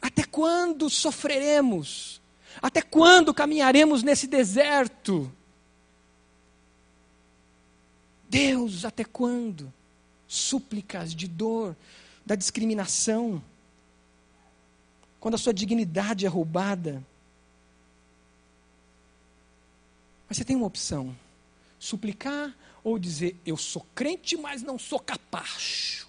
Até 0.00 0.24
quando 0.24 0.88
sofreremos? 0.88 2.20
Até 2.60 2.82
quando 2.82 3.34
caminharemos 3.34 4.02
nesse 4.02 4.26
deserto? 4.26 5.30
Deus, 8.28 8.84
até 8.84 9.04
quando? 9.04 9.72
Súplicas 10.26 11.14
de 11.14 11.26
dor, 11.26 11.76
da 12.24 12.34
discriminação, 12.34 13.42
quando 15.18 15.34
a 15.34 15.38
sua 15.38 15.52
dignidade 15.52 16.24
é 16.24 16.28
roubada. 16.28 17.04
Mas 20.28 20.36
você 20.36 20.44
tem 20.44 20.56
uma 20.56 20.66
opção: 20.66 21.16
suplicar 21.78 22.54
ou 22.82 22.98
dizer, 22.98 23.36
eu 23.44 23.56
sou 23.56 23.86
crente, 23.94 24.36
mas 24.36 24.62
não 24.62 24.78
sou 24.78 24.98
capaz 24.98 26.06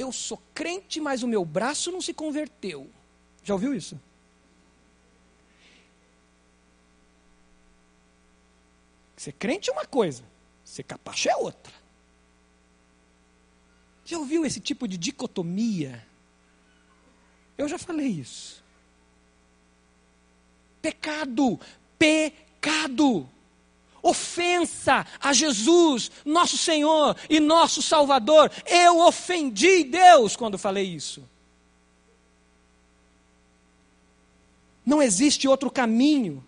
eu 0.00 0.10
sou 0.10 0.40
crente, 0.54 1.00
mas 1.00 1.22
o 1.22 1.28
meu 1.28 1.44
braço 1.44 1.92
não 1.92 2.00
se 2.00 2.14
converteu. 2.14 2.88
Já 3.44 3.54
ouviu 3.54 3.74
isso? 3.74 4.00
Ser 9.20 9.32
crente 9.32 9.68
é 9.68 9.72
uma 9.74 9.84
coisa, 9.84 10.24
ser 10.64 10.82
capacho 10.82 11.28
é 11.28 11.36
outra. 11.36 11.74
Já 14.02 14.16
ouviu 14.16 14.46
esse 14.46 14.58
tipo 14.60 14.88
de 14.88 14.96
dicotomia? 14.96 16.02
Eu 17.58 17.68
já 17.68 17.78
falei 17.78 18.06
isso. 18.06 18.64
Pecado, 20.80 21.60
pecado 21.98 23.28
ofensa 24.02 25.06
a 25.20 25.34
Jesus, 25.34 26.10
nosso 26.24 26.56
Senhor 26.56 27.14
e 27.28 27.38
nosso 27.40 27.82
Salvador. 27.82 28.50
Eu 28.64 29.00
ofendi 29.00 29.84
Deus 29.84 30.34
quando 30.34 30.56
falei 30.56 30.94
isso. 30.94 31.22
Não 34.86 35.02
existe 35.02 35.46
outro 35.46 35.70
caminho 35.70 36.42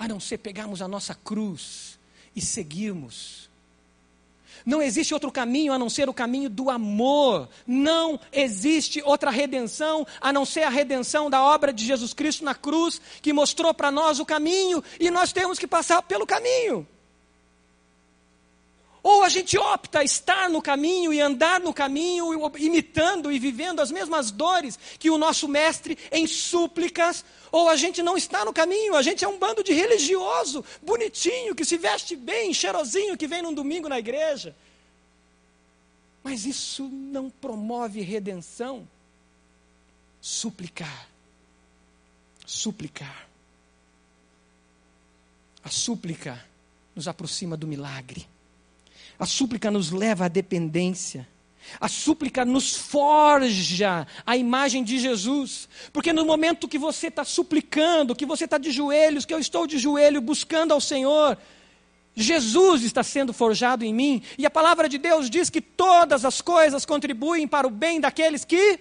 a 0.00 0.08
não 0.08 0.18
ser 0.18 0.38
pegarmos 0.38 0.82
a 0.82 0.88
nossa 0.88 1.14
cruz 1.14 1.96
e 2.34 2.40
seguirmos 2.40 3.50
não 4.64 4.82
existe 4.82 5.14
outro 5.14 5.30
caminho 5.32 5.72
a 5.72 5.78
não 5.78 5.88
ser 5.88 6.08
o 6.08 6.14
caminho 6.14 6.50
do 6.50 6.70
amor. 6.70 7.48
Não 7.66 8.20
existe 8.32 9.02
outra 9.04 9.30
redenção 9.30 10.06
a 10.20 10.32
não 10.32 10.44
ser 10.44 10.62
a 10.62 10.68
redenção 10.68 11.30
da 11.30 11.42
obra 11.42 11.72
de 11.72 11.84
Jesus 11.84 12.12
Cristo 12.12 12.44
na 12.44 12.54
cruz, 12.54 13.00
que 13.22 13.32
mostrou 13.32 13.72
para 13.72 13.90
nós 13.90 14.20
o 14.20 14.26
caminho 14.26 14.82
e 14.98 15.10
nós 15.10 15.32
temos 15.32 15.58
que 15.58 15.66
passar 15.66 16.02
pelo 16.02 16.26
caminho. 16.26 16.86
Ou 19.02 19.22
a 19.22 19.28
gente 19.28 19.56
opta 19.56 20.04
estar 20.04 20.50
no 20.50 20.60
caminho 20.60 21.12
e 21.12 21.20
andar 21.20 21.60
no 21.60 21.72
caminho, 21.72 22.28
imitando 22.58 23.32
e 23.32 23.38
vivendo 23.38 23.80
as 23.80 23.90
mesmas 23.90 24.30
dores 24.30 24.78
que 24.98 25.08
o 25.08 25.16
nosso 25.16 25.48
mestre 25.48 25.96
em 26.12 26.26
súplicas, 26.26 27.24
ou 27.50 27.68
a 27.68 27.76
gente 27.76 28.02
não 28.02 28.16
está 28.16 28.44
no 28.44 28.52
caminho, 28.52 28.94
a 28.94 29.02
gente 29.02 29.24
é 29.24 29.28
um 29.28 29.38
bando 29.38 29.64
de 29.64 29.72
religioso, 29.72 30.64
bonitinho, 30.82 31.54
que 31.54 31.64
se 31.64 31.78
veste 31.78 32.14
bem, 32.14 32.52
cheirosinho, 32.52 33.16
que 33.16 33.26
vem 33.26 33.42
num 33.42 33.54
domingo 33.54 33.88
na 33.88 33.98
igreja. 33.98 34.54
Mas 36.22 36.44
isso 36.44 36.88
não 36.88 37.30
promove 37.30 38.02
redenção. 38.02 38.86
Suplicar. 40.20 41.08
Suplicar. 42.44 43.26
A 45.64 45.70
súplica 45.70 46.44
nos 46.94 47.08
aproxima 47.08 47.56
do 47.56 47.66
milagre. 47.66 48.26
A 49.20 49.26
súplica 49.26 49.70
nos 49.70 49.90
leva 49.90 50.24
à 50.24 50.28
dependência. 50.28 51.28
A 51.78 51.88
súplica 51.88 52.42
nos 52.42 52.74
forja 52.74 54.06
a 54.24 54.34
imagem 54.34 54.82
de 54.82 54.98
Jesus, 54.98 55.68
porque 55.92 56.10
no 56.10 56.24
momento 56.24 56.66
que 56.66 56.78
você 56.78 57.08
está 57.08 57.22
suplicando, 57.22 58.16
que 58.16 58.24
você 58.24 58.46
está 58.46 58.56
de 58.56 58.72
joelhos, 58.72 59.26
que 59.26 59.34
eu 59.34 59.38
estou 59.38 59.66
de 59.66 59.78
joelho 59.78 60.22
buscando 60.22 60.72
ao 60.72 60.80
Senhor, 60.80 61.36
Jesus 62.14 62.82
está 62.82 63.02
sendo 63.02 63.32
forjado 63.34 63.84
em 63.84 63.94
mim, 63.94 64.22
e 64.38 64.46
a 64.46 64.50
palavra 64.50 64.88
de 64.88 64.96
Deus 64.96 65.28
diz 65.28 65.50
que 65.50 65.60
todas 65.60 66.24
as 66.24 66.40
coisas 66.40 66.86
contribuem 66.86 67.46
para 67.46 67.66
o 67.66 67.70
bem 67.70 68.00
daqueles 68.00 68.44
que 68.44 68.80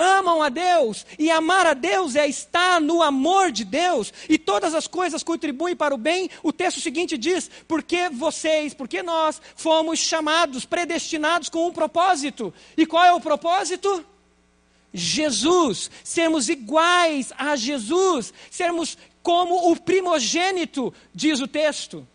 amam 0.00 0.42
a 0.42 0.48
Deus, 0.48 1.04
e 1.18 1.30
amar 1.30 1.66
a 1.66 1.74
Deus 1.74 2.16
é 2.16 2.26
estar 2.26 2.80
no 2.80 3.02
amor 3.02 3.52
de 3.52 3.64
Deus, 3.64 4.12
e 4.28 4.38
todas 4.38 4.74
as 4.74 4.86
coisas 4.86 5.22
contribuem 5.22 5.76
para 5.76 5.94
o 5.94 5.98
bem. 5.98 6.30
O 6.42 6.52
texto 6.52 6.80
seguinte 6.80 7.18
diz: 7.18 7.50
porque 7.68 8.08
vocês, 8.08 8.72
porque 8.72 9.02
nós 9.02 9.40
fomos 9.54 9.98
chamados, 9.98 10.64
predestinados 10.64 11.48
com 11.48 11.66
um 11.66 11.72
propósito. 11.72 12.52
E 12.76 12.86
qual 12.86 13.04
é 13.04 13.12
o 13.12 13.20
propósito? 13.20 14.04
Jesus, 14.92 15.90
sermos 16.02 16.48
iguais 16.48 17.32
a 17.38 17.54
Jesus, 17.54 18.32
sermos 18.50 18.98
como 19.22 19.70
o 19.70 19.76
primogênito, 19.76 20.92
diz 21.14 21.40
o 21.40 21.46
texto. 21.46 22.06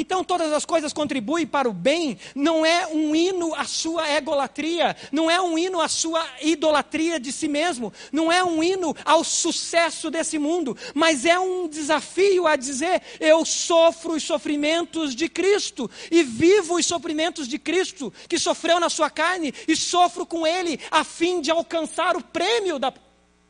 Então 0.00 0.22
todas 0.22 0.52
as 0.52 0.64
coisas 0.64 0.92
contribuem 0.92 1.44
para 1.44 1.68
o 1.68 1.72
bem, 1.72 2.16
não 2.32 2.64
é 2.64 2.86
um 2.86 3.16
hino 3.16 3.52
à 3.52 3.64
sua 3.64 4.08
egolatria, 4.12 4.96
não 5.10 5.28
é 5.28 5.40
um 5.40 5.58
hino 5.58 5.80
à 5.80 5.88
sua 5.88 6.24
idolatria 6.40 7.18
de 7.18 7.32
si 7.32 7.48
mesmo, 7.48 7.92
não 8.12 8.30
é 8.30 8.44
um 8.44 8.62
hino 8.62 8.94
ao 9.04 9.24
sucesso 9.24 10.08
desse 10.08 10.38
mundo, 10.38 10.76
mas 10.94 11.24
é 11.24 11.36
um 11.36 11.66
desafio 11.66 12.46
a 12.46 12.54
dizer: 12.54 13.02
eu 13.18 13.44
sofro 13.44 14.14
os 14.14 14.22
sofrimentos 14.22 15.16
de 15.16 15.28
Cristo. 15.28 15.90
E 16.12 16.22
vivo 16.22 16.76
os 16.76 16.86
sofrimentos 16.86 17.48
de 17.48 17.58
Cristo, 17.58 18.12
que 18.28 18.38
sofreu 18.38 18.78
na 18.78 18.88
sua 18.88 19.10
carne, 19.10 19.52
e 19.66 19.74
sofro 19.74 20.24
com 20.24 20.46
Ele 20.46 20.78
a 20.92 21.02
fim 21.02 21.40
de 21.40 21.50
alcançar 21.50 22.16
o 22.16 22.22
prêmio 22.22 22.78
da 22.78 22.94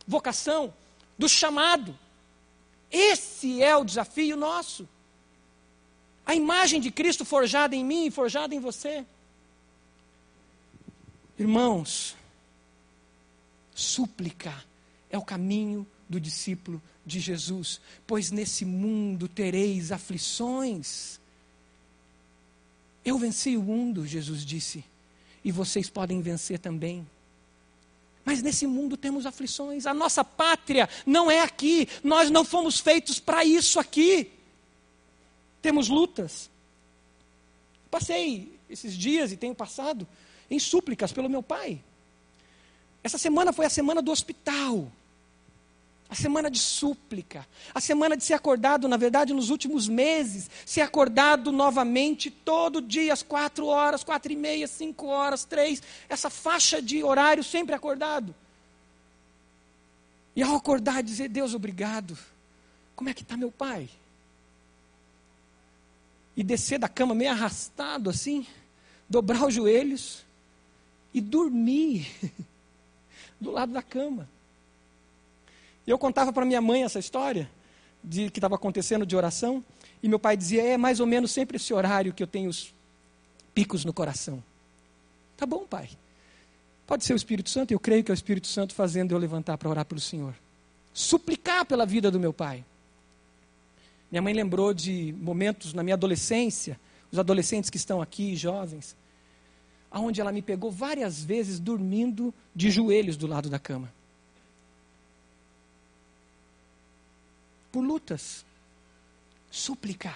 vocação, 0.07 0.73
do 1.19 1.29
chamado. 1.29 1.95
Esse 2.91 3.63
é 3.63 3.77
o 3.77 3.85
desafio 3.85 4.35
nosso. 4.35 4.89
A 6.29 6.35
imagem 6.35 6.79
de 6.79 6.91
Cristo 6.91 7.25
forjada 7.25 7.75
em 7.75 7.83
mim 7.83 8.05
e 8.05 8.11
forjada 8.11 8.55
em 8.55 8.61
você. 8.61 9.03
Irmãos, 11.39 12.15
súplica 13.75 14.55
é 15.09 15.17
o 15.17 15.23
caminho 15.23 15.87
do 16.07 16.21
discípulo 16.21 16.83
de 17.07 17.19
Jesus, 17.19 17.81
pois 18.07 18.31
nesse 18.31 18.67
mundo 18.67 19.27
tereis 19.27 19.91
aflições. 19.91 21.19
Eu 23.03 23.17
venci 23.17 23.57
o 23.57 23.63
mundo, 23.63 24.07
Jesus 24.07 24.45
disse, 24.45 24.85
e 25.43 25.51
vocês 25.51 25.89
podem 25.89 26.21
vencer 26.21 26.59
também. 26.59 27.09
Mas 28.23 28.43
nesse 28.43 28.67
mundo 28.67 28.99
temos 28.99 29.25
aflições, 29.25 29.87
a 29.87 29.95
nossa 29.95 30.23
pátria 30.23 30.91
não 31.07 31.31
é 31.31 31.41
aqui, 31.41 31.89
nós 32.05 32.29
não 32.29 32.45
fomos 32.45 32.79
feitos 32.79 33.19
para 33.19 33.47
isso 33.47 33.81
aqui. 33.81 34.31
Temos 35.61 35.89
lutas. 35.89 36.51
Passei 37.91 38.59
esses 38.69 38.95
dias 38.95 39.33
e 39.33 39.37
tenho 39.37 39.55
passado 39.55 40.07
em 40.51 40.59
súplicas 40.59 41.13
pelo 41.13 41.29
meu 41.29 41.43
pai. 41.43 41.83
Essa 43.03 43.19
semana 43.19 43.53
foi 43.53 43.67
a 43.67 43.71
semana 43.71 44.03
do 44.03 44.11
hospital. 44.11 44.91
A 46.11 46.15
semana 46.15 46.51
de 46.51 46.59
súplica, 46.59 47.47
a 47.75 47.83
semana 47.83 48.17
de 48.17 48.25
ser 48.25 48.33
acordado, 48.33 48.89
na 48.89 48.97
verdade, 48.97 49.35
nos 49.35 49.51
últimos 49.51 49.87
meses, 49.87 50.49
ser 50.65 50.81
acordado 50.81 51.53
novamente 51.53 52.31
todo 52.31 52.81
dia, 52.81 53.13
às 53.13 53.23
quatro 53.23 53.67
horas, 53.67 54.03
quatro 54.03 54.33
e 54.33 54.37
meia, 54.37 54.67
cinco 54.67 55.09
horas, 55.09 55.45
três, 55.45 55.83
essa 56.09 56.31
faixa 56.31 56.81
de 56.81 57.05
horário 57.05 57.45
sempre 57.45 57.75
acordado. 57.75 58.35
E 60.35 60.43
ao 60.43 60.57
acordar, 60.57 61.03
dizer: 61.03 61.29
Deus, 61.29 61.53
obrigado. 61.53 62.17
Como 62.97 63.11
é 63.11 63.13
que 63.13 63.23
está 63.23 63.37
meu 63.37 63.53
pai? 63.53 63.91
E 66.39 66.45
descer 66.45 66.79
da 66.79 66.89
cama 66.89 67.17
meio 67.17 67.33
arrastado 67.33 68.09
assim, 68.09 68.47
dobrar 69.09 69.45
os 69.45 69.53
joelhos 69.53 70.25
e 71.13 71.21
dormir 71.21 72.09
do 73.41 73.51
lado 73.51 73.73
da 73.73 73.83
cama. 73.83 74.29
E 75.85 75.91
eu 75.91 75.99
contava 75.99 76.33
para 76.33 76.45
minha 76.45 76.61
mãe 76.61 76.85
essa 76.85 77.01
história 77.01 77.51
de 78.05 78.31
que 78.31 78.39
estava 78.39 78.55
acontecendo 78.55 79.05
de 79.05 79.17
oração, 79.17 79.65
e 80.01 80.09
meu 80.09 80.21
pai 80.21 80.37
dizia: 80.37 80.63
"É 80.63 80.77
mais 80.77 81.01
ou 81.01 81.09
menos 81.09 81.33
sempre 81.33 81.57
esse 81.57 81.75
horário 81.75 82.15
que 82.15 82.23
eu 82.23 82.27
tenho 82.29 82.49
os 82.49 82.73
picos 83.53 83.85
no 83.85 83.93
coração". 83.93 84.41
Tá 85.37 85.45
bom, 85.45 85.67
pai. 85.67 85.91
Pode 86.87 87.05
ser 87.05 87.15
o 87.15 87.17
Espírito 87.17 87.51
Santo, 87.51 87.73
eu 87.73 87.81
creio 87.81 88.05
que 88.05 88.13
é 88.13 88.15
o 88.15 88.15
Espírito 88.15 88.47
Santo 88.47 88.77
fazendo 88.77 89.11
eu 89.11 89.19
levantar 89.19 89.59
para 89.59 89.69
orar 89.69 89.85
pelo 89.85 90.01
Senhor. 90.01 90.35
Suplicar 90.95 91.67
pela 91.67 91.85
vida 91.85 92.13
do 92.13 92.21
meu 92.21 92.33
pai. 92.33 92.65
Minha 94.11 94.23
mãe 94.23 94.33
lembrou 94.33 94.73
de 94.73 95.15
momentos 95.19 95.73
na 95.75 95.83
minha 95.83 95.95
adolescência, 95.95 96.81
os 97.11 97.19
adolescentes 97.19 97.71
que 97.71 97.77
estão 97.77 98.01
aqui, 98.01 98.35
jovens, 98.37 98.97
aonde 99.91 100.21
ela 100.21 100.33
me 100.33 100.43
pegou 100.43 100.71
várias 100.71 101.23
vezes 101.23 101.59
dormindo 101.59 102.33
de 102.55 102.71
joelhos 102.71 103.17
do 103.17 103.27
lado 103.27 103.49
da 103.49 103.59
cama. 103.59 103.93
Por 107.71 107.83
lutas. 107.83 108.45
Súplica. 109.51 110.15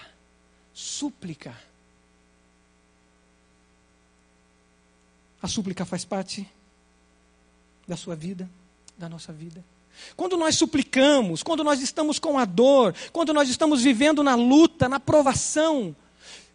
Súplica. 0.73 1.55
A 5.41 5.47
súplica 5.47 5.85
faz 5.85 6.05
parte 6.05 6.49
da 7.87 7.97
sua 7.97 8.15
vida, 8.15 8.49
da 8.97 9.09
nossa 9.09 9.33
vida. 9.33 9.63
Quando 10.15 10.37
nós 10.37 10.55
suplicamos, 10.55 11.41
quando 11.43 11.63
nós 11.63 11.81
estamos 11.81 12.19
com 12.19 12.37
a 12.37 12.45
dor, 12.45 12.93
quando 13.11 13.33
nós 13.33 13.49
estamos 13.49 13.81
vivendo 13.81 14.23
na 14.23 14.35
luta, 14.35 14.87
na 14.89 14.99
provação, 14.99 15.95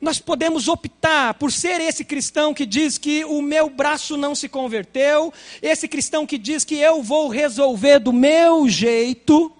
nós 0.00 0.20
podemos 0.20 0.68
optar 0.68 1.34
por 1.34 1.50
ser 1.50 1.80
esse 1.80 2.04
cristão 2.04 2.54
que 2.54 2.64
diz 2.64 2.98
que 2.98 3.24
o 3.24 3.42
meu 3.42 3.68
braço 3.68 4.16
não 4.16 4.34
se 4.34 4.48
converteu, 4.48 5.32
esse 5.60 5.88
cristão 5.88 6.24
que 6.24 6.38
diz 6.38 6.64
que 6.64 6.76
eu 6.76 7.02
vou 7.02 7.28
resolver 7.28 7.98
do 7.98 8.12
meu 8.12 8.68
jeito, 8.68 9.52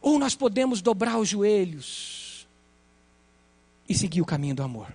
ou 0.00 0.18
nós 0.18 0.34
podemos 0.34 0.80
dobrar 0.80 1.18
os 1.18 1.28
joelhos 1.28 2.46
e 3.88 3.94
seguir 3.94 4.20
o 4.20 4.26
caminho 4.26 4.54
do 4.54 4.62
amor. 4.62 4.94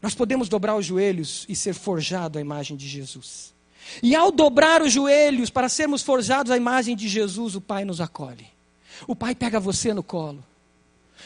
Nós 0.00 0.14
podemos 0.14 0.48
dobrar 0.48 0.76
os 0.76 0.84
joelhos 0.84 1.46
e 1.48 1.54
ser 1.54 1.74
forjado 1.74 2.38
à 2.38 2.40
imagem 2.40 2.76
de 2.76 2.88
Jesus. 2.88 3.54
E 4.02 4.14
ao 4.14 4.30
dobrar 4.30 4.82
os 4.82 4.92
joelhos 4.92 5.50
para 5.50 5.68
sermos 5.68 6.02
forjados 6.02 6.50
à 6.50 6.56
imagem 6.56 6.96
de 6.96 7.08
Jesus, 7.08 7.54
o 7.54 7.60
Pai 7.60 7.84
nos 7.84 8.00
acolhe. 8.00 8.46
O 9.06 9.16
Pai 9.16 9.34
pega 9.34 9.58
você 9.58 9.92
no 9.92 10.02
colo. 10.02 10.44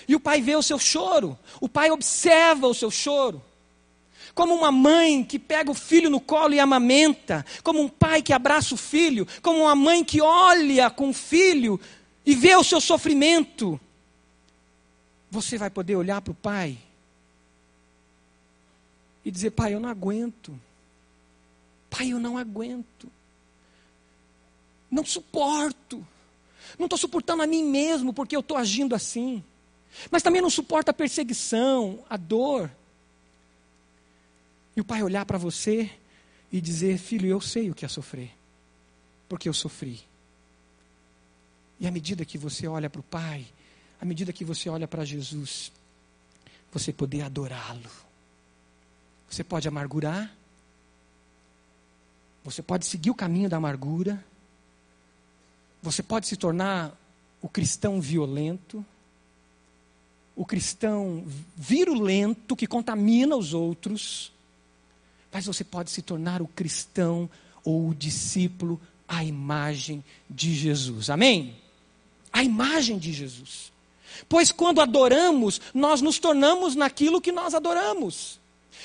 E 0.08 0.14
o 0.14 0.20
Pai 0.20 0.40
vê 0.40 0.56
o 0.56 0.62
seu 0.62 0.78
choro. 0.78 1.38
O 1.60 1.68
Pai 1.68 1.90
observa 1.90 2.66
o 2.66 2.74
seu 2.74 2.90
choro. 2.90 3.42
Como 4.34 4.54
uma 4.54 4.70
mãe 4.70 5.24
que 5.24 5.38
pega 5.38 5.70
o 5.70 5.74
filho 5.74 6.10
no 6.10 6.20
colo 6.20 6.54
e 6.54 6.60
amamenta. 6.60 7.44
Como 7.62 7.80
um 7.80 7.88
pai 7.88 8.20
que 8.20 8.34
abraça 8.34 8.74
o 8.74 8.76
filho. 8.76 9.26
Como 9.40 9.60
uma 9.60 9.74
mãe 9.74 10.04
que 10.04 10.20
olha 10.20 10.90
com 10.90 11.08
o 11.08 11.14
filho 11.14 11.80
e 12.26 12.34
vê 12.34 12.54
o 12.56 12.64
seu 12.64 12.80
sofrimento. 12.80 13.80
Você 15.30 15.56
vai 15.56 15.70
poder 15.70 15.96
olhar 15.96 16.20
para 16.20 16.32
o 16.32 16.34
Pai 16.34 16.76
e 19.24 19.30
dizer: 19.30 19.52
Pai, 19.52 19.72
eu 19.72 19.80
não 19.80 19.88
aguento. 19.88 20.58
Pai, 21.90 22.12
eu 22.12 22.18
não 22.18 22.36
aguento. 22.36 23.10
Não 24.90 25.04
suporto. 25.04 26.06
Não 26.78 26.86
estou 26.86 26.98
suportando 26.98 27.42
a 27.42 27.46
mim 27.46 27.64
mesmo 27.64 28.12
porque 28.12 28.36
eu 28.36 28.40
estou 28.40 28.56
agindo 28.56 28.94
assim. 28.94 29.42
Mas 30.10 30.22
também 30.22 30.42
não 30.42 30.50
suporto 30.50 30.90
a 30.90 30.94
perseguição, 30.94 32.04
a 32.08 32.16
dor. 32.16 32.70
E 34.76 34.80
o 34.80 34.84
pai 34.84 35.02
olhar 35.02 35.24
para 35.24 35.38
você 35.38 35.90
e 36.52 36.60
dizer: 36.60 36.98
Filho, 36.98 37.26
eu 37.26 37.40
sei 37.40 37.70
o 37.70 37.74
que 37.74 37.84
é 37.84 37.88
sofrer, 37.88 38.30
porque 39.28 39.48
eu 39.48 39.54
sofri. 39.54 40.00
E 41.80 41.86
à 41.86 41.90
medida 41.90 42.24
que 42.24 42.38
você 42.38 42.66
olha 42.66 42.88
para 42.88 43.00
o 43.00 43.04
pai, 43.04 43.46
à 44.00 44.04
medida 44.04 44.32
que 44.32 44.44
você 44.44 44.68
olha 44.68 44.86
para 44.86 45.04
Jesus, 45.04 45.72
você 46.72 46.92
poder 46.92 47.22
adorá-lo. 47.22 47.90
Você 49.28 49.42
pode 49.42 49.66
amargurar, 49.66 50.34
você 52.46 52.62
pode 52.62 52.86
seguir 52.86 53.10
o 53.10 53.14
caminho 53.14 53.48
da 53.48 53.56
amargura, 53.56 54.24
você 55.82 56.00
pode 56.00 56.28
se 56.28 56.36
tornar 56.36 56.96
o 57.42 57.48
cristão 57.48 58.00
violento, 58.00 58.86
o 60.36 60.46
cristão 60.46 61.24
virulento 61.56 62.54
que 62.54 62.68
contamina 62.68 63.34
os 63.34 63.52
outros, 63.52 64.32
mas 65.32 65.46
você 65.46 65.64
pode 65.64 65.90
se 65.90 66.02
tornar 66.02 66.40
o 66.40 66.46
cristão 66.46 67.28
ou 67.64 67.88
o 67.88 67.94
discípulo 67.94 68.80
à 69.08 69.24
imagem 69.24 70.04
de 70.30 70.54
Jesus. 70.54 71.10
Amém? 71.10 71.56
A 72.32 72.44
imagem 72.44 72.96
de 72.96 73.12
Jesus. 73.12 73.72
Pois 74.28 74.52
quando 74.52 74.80
adoramos, 74.80 75.60
nós 75.74 76.00
nos 76.00 76.20
tornamos 76.20 76.76
naquilo 76.76 77.20
que 77.20 77.32
nós 77.32 77.54
adoramos. 77.54 78.38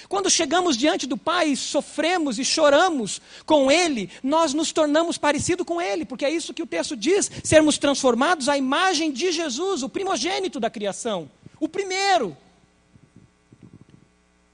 Quando 0.08 0.30
chegamos 0.30 0.77
diante 0.77 1.08
do 1.08 1.17
Pai, 1.17 1.56
sofremos 1.56 2.39
e 2.39 2.45
choramos 2.45 3.21
com 3.45 3.71
Ele, 3.71 4.10
nós 4.23 4.54
nos 4.54 4.71
tornamos 4.71 5.17
parecido 5.17 5.63
com 5.63 5.82
Ele, 5.82 6.06
porque 6.06 6.25
é 6.25 6.30
isso 6.30 6.54
que 6.54 6.63
o 6.63 6.67
texto 6.67 6.95
diz: 6.95 7.30
sermos 7.43 7.77
transformados 7.77 8.49
à 8.49 8.58
imagem 8.58 9.12
de 9.12 9.32
Jesus, 9.32 9.84
o 9.84 9.89
primogênito 9.89 10.60
da 10.60 10.69
criação, 10.69 11.30
o 11.60 11.67
primeiro. 11.67 12.36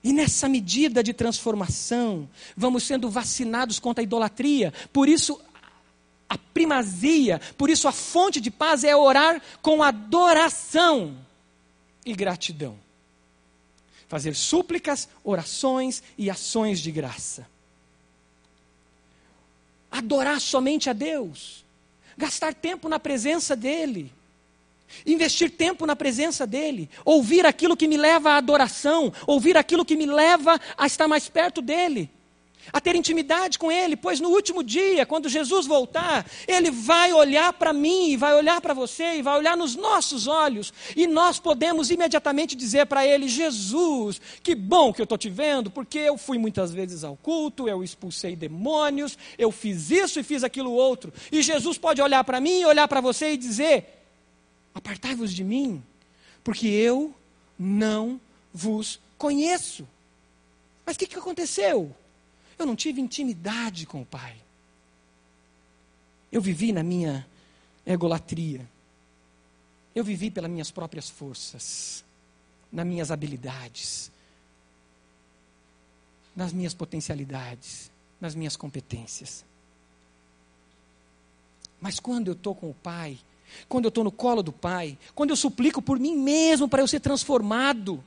E 0.03 0.13
nessa 0.13 0.47
medida 0.47 1.03
de 1.03 1.11
transformação, 1.11 2.29
vamos 2.55 2.83
sendo 2.83 3.09
vacinados 3.09 3.79
contra 3.79 4.01
a 4.01 4.05
idolatria. 4.05 4.73
Por 4.93 5.09
isso, 5.09 5.41
a 6.29 6.37
primazia, 6.37 7.41
por 7.57 7.69
isso 7.69 7.87
a 7.87 7.91
fonte 7.91 8.39
de 8.39 8.49
paz 8.49 8.83
é 8.83 8.95
orar 8.95 9.41
com 9.61 9.83
adoração 9.83 11.17
e 12.05 12.13
gratidão 12.13 12.86
fazer 14.07 14.35
súplicas, 14.35 15.07
orações 15.23 16.01
e 16.17 16.29
ações 16.29 16.79
de 16.79 16.91
graça. 16.91 17.47
Adorar 19.91 20.39
somente 20.39 20.89
a 20.89 20.93
Deus, 20.93 21.65
gastar 22.17 22.53
tempo 22.53 22.87
na 22.87 22.99
presença 22.99 23.55
dEle, 23.55 24.13
investir 25.05 25.51
tempo 25.51 25.85
na 25.85 25.95
presença 25.95 26.47
dEle, 26.47 26.89
ouvir 27.03 27.45
aquilo 27.45 27.75
que 27.75 27.87
me 27.87 27.97
leva 27.97 28.31
à 28.31 28.37
adoração, 28.37 29.13
ouvir 29.25 29.57
aquilo 29.57 29.85
que 29.85 29.95
me 29.95 30.05
leva 30.05 30.59
a 30.77 30.85
estar 30.87 31.07
mais 31.07 31.27
perto 31.27 31.61
dEle 31.61 32.09
a 32.71 32.81
ter 32.81 32.95
intimidade 32.95 33.57
com 33.57 33.71
Ele, 33.71 33.95
pois 33.95 34.19
no 34.19 34.29
último 34.29 34.63
dia, 34.63 35.05
quando 35.05 35.29
Jesus 35.29 35.65
voltar, 35.65 36.25
Ele 36.47 36.71
vai 36.71 37.13
olhar 37.13 37.53
para 37.53 37.73
mim, 37.73 38.17
vai 38.17 38.33
olhar 38.33 38.61
para 38.61 38.73
você, 38.73 39.17
e 39.17 39.21
vai 39.21 39.37
olhar 39.37 39.55
nos 39.55 39.75
nossos 39.75 40.27
olhos, 40.27 40.73
e 40.95 41.07
nós 41.07 41.39
podemos 41.39 41.89
imediatamente 41.89 42.55
dizer 42.55 42.85
para 42.85 43.05
Ele: 43.05 43.27
Jesus, 43.27 44.19
que 44.43 44.55
bom 44.55 44.93
que 44.93 45.01
eu 45.01 45.05
estou 45.05 45.17
te 45.17 45.29
vendo, 45.29 45.71
porque 45.71 45.99
eu 45.99 46.17
fui 46.17 46.37
muitas 46.37 46.71
vezes 46.71 47.03
ao 47.03 47.15
culto, 47.15 47.67
eu 47.67 47.83
expulsei 47.83 48.35
demônios, 48.35 49.17
eu 49.37 49.51
fiz 49.51 49.89
isso 49.91 50.19
e 50.19 50.23
fiz 50.23 50.43
aquilo 50.43 50.71
outro. 50.71 51.13
E 51.31 51.41
Jesus 51.41 51.77
pode 51.77 52.01
olhar 52.01 52.23
para 52.23 52.41
mim, 52.41 52.63
olhar 52.63 52.87
para 52.87 53.01
você 53.01 53.33
e 53.33 53.37
dizer: 53.37 54.03
Apartai-vos 54.73 55.33
de 55.33 55.43
mim, 55.43 55.83
porque 56.43 56.67
eu 56.67 57.13
não 57.57 58.19
vos 58.53 58.99
conheço. 59.17 59.87
Mas 60.85 60.95
o 60.95 60.99
que, 60.99 61.07
que 61.07 61.17
aconteceu? 61.17 61.93
Eu 62.57 62.65
não 62.65 62.75
tive 62.75 63.01
intimidade 63.01 63.85
com 63.85 64.01
o 64.01 64.05
Pai. 64.05 64.35
Eu 66.31 66.41
vivi 66.41 66.71
na 66.71 66.83
minha 66.83 67.25
egolatria. 67.85 68.67
Eu 69.95 70.03
vivi 70.03 70.29
pelas 70.29 70.51
minhas 70.51 70.69
próprias 70.69 71.09
forças, 71.09 72.03
nas 72.71 72.85
minhas 72.85 73.09
habilidades, 73.09 74.11
nas 76.35 76.53
minhas 76.53 76.73
potencialidades, 76.73 77.89
nas 78.21 78.35
minhas 78.35 78.55
competências. 78.55 79.43
Mas 81.81 81.99
quando 81.99 82.27
eu 82.27 82.33
estou 82.33 82.53
com 82.53 82.69
o 82.69 82.73
Pai, 82.75 83.17
quando 83.67 83.85
eu 83.85 83.89
estou 83.89 84.03
no 84.03 84.11
colo 84.11 84.43
do 84.43 84.51
Pai, 84.51 84.97
quando 85.15 85.31
eu 85.31 85.35
suplico 85.35 85.81
por 85.81 85.99
mim 85.99 86.15
mesmo 86.15 86.67
para 86.67 86.81
eu 86.81 86.87
ser 86.87 86.99
transformado, 86.99 88.03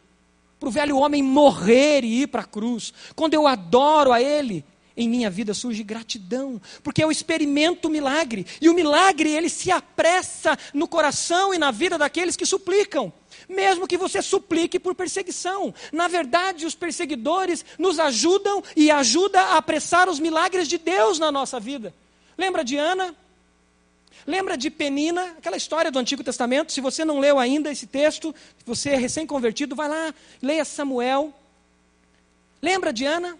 para 0.60 0.68
o 0.68 0.72
velho 0.72 0.98
homem 0.98 1.22
morrer 1.22 2.04
e 2.04 2.22
ir 2.22 2.26
para 2.26 2.42
a 2.42 2.46
cruz, 2.46 2.92
quando 3.16 3.32
eu 3.32 3.46
adoro 3.46 4.12
a 4.12 4.20
Ele, 4.20 4.62
em 4.94 5.08
minha 5.08 5.30
vida 5.30 5.54
surge 5.54 5.82
gratidão, 5.82 6.60
porque 6.82 7.02
eu 7.02 7.10
experimento 7.10 7.88
o 7.88 7.90
milagre, 7.90 8.46
e 8.60 8.68
o 8.68 8.74
milagre 8.74 9.30
ele 9.30 9.48
se 9.48 9.70
apressa 9.70 10.58
no 10.74 10.86
coração 10.86 11.54
e 11.54 11.58
na 11.58 11.70
vida 11.70 11.96
daqueles 11.96 12.36
que 12.36 12.44
suplicam. 12.44 13.10
Mesmo 13.48 13.86
que 13.86 13.96
você 13.96 14.20
suplique 14.20 14.78
por 14.78 14.94
perseguição. 14.94 15.74
Na 15.92 16.06
verdade, 16.06 16.66
os 16.66 16.74
perseguidores 16.74 17.64
nos 17.78 17.98
ajudam 17.98 18.62
e 18.76 18.90
ajudam 18.90 19.40
a 19.40 19.56
apressar 19.56 20.08
os 20.08 20.20
milagres 20.20 20.68
de 20.68 20.76
Deus 20.76 21.18
na 21.18 21.32
nossa 21.32 21.58
vida. 21.58 21.94
Lembra 22.36 22.62
de 22.62 22.76
Ana? 22.76 23.16
Lembra 24.26 24.56
de 24.56 24.70
Penina, 24.70 25.34
aquela 25.38 25.56
história 25.56 25.90
do 25.90 25.98
Antigo 25.98 26.22
Testamento? 26.22 26.72
Se 26.72 26.80
você 26.80 27.04
não 27.04 27.18
leu 27.18 27.38
ainda 27.38 27.70
esse 27.70 27.86
texto, 27.86 28.34
você 28.64 28.90
é 28.90 28.96
recém-convertido, 28.96 29.74
vai 29.74 29.88
lá, 29.88 30.14
leia 30.42 30.64
Samuel. 30.64 31.32
Lembra 32.62 32.92
de 32.92 33.04
Ana? 33.04 33.38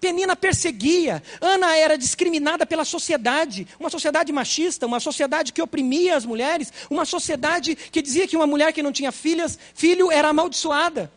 Penina 0.00 0.36
perseguia, 0.36 1.22
Ana 1.40 1.76
era 1.76 1.98
discriminada 1.98 2.64
pela 2.64 2.84
sociedade, 2.84 3.66
uma 3.80 3.90
sociedade 3.90 4.32
machista, 4.32 4.86
uma 4.86 5.00
sociedade 5.00 5.52
que 5.52 5.60
oprimia 5.60 6.16
as 6.16 6.24
mulheres, 6.24 6.72
uma 6.88 7.04
sociedade 7.04 7.74
que 7.74 8.00
dizia 8.00 8.26
que 8.28 8.36
uma 8.36 8.46
mulher 8.46 8.72
que 8.72 8.82
não 8.82 8.92
tinha 8.92 9.10
filhas, 9.10 9.58
filho 9.74 10.12
era 10.12 10.28
amaldiçoada. 10.28 11.10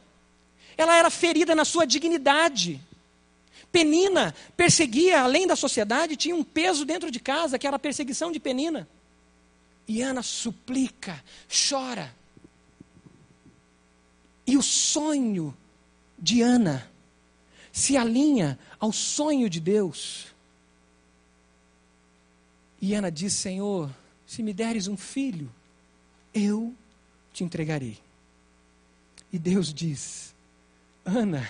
Ela 0.75 0.97
era 0.97 1.11
ferida 1.11 1.53
na 1.53 1.63
sua 1.63 1.85
dignidade. 1.85 2.81
Penina 3.71 4.35
perseguia, 4.57 5.21
além 5.21 5.47
da 5.47 5.55
sociedade, 5.55 6.15
tinha 6.15 6.35
um 6.35 6.43
peso 6.43 6.85
dentro 6.85 7.09
de 7.09 7.19
casa, 7.19 7.57
que 7.57 7.65
era 7.65 7.77
a 7.77 7.79
perseguição 7.79 8.31
de 8.31 8.39
Penina. 8.39 8.87
E 9.87 10.01
Ana 10.01 10.21
suplica, 10.21 11.23
chora. 11.69 12.13
E 14.45 14.57
o 14.57 14.61
sonho 14.61 15.55
de 16.17 16.41
Ana 16.41 16.89
se 17.71 17.95
alinha 17.95 18.59
ao 18.79 18.91
sonho 18.91 19.49
de 19.49 19.59
Deus. 19.59 20.27
E 22.81 22.93
Ana 22.93 23.09
diz: 23.09 23.33
Senhor, 23.33 23.89
se 24.25 24.43
me 24.43 24.53
deres 24.53 24.87
um 24.87 24.97
filho, 24.97 25.49
eu 26.33 26.75
te 27.31 27.43
entregarei. 27.43 27.97
E 29.31 29.39
Deus 29.39 29.73
diz: 29.73 30.35
Ana, 31.05 31.49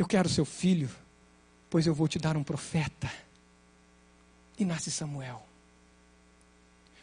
eu 0.00 0.06
quero 0.06 0.30
seu 0.30 0.46
filho, 0.46 0.88
pois 1.68 1.86
eu 1.86 1.92
vou 1.92 2.08
te 2.08 2.18
dar 2.18 2.34
um 2.34 2.42
profeta. 2.42 3.12
E 4.58 4.64
nasce 4.64 4.90
Samuel. 4.90 5.42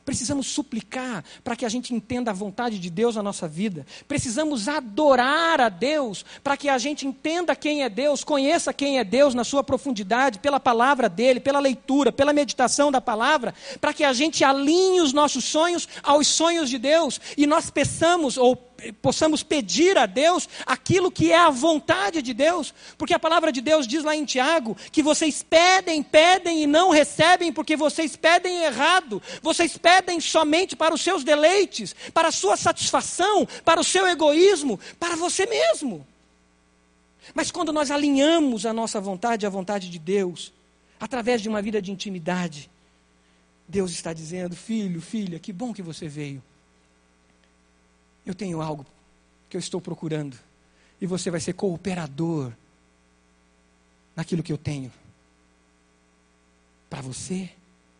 Precisamos 0.04 0.48
suplicar 0.48 1.24
para 1.44 1.56
que 1.56 1.64
a 1.64 1.70
gente 1.70 1.94
entenda 1.94 2.32
a 2.32 2.34
vontade 2.34 2.80
de 2.80 2.90
Deus 2.90 3.16
na 3.16 3.22
nossa 3.22 3.48
vida. 3.48 3.86
Precisamos 4.08 4.68
adorar 4.68 5.62
a 5.62 5.70
Deus 5.70 6.26
para 6.44 6.58
que 6.58 6.70
a 6.70 6.78
gente 6.80 7.06
entenda 7.06 7.56
quem 7.56 7.84
é 7.84 7.90
Deus, 7.90 8.24
conheça 8.24 8.74
quem 8.74 8.98
é 8.98 9.04
Deus 9.04 9.36
na 9.36 9.44
sua 9.44 9.64
profundidade, 9.64 10.40
pela 10.40 10.60
palavra 10.60 11.08
dele, 11.08 11.40
pela 11.40 11.60
leitura, 11.60 12.12
pela 12.12 12.34
meditação 12.34 12.92
da 12.92 13.02
palavra, 13.02 13.54
para 13.80 13.94
que 13.94 14.04
a 14.04 14.14
gente 14.14 14.44
alinhe 14.44 15.02
os 15.02 15.14
nossos 15.14 15.44
sonhos 15.44 15.88
aos 16.02 16.26
sonhos 16.26 16.68
de 16.68 16.80
Deus 16.80 17.22
e 17.38 17.46
nós 17.46 17.70
peçamos 17.70 18.38
ou 18.38 18.56
possamos 19.02 19.44
pedir 19.44 19.98
a 19.98 20.06
Deus 20.06 20.48
aquilo 20.66 21.12
que 21.12 21.32
é 21.32 21.38
a 21.38 21.50
vontade 21.50 22.22
de 22.22 22.34
Deus, 22.34 22.74
porque 22.98 23.14
a 23.14 23.20
palavra 23.20 23.52
de 23.52 23.62
Deus 23.62 23.88
diz 23.88 24.04
lá 24.04 24.16
em 24.16 24.26
Tiago 24.26 24.76
que 24.92 25.02
vocês 25.04 25.44
pedem, 25.44 26.04
pedem 26.04 26.64
e 26.64 26.68
não 26.68 26.90
recebem, 26.90 27.52
porque 27.52 27.76
vocês 27.76 28.16
pedem 28.16 28.64
errado, 28.64 29.22
vocês 29.42 29.78
pedem 29.78 30.20
somente 30.20 30.76
para 30.76 30.94
os 30.94 31.02
seus 31.02 31.24
deleites, 31.24 31.96
para 32.14 32.30
a 32.30 32.32
sua 32.32 32.58
satisfação, 32.58 33.48
para 33.66 33.80
o 33.80 33.84
seu 33.84 34.08
egoísmo, 34.08 34.80
para 35.00 35.16
você 35.16 35.46
mesmo. 35.46 36.06
Mas 37.34 37.52
quando 37.52 37.74
nós 37.74 37.92
alinhamos 37.92 38.66
a 38.66 38.74
nossa 38.74 39.02
vontade 39.02 39.46
à 39.46 39.50
vontade 39.50 39.90
de 39.90 40.00
Deus, 40.00 40.54
através 41.00 41.42
de 41.42 41.50
uma 41.50 41.62
vida 41.62 41.82
de 41.82 41.92
intimidade, 41.92 42.70
Deus 43.68 43.92
está 43.92 44.14
dizendo: 44.14 44.56
filho, 44.56 45.02
filha, 45.02 45.40
que 45.40 45.52
bom 45.52 45.74
que 45.74 45.82
você 45.82 46.08
veio. 46.08 46.42
Eu 48.28 48.36
tenho 48.36 48.62
algo 48.62 48.86
que 49.50 49.56
eu 49.56 49.60
estou 49.60 49.80
procurando. 49.80 50.38
E 51.00 51.08
você 51.08 51.32
vai 51.32 51.40
ser 51.40 51.54
cooperador 51.54 52.52
naquilo 54.14 54.44
que 54.44 54.52
eu 54.52 54.58
tenho. 54.58 54.92
Para 56.90 57.00
você 57.00 57.50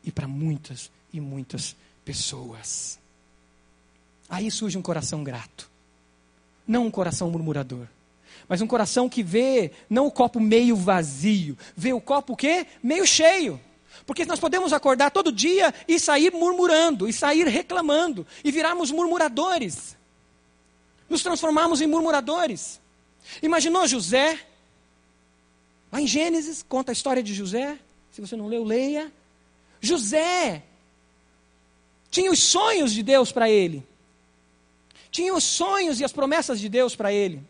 e 0.04 0.12
para 0.12 0.28
muitas 0.28 0.92
e 1.14 1.22
muitas 1.22 1.78
pessoas. 2.04 3.00
Aí 4.28 4.52
surge 4.52 4.78
um 4.78 4.82
coração 4.82 5.24
grato. 5.24 5.70
Não 6.68 6.88
um 6.88 6.92
coração 6.92 7.32
murmurador. 7.32 7.88
Mas 8.50 8.60
um 8.60 8.68
coração 8.68 9.08
que 9.08 9.24
vê 9.24 9.72
não 9.90 10.08
o 10.08 10.12
copo 10.12 10.42
meio 10.42 10.76
vazio, 10.76 11.58
vê 11.76 11.94
o 11.94 12.02
copo 12.02 12.34
o 12.34 12.38
quê? 12.38 12.68
Meio 12.84 13.08
cheio. 13.08 13.62
Porque 14.06 14.26
nós 14.26 14.42
podemos 14.42 14.74
acordar 14.74 15.10
todo 15.10 15.32
dia 15.32 15.74
e 15.88 15.98
sair 15.98 16.34
murmurando, 16.34 17.08
e 17.08 17.14
sair 17.14 17.48
reclamando, 17.48 18.28
e 18.44 18.52
virarmos 18.52 18.92
murmuradores 18.92 19.97
nos 21.10 21.24
transformarmos 21.24 21.82
em 21.82 21.88
murmuradores. 21.88 22.80
Imaginou 23.42 23.88
José? 23.88 24.40
Lá 25.92 26.02
em 26.02 26.08
Gênesis, 26.08 26.64
conta 26.68 26.92
a 26.92 26.94
história 26.94 27.24
de 27.24 27.34
José. 27.34 27.80
Se 28.12 28.22
você 28.22 28.36
não 28.36 28.48
leu, 28.48 28.64
leia. 28.64 29.12
José 29.80 30.64
tinha 32.10 32.32
os 32.32 32.42
sonhos 32.42 32.94
de 32.94 33.04
Deus 33.04 33.32
para 33.32 33.50
ele. 33.50 33.86
Tinha 35.12 35.34
os 35.34 35.44
sonhos 35.44 36.00
e 36.00 36.04
as 36.04 36.12
promessas 36.12 36.60
de 36.60 36.70
Deus 36.70 36.96
para 36.96 37.12
ele. 37.12 37.42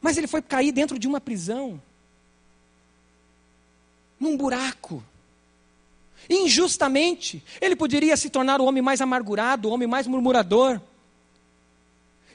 Mas 0.00 0.16
ele 0.16 0.26
foi 0.26 0.42
cair 0.42 0.72
dentro 0.72 0.98
de 0.98 1.06
uma 1.06 1.20
prisão. 1.20 1.80
Num 4.18 4.36
buraco. 4.36 5.02
Injustamente. 6.28 7.42
Ele 7.60 7.76
poderia 7.76 8.16
se 8.16 8.30
tornar 8.30 8.60
o 8.60 8.64
homem 8.64 8.82
mais 8.82 9.00
amargurado, 9.00 9.68
o 9.68 9.72
homem 9.72 9.88
mais 9.88 10.06
murmurador. 10.06 10.80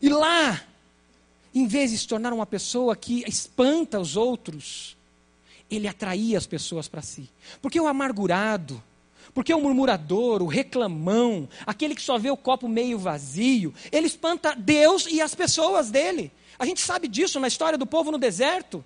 E 0.01 0.09
lá, 0.09 0.61
em 1.53 1.67
vez 1.67 1.91
de 1.91 1.97
se 1.97 2.07
tornar 2.07 2.33
uma 2.33 2.45
pessoa 2.45 2.95
que 2.95 3.23
espanta 3.27 3.99
os 3.99 4.15
outros, 4.15 4.95
ele 5.69 5.87
atraía 5.87 6.37
as 6.37 6.45
pessoas 6.45 6.87
para 6.87 7.01
si. 7.01 7.29
Porque 7.61 7.79
o 7.79 7.87
amargurado, 7.87 8.81
porque 9.33 9.53
o 9.53 9.61
murmurador, 9.61 10.41
o 10.41 10.47
reclamão, 10.47 11.47
aquele 11.65 11.95
que 11.95 12.01
só 12.01 12.17
vê 12.17 12.31
o 12.31 12.37
copo 12.37 12.67
meio 12.67 12.97
vazio, 12.97 13.73
ele 13.91 14.07
espanta 14.07 14.55
Deus 14.55 15.07
e 15.07 15.21
as 15.21 15.35
pessoas 15.35 15.89
dele. 15.89 16.31
A 16.57 16.65
gente 16.65 16.81
sabe 16.81 17.07
disso 17.07 17.39
na 17.39 17.47
história 17.47 17.77
do 17.77 17.85
povo 17.85 18.11
no 18.11 18.17
deserto. 18.17 18.83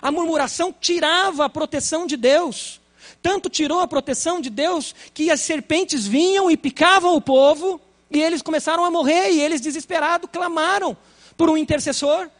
A 0.00 0.12
murmuração 0.12 0.72
tirava 0.72 1.44
a 1.44 1.48
proteção 1.48 2.06
de 2.06 2.16
Deus. 2.16 2.80
Tanto 3.22 3.48
tirou 3.48 3.80
a 3.80 3.88
proteção 3.88 4.40
de 4.40 4.50
Deus 4.50 4.94
que 5.12 5.30
as 5.30 5.40
serpentes 5.40 6.06
vinham 6.06 6.50
e 6.50 6.56
picavam 6.56 7.16
o 7.16 7.20
povo 7.20 7.80
e 8.10 8.20
eles 8.20 8.42
começaram 8.42 8.84
a 8.84 8.90
morrer, 8.90 9.30
e 9.30 9.40
eles, 9.40 9.60
desesperados, 9.60 10.30
clamaram 10.32 10.96
por 11.36 11.50
um 11.50 11.56
intercessor, 11.56 12.30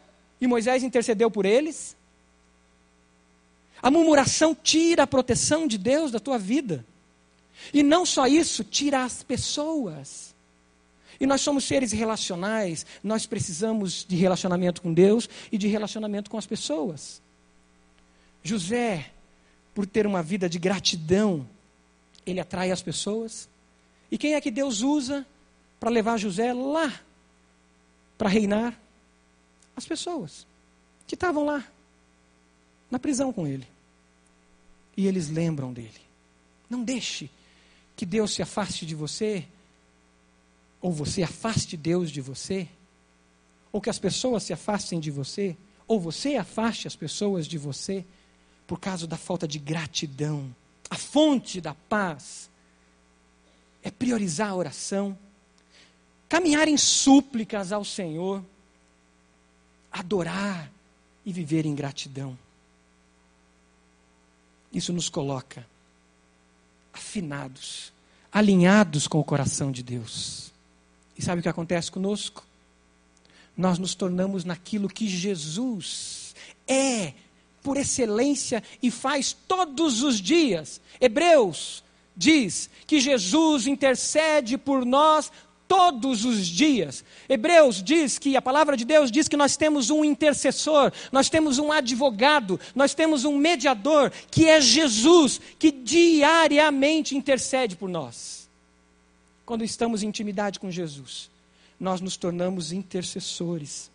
e 0.41 0.47
Moisés 0.47 0.83
intercedeu 0.83 1.29
por 1.29 1.45
eles. 1.45 1.95
A 3.81 3.89
murmuração 3.89 4.55
tira 4.55 5.03
a 5.03 5.07
proteção 5.07 5.67
de 5.67 5.77
Deus 5.77 6.11
da 6.11 6.19
tua 6.19 6.37
vida. 6.37 6.85
E 7.73 7.83
não 7.83 8.05
só 8.05 8.27
isso, 8.27 8.63
tira 8.63 9.03
as 9.03 9.23
pessoas. 9.23 10.33
E 11.19 11.25
nós 11.25 11.41
somos 11.41 11.65
seres 11.65 11.91
relacionais, 11.91 12.85
nós 13.03 13.25
precisamos 13.25 14.05
de 14.07 14.15
relacionamento 14.15 14.81
com 14.81 14.93
Deus 14.93 15.29
e 15.51 15.57
de 15.57 15.67
relacionamento 15.67 16.29
com 16.29 16.37
as 16.37 16.45
pessoas. 16.45 17.21
José, 18.41 19.11
por 19.75 19.85
ter 19.85 20.07
uma 20.07 20.23
vida 20.23 20.49
de 20.49 20.57
gratidão, 20.57 21.47
ele 22.25 22.39
atrai 22.39 22.71
as 22.71 22.81
pessoas. 22.81 23.49
E 24.09 24.17
quem 24.17 24.33
é 24.33 24.41
que 24.41 24.49
Deus 24.49 24.81
usa 24.81 25.25
para 25.79 25.89
levar 25.89 26.17
José 26.17 26.53
lá 26.53 27.01
para 28.19 28.27
reinar 28.27 28.77
as 29.77 29.87
pessoas 29.87 30.45
que 31.07 31.15
estavam 31.15 31.45
lá 31.45 31.65
na 32.91 32.99
prisão 32.99 33.31
com 33.31 33.47
ele. 33.47 33.65
E 34.97 35.07
eles 35.07 35.29
lembram 35.29 35.71
dele. 35.71 36.01
Não 36.69 36.83
deixe 36.83 37.31
que 37.95 38.05
Deus 38.05 38.33
se 38.33 38.41
afaste 38.41 38.85
de 38.85 38.93
você, 38.93 39.45
ou 40.81 40.91
você 40.91 41.23
afaste 41.23 41.77
Deus 41.77 42.11
de 42.11 42.19
você, 42.19 42.67
ou 43.71 43.79
que 43.79 43.89
as 43.89 43.97
pessoas 43.97 44.43
se 44.43 44.51
afastem 44.51 44.99
de 44.99 45.09
você, 45.09 45.55
ou 45.87 45.97
você 45.97 46.35
afaste 46.35 46.87
as 46.87 46.97
pessoas 46.97 47.47
de 47.47 47.57
você, 47.57 48.03
por 48.67 48.81
causa 48.81 49.07
da 49.07 49.17
falta 49.17 49.47
de 49.47 49.57
gratidão. 49.57 50.53
A 50.89 50.97
fonte 50.97 51.61
da 51.61 51.73
paz 51.73 52.49
é 53.81 53.89
priorizar 53.89 54.49
a 54.49 54.55
oração 54.55 55.17
caminhar 56.29 56.67
em 56.67 56.77
súplicas 56.77 57.73
ao 57.73 57.83
Senhor, 57.83 58.45
adorar 59.91 60.71
e 61.25 61.33
viver 61.33 61.65
em 61.65 61.73
gratidão. 61.73 62.37
Isso 64.71 64.93
nos 64.93 65.09
coloca 65.09 65.65
afinados, 66.93 67.91
alinhados 68.31 69.07
com 69.07 69.19
o 69.19 69.23
coração 69.23 69.71
de 69.71 69.81
Deus. 69.81 70.51
E 71.17 71.21
sabe 71.21 71.39
o 71.39 71.43
que 71.43 71.49
acontece 71.49 71.91
conosco? 71.91 72.45
Nós 73.57 73.79
nos 73.79 73.95
tornamos 73.95 74.45
naquilo 74.45 74.87
que 74.87 75.07
Jesus 75.07 76.35
é, 76.67 77.13
por 77.63 77.75
excelência, 77.75 78.63
e 78.81 78.89
faz 78.89 79.33
todos 79.33 80.03
os 80.03 80.21
dias. 80.21 80.79
Hebreus 81.01 81.83
diz 82.15 82.69
que 82.85 82.99
Jesus 82.99 83.67
intercede 83.67 84.57
por 84.57 84.85
nós 84.85 85.31
todos 85.69 86.25
os 86.25 86.47
dias. 86.47 87.05
Hebreus 87.29 87.83
diz 87.83 88.17
que 88.17 88.35
a 88.35 88.41
palavra 88.41 88.75
de 88.75 88.83
Deus 88.83 89.11
diz 89.11 89.27
que 89.27 89.37
nós 89.37 89.55
temos 89.55 89.91
um 89.91 90.03
intercessor, 90.03 90.91
nós 91.11 91.29
temos 91.29 91.59
um 91.59 91.71
advogado, 91.71 92.59
nós 92.73 92.95
temos 92.95 93.23
um 93.23 93.37
mediador, 93.37 94.11
que 94.31 94.49
é 94.49 94.59
Jesus, 94.59 95.39
que 95.59 95.71
diariamente 95.71 97.15
intercede 97.15 97.75
por 97.75 97.87
nós. 97.87 98.49
Quando 99.45 99.63
estamos 99.63 100.01
em 100.01 100.07
intimidade 100.07 100.59
com 100.59 100.71
Jesus, 100.71 101.29
nós 101.79 102.01
nos 102.01 102.17
tornamos 102.17 102.71
intercessores. 102.71 103.91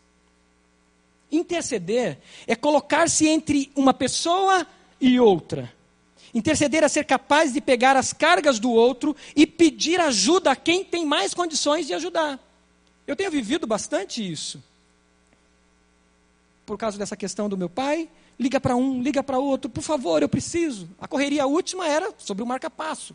Interceder 1.30 2.18
é 2.46 2.54
colocar-se 2.54 3.26
entre 3.26 3.72
uma 3.74 3.92
pessoa 3.92 4.64
e 5.00 5.18
outra. 5.18 5.72
Interceder 6.34 6.82
é 6.82 6.88
ser 6.88 7.04
capaz 7.04 7.52
de 7.52 7.60
pegar 7.60 7.96
as 7.96 8.12
cargas 8.12 8.58
do 8.58 8.68
outro 8.70 9.14
e 9.36 9.46
pedir 9.46 10.00
ajuda 10.00 10.50
a 10.50 10.56
quem 10.56 10.84
tem 10.84 11.06
mais 11.06 11.32
condições 11.32 11.86
de 11.86 11.94
ajudar. 11.94 12.40
Eu 13.06 13.14
tenho 13.14 13.30
vivido 13.30 13.68
bastante 13.68 14.20
isso. 14.20 14.60
Por 16.66 16.76
causa 16.76 16.98
dessa 16.98 17.16
questão 17.16 17.48
do 17.48 17.56
meu 17.56 17.70
pai, 17.70 18.08
liga 18.38 18.60
para 18.60 18.74
um, 18.74 19.00
liga 19.00 19.22
para 19.22 19.38
outro, 19.38 19.70
por 19.70 19.82
favor, 19.82 20.22
eu 20.22 20.28
preciso. 20.28 20.88
A 21.00 21.06
correria 21.06 21.46
última 21.46 21.86
era 21.86 22.12
sobre 22.18 22.42
o 22.42 22.46
marca-passo. 22.46 23.14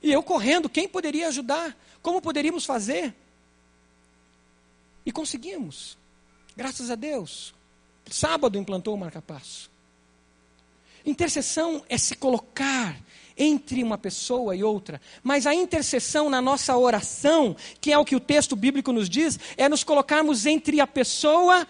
E 0.00 0.12
eu 0.12 0.22
correndo, 0.22 0.68
quem 0.68 0.86
poderia 0.86 1.26
ajudar? 1.28 1.76
Como 2.00 2.22
poderíamos 2.22 2.64
fazer? 2.64 3.12
E 5.04 5.10
conseguimos. 5.10 5.98
Graças 6.56 6.90
a 6.90 6.94
Deus. 6.94 7.52
Sábado 8.08 8.56
implantou 8.56 8.94
o 8.94 8.98
marca-passo. 8.98 9.71
Intercessão 11.04 11.82
é 11.88 11.98
se 11.98 12.14
colocar 12.14 12.96
entre 13.36 13.82
uma 13.82 13.98
pessoa 13.98 14.54
e 14.54 14.62
outra, 14.62 15.00
mas 15.22 15.46
a 15.46 15.54
intercessão 15.54 16.28
na 16.28 16.40
nossa 16.40 16.76
oração, 16.76 17.56
que 17.80 17.92
é 17.92 17.98
o 17.98 18.04
que 18.04 18.14
o 18.14 18.20
texto 18.20 18.54
bíblico 18.54 18.92
nos 18.92 19.08
diz, 19.08 19.38
é 19.56 19.68
nos 19.68 19.82
colocarmos 19.82 20.46
entre 20.46 20.80
a 20.80 20.86
pessoa 20.86 21.66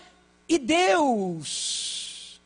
e 0.49 0.59
Deus. 0.59 2.41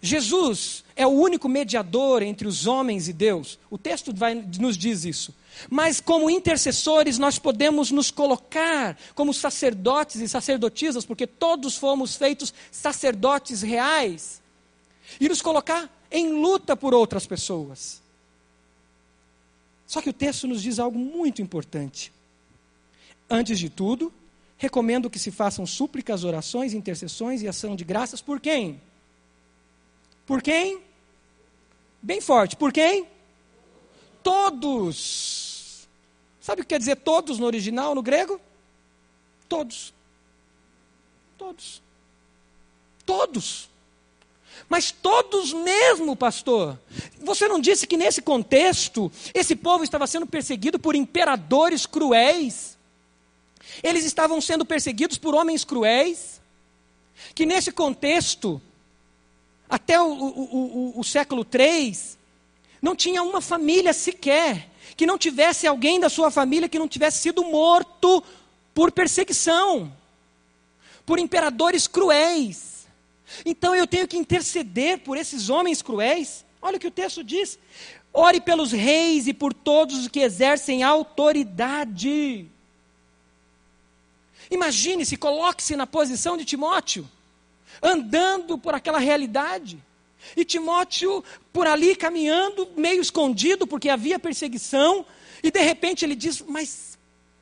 Jesus 0.00 0.84
é 0.94 1.06
o 1.06 1.10
único 1.10 1.48
mediador 1.48 2.22
entre 2.22 2.46
os 2.46 2.66
homens 2.66 3.08
e 3.08 3.12
Deus. 3.12 3.58
O 3.68 3.76
texto 3.76 4.14
vai, 4.14 4.34
nos 4.34 4.78
diz 4.78 5.04
isso. 5.04 5.34
Mas, 5.70 6.00
como 6.00 6.30
intercessores, 6.30 7.18
nós 7.18 7.38
podemos 7.38 7.90
nos 7.90 8.10
colocar 8.10 8.96
como 9.14 9.32
sacerdotes 9.32 10.20
e 10.20 10.28
sacerdotisas, 10.28 11.04
porque 11.04 11.26
todos 11.26 11.76
fomos 11.76 12.16
feitos 12.16 12.52
sacerdotes 12.70 13.62
reais, 13.62 14.42
e 15.20 15.28
nos 15.28 15.40
colocar 15.40 15.90
em 16.10 16.32
luta 16.32 16.76
por 16.76 16.94
outras 16.94 17.26
pessoas. 17.26 18.02
Só 19.86 20.02
que 20.02 20.10
o 20.10 20.12
texto 20.12 20.46
nos 20.46 20.62
diz 20.62 20.78
algo 20.78 20.98
muito 20.98 21.40
importante. 21.40 22.12
Antes 23.30 23.58
de 23.58 23.70
tudo, 23.70 24.12
recomendo 24.56 25.08
que 25.08 25.18
se 25.18 25.30
façam 25.30 25.64
súplicas, 25.64 26.24
orações, 26.24 26.74
intercessões 26.74 27.42
e 27.42 27.48
ação 27.48 27.76
de 27.76 27.84
graças 27.84 28.20
por 28.20 28.40
quem? 28.40 28.80
Por 30.26 30.42
quem? 30.42 30.80
Bem 32.02 32.20
forte. 32.20 32.56
Por 32.56 32.72
quem? 32.72 33.06
Todos 34.22 35.45
Sabe 36.46 36.60
o 36.60 36.64
que 36.64 36.68
quer 36.68 36.78
dizer 36.78 36.94
todos 36.94 37.40
no 37.40 37.46
original, 37.46 37.92
no 37.92 38.00
grego? 38.00 38.40
Todos. 39.48 39.92
Todos. 41.36 41.82
Todos. 43.04 43.68
Mas 44.68 44.92
todos 44.92 45.52
mesmo, 45.52 46.14
pastor. 46.14 46.78
Você 47.18 47.48
não 47.48 47.58
disse 47.58 47.84
que 47.84 47.96
nesse 47.96 48.22
contexto, 48.22 49.10
esse 49.34 49.56
povo 49.56 49.82
estava 49.82 50.06
sendo 50.06 50.24
perseguido 50.24 50.78
por 50.78 50.94
imperadores 50.94 51.84
cruéis? 51.84 52.78
Eles 53.82 54.04
estavam 54.04 54.40
sendo 54.40 54.64
perseguidos 54.64 55.18
por 55.18 55.34
homens 55.34 55.64
cruéis? 55.64 56.40
Que 57.34 57.44
nesse 57.44 57.72
contexto, 57.72 58.62
até 59.68 60.00
o, 60.00 60.12
o, 60.12 60.92
o, 60.94 61.00
o 61.00 61.02
século 61.02 61.44
III, 61.44 61.98
não 62.80 62.94
tinha 62.94 63.20
uma 63.20 63.40
família 63.40 63.92
sequer 63.92 64.75
que 64.94 65.06
não 65.06 65.16
tivesse 65.16 65.66
alguém 65.66 65.98
da 65.98 66.08
sua 66.08 66.30
família 66.30 66.68
que 66.68 66.78
não 66.78 66.88
tivesse 66.88 67.18
sido 67.20 67.42
morto 67.44 68.22
por 68.74 68.92
perseguição, 68.92 69.92
por 71.04 71.18
imperadores 71.18 71.86
cruéis. 71.86 72.86
Então 73.44 73.74
eu 73.74 73.86
tenho 73.86 74.06
que 74.06 74.16
interceder 74.16 74.98
por 74.98 75.16
esses 75.16 75.48
homens 75.48 75.82
cruéis. 75.82 76.44
Olha 76.60 76.76
o 76.76 76.80
que 76.80 76.86
o 76.86 76.90
texto 76.90 77.24
diz: 77.24 77.58
ore 78.12 78.40
pelos 78.40 78.72
reis 78.72 79.26
e 79.26 79.34
por 79.34 79.52
todos 79.52 79.98
os 79.98 80.08
que 80.08 80.20
exercem 80.20 80.82
autoridade. 80.82 82.46
Imagine-se, 84.50 85.16
coloque-se 85.16 85.74
na 85.76 85.86
posição 85.86 86.36
de 86.36 86.44
Timóteo, 86.44 87.08
andando 87.82 88.56
por 88.56 88.74
aquela 88.74 88.98
realidade. 88.98 89.78
E 90.34 90.44
Timóteo, 90.44 91.22
por 91.52 91.66
ali 91.66 91.94
caminhando, 91.94 92.68
meio 92.76 93.00
escondido, 93.00 93.66
porque 93.66 93.88
havia 93.88 94.18
perseguição, 94.18 95.04
e 95.42 95.50
de 95.50 95.60
repente 95.60 96.04
ele 96.04 96.16
diz: 96.16 96.40
Mas 96.40 96.98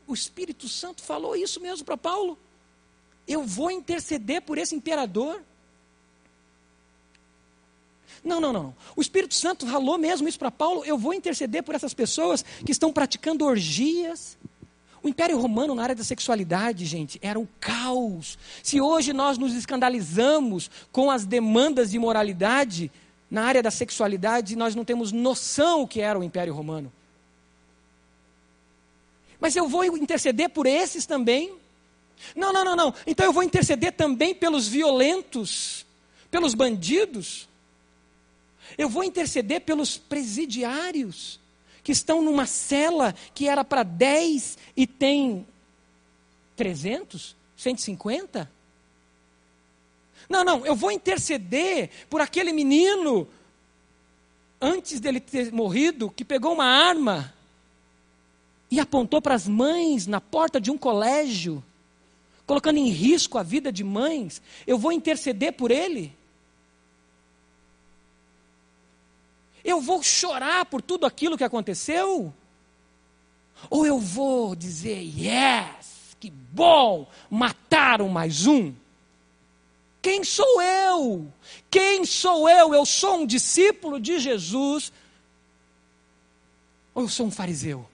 o 0.06 0.14
Espírito 0.14 0.68
Santo 0.68 1.02
falou 1.02 1.36
isso 1.36 1.60
mesmo 1.60 1.84
para 1.84 1.96
Paulo. 1.96 2.38
Eu 3.26 3.42
vou 3.42 3.70
interceder 3.70 4.42
por 4.42 4.58
esse 4.58 4.74
imperador. 4.74 5.42
Não, 8.22 8.40
não, 8.40 8.52
não. 8.52 8.74
O 8.96 9.02
Espírito 9.02 9.34
Santo 9.34 9.66
falou 9.66 9.98
mesmo 9.98 10.26
isso 10.26 10.38
para 10.38 10.50
Paulo. 10.50 10.84
Eu 10.84 10.96
vou 10.96 11.12
interceder 11.12 11.62
por 11.62 11.74
essas 11.74 11.92
pessoas 11.92 12.42
que 12.64 12.72
estão 12.72 12.92
praticando 12.92 13.44
orgias, 13.44 14.38
o 15.04 15.08
Império 15.08 15.38
Romano, 15.38 15.74
na 15.74 15.82
área 15.82 15.94
da 15.94 16.02
sexualidade, 16.02 16.86
gente, 16.86 17.18
era 17.20 17.38
um 17.38 17.46
caos. 17.60 18.38
Se 18.62 18.80
hoje 18.80 19.12
nós 19.12 19.36
nos 19.36 19.52
escandalizamos 19.52 20.70
com 20.90 21.10
as 21.10 21.26
demandas 21.26 21.90
de 21.90 21.98
moralidade, 21.98 22.90
na 23.30 23.44
área 23.44 23.62
da 23.62 23.70
sexualidade, 23.70 24.56
nós 24.56 24.74
não 24.74 24.82
temos 24.82 25.12
noção 25.12 25.82
o 25.82 25.86
que 25.86 26.00
era 26.00 26.18
o 26.18 26.24
Império 26.24 26.54
Romano. 26.54 26.90
Mas 29.38 29.54
eu 29.54 29.68
vou 29.68 29.84
interceder 29.84 30.48
por 30.48 30.66
esses 30.66 31.04
também? 31.04 31.54
Não, 32.34 32.50
não, 32.50 32.64
não, 32.64 32.74
não. 32.74 32.94
Então 33.06 33.26
eu 33.26 33.32
vou 33.32 33.42
interceder 33.42 33.92
também 33.92 34.34
pelos 34.34 34.66
violentos, 34.66 35.84
pelos 36.30 36.54
bandidos. 36.54 37.46
Eu 38.78 38.88
vou 38.88 39.04
interceder 39.04 39.60
pelos 39.60 39.98
presidiários 39.98 41.43
que 41.84 41.92
estão 41.92 42.22
numa 42.22 42.46
cela 42.46 43.14
que 43.34 43.46
era 43.46 43.62
para 43.62 43.82
10 43.82 44.56
e 44.74 44.86
tem 44.86 45.46
300, 46.56 47.36
150? 47.56 48.50
Não, 50.28 50.42
não, 50.42 50.64
eu 50.64 50.74
vou 50.74 50.90
interceder 50.90 51.90
por 52.08 52.22
aquele 52.22 52.52
menino, 52.52 53.28
antes 54.58 54.98
dele 54.98 55.20
ter 55.20 55.52
morrido, 55.52 56.10
que 56.10 56.24
pegou 56.24 56.54
uma 56.54 56.64
arma 56.64 57.34
e 58.70 58.80
apontou 58.80 59.20
para 59.20 59.34
as 59.34 59.46
mães 59.46 60.06
na 60.06 60.22
porta 60.22 60.58
de 60.58 60.70
um 60.70 60.78
colégio, 60.78 61.62
colocando 62.46 62.78
em 62.78 62.88
risco 62.88 63.36
a 63.36 63.42
vida 63.42 63.70
de 63.70 63.84
mães. 63.84 64.40
Eu 64.66 64.78
vou 64.78 64.90
interceder 64.90 65.52
por 65.52 65.70
ele. 65.70 66.16
Eu 69.64 69.80
vou 69.80 70.02
chorar 70.02 70.66
por 70.66 70.82
tudo 70.82 71.06
aquilo 71.06 71.38
que 71.38 71.44
aconteceu? 71.44 72.32
Ou 73.70 73.86
eu 73.86 73.98
vou 73.98 74.54
dizer, 74.54 75.00
yes, 75.00 76.16
que 76.20 76.30
bom, 76.30 77.08
mataram 77.30 78.08
mais 78.08 78.46
um? 78.46 78.74
Quem 80.02 80.22
sou 80.22 80.60
eu? 80.60 81.32
Quem 81.70 82.04
sou 82.04 82.46
eu? 82.46 82.74
Eu 82.74 82.84
sou 82.84 83.20
um 83.20 83.26
discípulo 83.26 83.98
de 83.98 84.18
Jesus? 84.18 84.92
Ou 86.94 87.04
eu 87.04 87.08
sou 87.08 87.26
um 87.26 87.30
fariseu? 87.30 87.88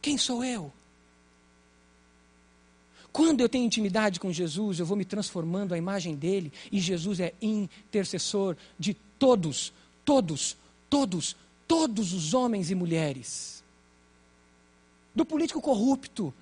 Quem 0.00 0.16
sou 0.16 0.42
eu? 0.42 0.72
Quando 3.12 3.40
eu 3.40 3.48
tenho 3.48 3.66
intimidade 3.66 4.18
com 4.18 4.32
Jesus, 4.32 4.78
eu 4.78 4.86
vou 4.86 4.96
me 4.96 5.04
transformando 5.04 5.74
à 5.74 5.78
imagem 5.78 6.14
dele, 6.14 6.52
e 6.70 6.80
Jesus 6.80 7.20
é 7.20 7.34
intercessor 7.42 8.56
de 8.78 8.96
todos, 9.18 9.72
todos, 10.04 10.56
todos, 10.88 11.36
todos 11.66 12.12
os 12.12 12.34
homens 12.34 12.70
e 12.70 12.74
mulheres. 12.74 13.62
Do 15.14 15.24
político 15.24 15.60
corrupto, 15.60 16.32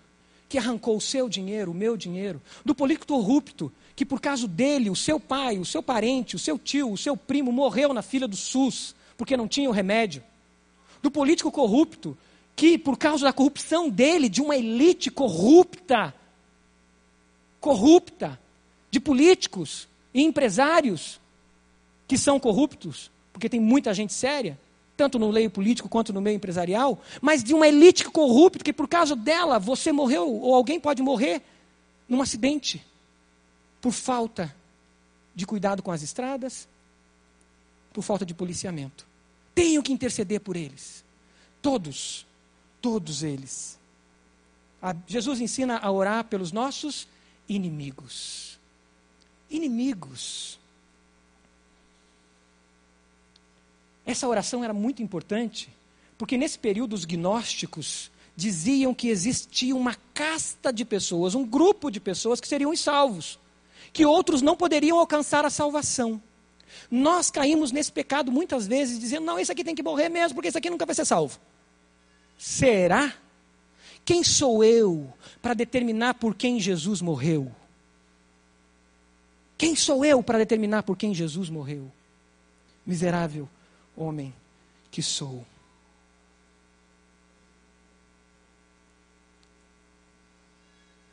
que 0.48 0.58
arrancou 0.58 0.96
o 0.96 1.00
seu 1.00 1.28
dinheiro, 1.28 1.72
o 1.72 1.74
meu 1.74 1.96
dinheiro. 1.96 2.40
Do 2.64 2.74
político 2.74 3.06
corrupto, 3.06 3.72
que 3.94 4.04
por 4.04 4.20
causa 4.20 4.46
dele, 4.46 4.90
o 4.90 4.96
seu 4.96 5.18
pai, 5.18 5.58
o 5.58 5.64
seu 5.64 5.82
parente, 5.82 6.36
o 6.36 6.38
seu 6.38 6.58
tio, 6.58 6.92
o 6.92 6.98
seu 6.98 7.16
primo 7.16 7.50
morreu 7.50 7.92
na 7.92 8.02
fila 8.02 8.28
do 8.28 8.36
SUS, 8.36 8.94
porque 9.16 9.36
não 9.36 9.48
tinha 9.48 9.68
o 9.68 9.72
remédio. 9.72 10.22
Do 11.02 11.10
político 11.10 11.50
corrupto, 11.50 12.16
que 12.54 12.78
por 12.78 12.96
causa 12.96 13.24
da 13.24 13.32
corrupção 13.32 13.88
dele, 13.88 14.28
de 14.28 14.40
uma 14.40 14.56
elite 14.56 15.10
corrupta, 15.10 16.14
corrupta 17.60 18.38
de 18.90 19.00
políticos 19.00 19.88
e 20.14 20.22
empresários 20.22 21.20
que 22.06 22.16
são 22.16 22.38
corruptos, 22.38 23.10
porque 23.32 23.48
tem 23.48 23.60
muita 23.60 23.92
gente 23.92 24.12
séria, 24.12 24.58
tanto 24.96 25.18
no 25.18 25.30
meio 25.32 25.50
político 25.50 25.88
quanto 25.88 26.12
no 26.12 26.20
meio 26.20 26.36
empresarial, 26.36 27.00
mas 27.20 27.44
de 27.44 27.52
uma 27.52 27.68
elite 27.68 28.04
corrupta 28.06 28.64
que 28.64 28.72
por 28.72 28.88
causa 28.88 29.14
dela 29.14 29.58
você 29.58 29.92
morreu 29.92 30.28
ou 30.28 30.54
alguém 30.54 30.80
pode 30.80 31.02
morrer 31.02 31.42
num 32.08 32.22
acidente 32.22 32.84
por 33.80 33.92
falta 33.92 34.54
de 35.34 35.44
cuidado 35.44 35.82
com 35.82 35.92
as 35.92 36.02
estradas, 36.02 36.66
por 37.92 38.02
falta 38.02 38.24
de 38.24 38.32
policiamento. 38.32 39.06
Tenho 39.54 39.82
que 39.82 39.92
interceder 39.92 40.40
por 40.40 40.56
eles. 40.56 41.04
Todos, 41.60 42.26
todos 42.80 43.22
eles. 43.22 43.78
A, 44.80 44.94
Jesus 45.06 45.40
ensina 45.40 45.78
a 45.78 45.90
orar 45.90 46.24
pelos 46.24 46.52
nossos 46.52 47.06
inimigos. 47.48 48.58
Inimigos. 49.50 50.58
Essa 54.16 54.26
oração 54.26 54.64
era 54.64 54.72
muito 54.72 55.02
importante, 55.02 55.68
porque 56.16 56.38
nesse 56.38 56.58
período 56.58 56.94
os 56.94 57.04
gnósticos 57.04 58.10
diziam 58.34 58.94
que 58.94 59.08
existia 59.08 59.76
uma 59.76 59.94
casta 60.14 60.72
de 60.72 60.86
pessoas, 60.86 61.34
um 61.34 61.44
grupo 61.44 61.90
de 61.90 62.00
pessoas 62.00 62.40
que 62.40 62.48
seriam 62.48 62.74
salvos, 62.74 63.38
que 63.92 64.06
outros 64.06 64.40
não 64.40 64.56
poderiam 64.56 64.98
alcançar 64.98 65.44
a 65.44 65.50
salvação. 65.50 66.18
Nós 66.90 67.30
caímos 67.30 67.72
nesse 67.72 67.92
pecado 67.92 68.32
muitas 68.32 68.66
vezes, 68.66 68.98
dizendo: 68.98 69.26
não, 69.26 69.38
esse 69.38 69.52
aqui 69.52 69.62
tem 69.62 69.74
que 69.74 69.82
morrer 69.82 70.08
mesmo, 70.08 70.34
porque 70.34 70.48
esse 70.48 70.56
aqui 70.56 70.70
nunca 70.70 70.86
vai 70.86 70.94
ser 70.94 71.04
salvo. 71.04 71.38
Será? 72.38 73.12
Quem 74.02 74.24
sou 74.24 74.64
eu 74.64 75.12
para 75.42 75.52
determinar 75.52 76.14
por 76.14 76.34
quem 76.34 76.58
Jesus 76.58 77.02
morreu? 77.02 77.54
Quem 79.58 79.76
sou 79.76 80.06
eu 80.06 80.22
para 80.22 80.38
determinar 80.38 80.84
por 80.84 80.96
quem 80.96 81.12
Jesus 81.12 81.50
morreu? 81.50 81.92
Miserável 82.86 83.46
homem 83.96 84.34
que 84.90 85.02
sou. 85.02 85.44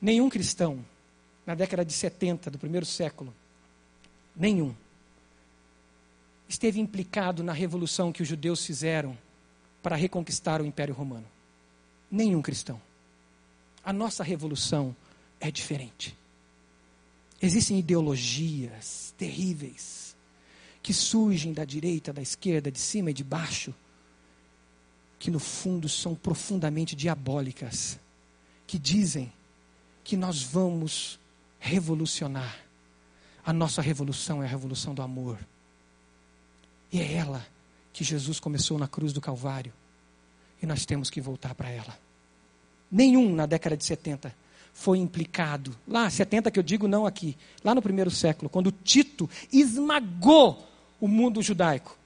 Nenhum 0.01 0.29
cristão, 0.29 0.83
na 1.45 1.55
década 1.55 1.85
de 1.85 1.93
70 1.93 2.51
do 2.51 2.59
primeiro 2.59 2.85
século, 2.85 3.33
nenhum, 4.35 4.75
esteve 6.47 6.79
implicado 6.79 7.41
na 7.41 7.53
revolução 7.53 8.11
que 8.11 8.21
os 8.21 8.27
judeus 8.27 8.65
fizeram 8.65 9.17
para 9.81 9.95
reconquistar 9.95 10.61
o 10.61 10.65
Império 10.65 10.93
Romano. 10.93 11.25
Nenhum 12.11 12.41
cristão. 12.41 12.81
A 13.83 13.93
nossa 13.93 14.23
revolução 14.23 14.95
é 15.39 15.49
diferente. 15.49 16.17
Existem 17.41 17.79
ideologias 17.79 19.13
terríveis 19.17 20.02
que 20.83 20.93
surgem 20.93 21.53
da 21.53 21.63
direita, 21.63 22.11
da 22.11 22.21
esquerda, 22.21 22.69
de 22.69 22.77
cima 22.77 23.09
e 23.09 23.13
de 23.13 23.23
baixo, 23.23 23.73
que 25.17 25.31
no 25.31 25.39
fundo 25.39 25.87
são 25.87 26.13
profundamente 26.13 26.93
diabólicas, 26.93 27.97
que 28.67 28.77
dizem 28.77 29.31
que 30.03 30.17
nós 30.17 30.43
vamos 30.43 31.17
revolucionar. 31.57 32.59
A 33.45 33.53
nossa 33.53 33.81
revolução 33.81 34.43
é 34.43 34.45
a 34.45 34.49
revolução 34.49 34.93
do 34.93 35.01
amor. 35.01 35.39
E 36.91 36.99
é 36.99 37.13
ela 37.13 37.45
que 37.93 38.03
Jesus 38.03 38.37
começou 38.39 38.77
na 38.77 38.87
cruz 38.87 39.13
do 39.13 39.21
Calvário. 39.21 39.71
E 40.61 40.65
nós 40.65 40.85
temos 40.85 41.09
que 41.09 41.21
voltar 41.21 41.55
para 41.55 41.69
ela. 41.69 41.97
Nenhum 42.91 43.33
na 43.33 43.45
década 43.45 43.77
de 43.77 43.85
70 43.85 44.35
foi 44.73 44.97
implicado. 44.97 45.75
Lá, 45.87 46.09
70 46.09 46.51
que 46.51 46.59
eu 46.59 46.63
digo, 46.63 46.87
não 46.87 47.05
aqui. 47.05 47.37
Lá 47.63 47.73
no 47.73 47.81
primeiro 47.81 48.11
século, 48.11 48.49
quando 48.49 48.71
Tito 48.71 49.29
esmagou 49.51 50.72
o 51.03 51.07
mundo 51.09 51.41
judaico. 51.41 51.97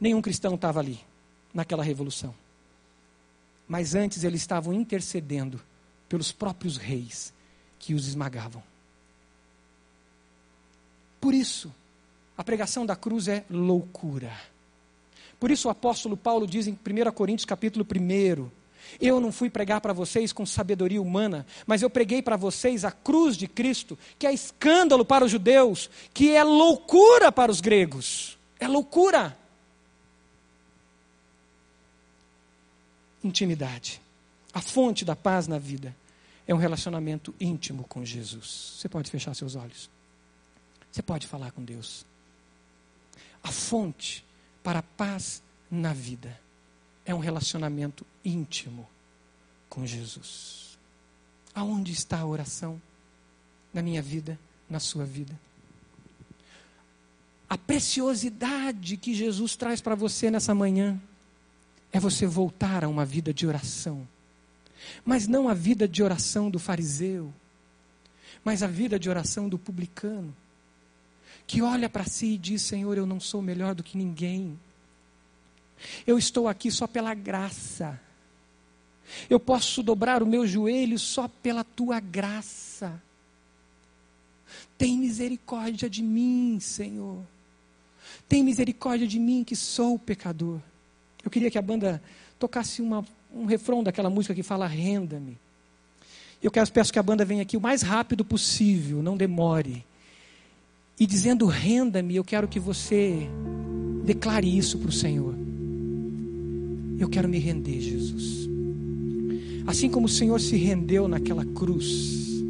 Nenhum 0.00 0.22
cristão 0.22 0.54
estava 0.54 0.80
ali, 0.80 0.98
naquela 1.52 1.84
revolução. 1.84 2.34
Mas 3.68 3.94
antes 3.94 4.24
eles 4.24 4.40
estavam 4.40 4.72
intercedendo 4.72 5.60
pelos 6.08 6.32
próprios 6.32 6.78
reis 6.78 7.34
que 7.78 7.92
os 7.92 8.08
esmagavam. 8.08 8.62
Por 11.20 11.34
isso, 11.34 11.70
a 12.34 12.42
pregação 12.42 12.86
da 12.86 12.96
cruz 12.96 13.28
é 13.28 13.44
loucura. 13.50 14.32
Por 15.38 15.50
isso 15.50 15.68
o 15.68 15.70
apóstolo 15.70 16.16
Paulo 16.16 16.46
diz 16.46 16.66
em 16.66 16.72
1 16.72 17.12
Coríntios 17.12 17.44
capítulo 17.44 17.84
1, 17.84 18.50
eu 19.00 19.20
não 19.20 19.32
fui 19.32 19.50
pregar 19.50 19.80
para 19.80 19.92
vocês 19.92 20.32
com 20.32 20.46
sabedoria 20.46 21.00
humana, 21.00 21.46
mas 21.66 21.82
eu 21.82 21.90
preguei 21.90 22.22
para 22.22 22.36
vocês 22.36 22.84
a 22.84 22.90
cruz 22.90 23.36
de 23.36 23.46
Cristo, 23.46 23.98
que 24.18 24.26
é 24.26 24.32
escândalo 24.32 25.04
para 25.04 25.24
os 25.24 25.30
judeus, 25.30 25.90
que 26.12 26.34
é 26.34 26.42
loucura 26.42 27.30
para 27.30 27.50
os 27.50 27.60
gregos. 27.60 28.38
É 28.58 28.66
loucura. 28.66 29.36
Intimidade. 33.22 34.00
A 34.52 34.60
fonte 34.60 35.04
da 35.04 35.14
paz 35.14 35.46
na 35.46 35.58
vida 35.58 35.94
é 36.46 36.54
um 36.54 36.58
relacionamento 36.58 37.34
íntimo 37.38 37.84
com 37.84 38.04
Jesus. 38.04 38.78
Você 38.78 38.88
pode 38.88 39.10
fechar 39.10 39.34
seus 39.34 39.54
olhos. 39.54 39.90
Você 40.90 41.02
pode 41.02 41.26
falar 41.26 41.50
com 41.52 41.62
Deus. 41.62 42.06
A 43.42 43.52
fonte 43.52 44.24
para 44.62 44.78
a 44.78 44.82
paz 44.82 45.42
na 45.70 45.92
vida 45.92 46.45
é 47.06 47.14
um 47.14 47.20
relacionamento 47.20 48.04
íntimo 48.24 48.86
com 49.70 49.86
Jesus. 49.86 50.76
Aonde 51.54 51.92
está 51.92 52.18
a 52.18 52.26
oração? 52.26 52.82
Na 53.72 53.80
minha 53.80 54.02
vida, 54.02 54.38
na 54.68 54.80
sua 54.80 55.04
vida. 55.04 55.38
A 57.48 57.56
preciosidade 57.56 58.96
que 58.96 59.14
Jesus 59.14 59.54
traz 59.54 59.80
para 59.80 59.94
você 59.94 60.30
nessa 60.30 60.52
manhã 60.54 61.00
é 61.92 62.00
você 62.00 62.26
voltar 62.26 62.84
a 62.84 62.88
uma 62.88 63.04
vida 63.04 63.32
de 63.32 63.46
oração. 63.46 64.06
Mas 65.04 65.28
não 65.28 65.48
a 65.48 65.54
vida 65.54 65.86
de 65.86 66.02
oração 66.02 66.50
do 66.50 66.58
fariseu, 66.58 67.32
mas 68.44 68.62
a 68.62 68.66
vida 68.66 68.98
de 68.98 69.08
oração 69.08 69.48
do 69.48 69.58
publicano, 69.58 70.34
que 71.46 71.62
olha 71.62 71.88
para 71.88 72.04
si 72.04 72.34
e 72.34 72.38
diz: 72.38 72.62
Senhor, 72.62 72.96
eu 72.96 73.06
não 73.06 73.20
sou 73.20 73.40
melhor 73.40 73.74
do 73.74 73.82
que 73.82 73.96
ninguém. 73.96 74.58
Eu 76.06 76.18
estou 76.18 76.48
aqui 76.48 76.70
só 76.70 76.86
pela 76.86 77.14
graça. 77.14 78.00
Eu 79.30 79.38
posso 79.38 79.82
dobrar 79.82 80.22
o 80.22 80.26
meu 80.26 80.46
joelho 80.46 80.98
só 80.98 81.28
pela 81.28 81.62
tua 81.64 82.00
graça. 82.00 83.00
Tem 84.76 84.98
misericórdia 84.98 85.88
de 85.88 86.02
mim, 86.02 86.58
Senhor. 86.60 87.22
Tem 88.28 88.42
misericórdia 88.42 89.06
de 89.06 89.18
mim 89.18 89.44
que 89.44 89.56
sou 89.56 89.98
pecador. 89.98 90.60
Eu 91.24 91.30
queria 91.30 91.50
que 91.50 91.58
a 91.58 91.62
banda 91.62 92.02
tocasse 92.38 92.82
uma, 92.82 93.04
um 93.34 93.46
refrão 93.46 93.82
daquela 93.82 94.10
música 94.10 94.34
que 94.34 94.42
fala 94.42 94.66
renda-me. 94.66 95.38
Eu 96.42 96.50
quero, 96.50 96.70
peço 96.70 96.92
que 96.92 96.98
a 96.98 97.02
banda 97.02 97.24
venha 97.24 97.42
aqui 97.42 97.56
o 97.56 97.60
mais 97.60 97.82
rápido 97.82 98.24
possível, 98.24 99.02
não 99.02 99.16
demore. 99.16 99.84
E 100.98 101.06
dizendo 101.06 101.46
renda-me, 101.46 102.16
eu 102.16 102.24
quero 102.24 102.46
que 102.46 102.60
você 102.60 103.28
declare 104.04 104.56
isso 104.56 104.78
para 104.78 104.88
o 104.88 104.92
Senhor. 104.92 105.45
Eu 106.98 107.08
quero 107.08 107.28
me 107.28 107.38
render, 107.38 107.80
Jesus. 107.80 108.48
Assim 109.66 109.88
como 109.90 110.06
o 110.06 110.08
Senhor 110.08 110.40
se 110.40 110.56
rendeu 110.56 111.08
naquela 111.08 111.44
cruz, 111.44 112.42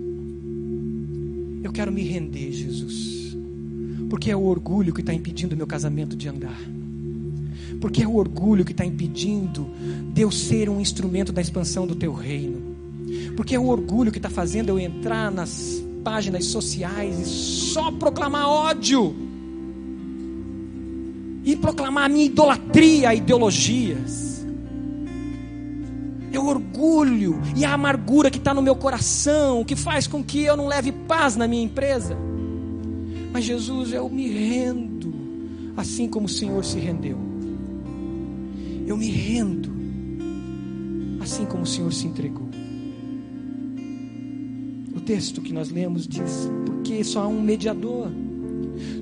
eu 1.65 1.73
quero 1.73 1.91
me 1.91 2.03
render, 2.03 2.53
Jesus. 2.53 3.37
Porque 4.09 4.31
é 4.31 4.37
o 4.37 4.45
orgulho 4.45 4.93
que 4.93 5.01
está 5.01 5.13
impedindo 5.13 5.55
o 5.55 5.57
meu 5.57 5.67
casamento 5.67 6.15
de 6.15 6.29
andar. 6.29 6.61
Porque 7.81 8.03
é 8.03 8.07
o 8.07 8.15
orgulho 8.15 8.65
que 8.65 8.73
está 8.73 8.85
impedindo 8.85 9.69
de 10.13 10.23
eu 10.23 10.31
ser 10.31 10.69
um 10.69 10.81
instrumento 10.81 11.33
da 11.33 11.41
expansão 11.41 11.87
do 11.87 11.97
teu 11.97 12.13
reino. 12.13 12.77
Porque 13.37 13.55
é 13.55 13.59
o 13.59 13.67
orgulho 13.67 14.13
que 14.13 14.19
está 14.19 14.31
fazendo 14.31 14.69
eu 14.69 14.79
entrar 14.79 15.31
nas 15.31 15.83
páginas 16.05 16.45
sociais 16.45 17.19
e 17.19 17.25
só 17.25 17.91
proclamar 17.91 18.47
ódio. 18.47 19.15
E 21.45 21.57
proclamar 21.57 22.05
a 22.05 22.09
minha 22.09 22.27
idolatria 22.27 23.09
a 23.09 23.15
ideologias 23.15 24.26
orgulho 26.97 27.41
e 27.55 27.65
a 27.65 27.75
amargura 27.75 28.31
que 28.31 28.39
está 28.39 28.55
no 28.55 28.63
meu 28.63 28.75
coração, 28.75 29.65
que 29.65 29.77
faz 29.77 30.07
com 30.07 30.23
que 30.23 30.43
eu 30.43 30.57
não 30.57 30.67
leve 30.67 30.93
paz 30.93 31.37
na 31.37 31.47
minha 31.47 31.63
empresa. 31.63 32.17
Mas 33.33 33.45
Jesus, 33.45 33.93
eu 33.93 34.09
me 34.09 34.29
rendo, 34.29 35.15
assim 35.77 36.09
como 36.09 36.27
o 36.27 36.29
Senhor 36.29 36.65
se 36.65 36.79
rendeu. 36.79 37.19
Eu 38.87 38.97
me 38.97 39.11
rendo, 39.11 39.71
assim 41.21 41.45
como 41.45 41.65
o 41.65 41.67
Senhor 41.67 41.93
se 41.93 42.07
entregou. 42.07 42.49
O 44.95 45.01
texto 45.01 45.43
que 45.43 45.53
nós 45.53 45.71
lemos 45.71 46.07
diz: 46.07 46.49
porque 46.65 47.05
só 47.05 47.25
há 47.25 47.29
um 47.29 47.43
mediador, 47.43 48.11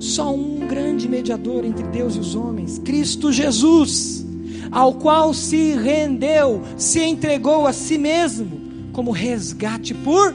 só 0.01 0.35
um 0.35 0.67
grande 0.67 1.07
mediador 1.07 1.63
entre 1.63 1.83
Deus 1.87 2.15
e 2.15 2.19
os 2.19 2.35
homens, 2.35 2.79
Cristo 2.79 3.31
Jesus 3.31 4.25
ao 4.71 4.93
qual 4.93 5.33
se 5.33 5.73
rendeu, 5.73 6.61
se 6.77 7.01
entregou 7.01 7.67
a 7.67 7.73
si 7.73 7.97
mesmo 7.97 8.65
como 8.91 9.11
resgate 9.11 9.93
por 9.93 10.33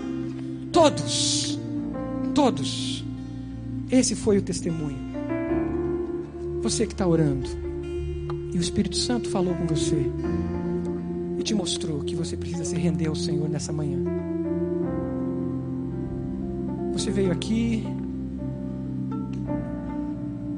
Todos, 0.73 1.59
todos. 2.33 3.05
Esse 3.91 4.15
foi 4.15 4.39
o 4.39 4.43
testemunho. 4.43 4.99
Você 6.63 6.87
que 6.87 6.93
está 6.93 7.07
orando, 7.07 7.49
e 8.53 8.57
o 8.57 8.61
Espírito 8.61 8.97
Santo 8.97 9.29
falou 9.29 9.53
com 9.55 9.67
você, 9.67 10.07
e 11.39 11.43
te 11.43 11.55
mostrou 11.55 12.01
que 12.05 12.15
você 12.15 12.37
precisa 12.37 12.65
se 12.65 12.77
render 12.77 13.09
ao 13.09 13.17
Senhor 13.17 13.49
nessa 13.49 13.73
manhã. 13.73 13.99
Você 16.93 17.11
veio 17.11 17.33
aqui, 17.33 17.85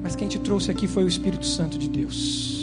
mas 0.02 0.14
quem 0.14 0.28
te 0.28 0.38
trouxe 0.40 0.70
aqui 0.70 0.86
foi 0.86 1.04
o 1.04 1.08
Espírito 1.08 1.46
Santo 1.46 1.78
de 1.78 1.88
Deus. 1.88 2.61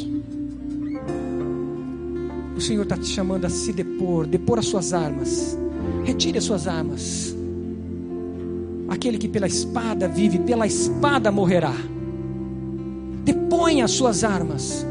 O 2.60 2.62
Senhor 2.62 2.84
está 2.84 2.98
te 2.98 3.06
chamando 3.06 3.46
a 3.46 3.50
se 3.50 3.72
depor, 3.72 4.28
depor 4.28 4.60
as 4.60 4.66
suas 4.66 4.92
armas. 4.92 5.58
Retire 6.04 6.40
as 6.40 6.44
suas 6.44 6.68
armas. 6.68 7.34
Aquele 8.90 9.18
que 9.18 9.30
pela 9.30 9.48
espada 9.48 10.10
vive, 10.10 10.40
pela 10.40 10.68
espada 10.68 11.32
morrerá. 11.32 11.74
Deponha 13.24 13.86
as 13.86 13.92
suas 13.92 14.26
armas, 14.26 14.86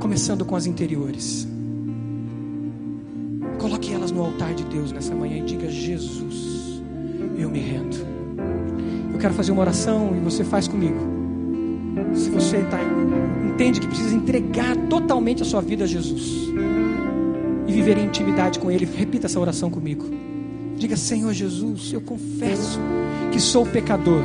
começando 0.00 0.42
com 0.46 0.56
as 0.56 0.64
interiores. 0.64 1.46
Coloque 3.58 3.92
elas 3.92 4.10
no 4.10 4.22
altar 4.22 4.54
de 4.54 4.64
Deus 4.64 4.90
nessa 4.90 5.14
manhã 5.14 5.36
e 5.36 5.42
diga: 5.42 5.68
Jesus, 5.70 6.80
eu 7.36 7.50
me 7.50 7.58
rendo. 7.58 7.98
Eu 9.12 9.18
quero 9.18 9.34
fazer 9.34 9.52
uma 9.52 9.60
oração 9.60 10.16
e 10.16 10.20
você 10.20 10.44
faz 10.44 10.66
comigo. 10.66 11.13
Se 12.14 12.30
você 12.30 12.58
tá, 12.62 12.78
entende 13.46 13.80
que 13.80 13.86
precisa 13.86 14.14
entregar 14.14 14.76
totalmente 14.88 15.42
a 15.42 15.44
sua 15.44 15.60
vida 15.60 15.84
a 15.84 15.86
Jesus 15.86 16.48
e 17.66 17.72
viver 17.72 17.98
em 17.98 18.04
intimidade 18.04 18.58
com 18.58 18.70
Ele, 18.70 18.84
repita 18.84 19.26
essa 19.26 19.40
oração 19.40 19.70
comigo. 19.70 20.04
Diga: 20.76 20.96
Senhor 20.96 21.32
Jesus, 21.32 21.92
eu 21.92 22.00
confesso 22.00 22.78
que 23.32 23.40
sou 23.40 23.66
pecador. 23.66 24.22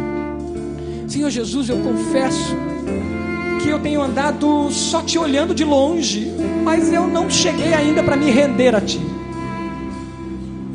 Senhor 1.07 1.29
Jesus, 1.29 1.69
eu 1.69 1.77
confesso 1.79 2.55
que 3.61 3.69
eu 3.69 3.79
tenho 3.79 4.01
andado 4.01 4.69
só 4.71 5.01
te 5.01 5.17
olhando 5.17 5.53
de 5.53 5.63
longe, 5.63 6.31
mas 6.63 6.93
eu 6.93 7.07
não 7.07 7.29
cheguei 7.29 7.73
ainda 7.73 8.03
para 8.03 8.15
me 8.15 8.29
render 8.29 8.75
a 8.75 8.81
Ti. 8.81 8.99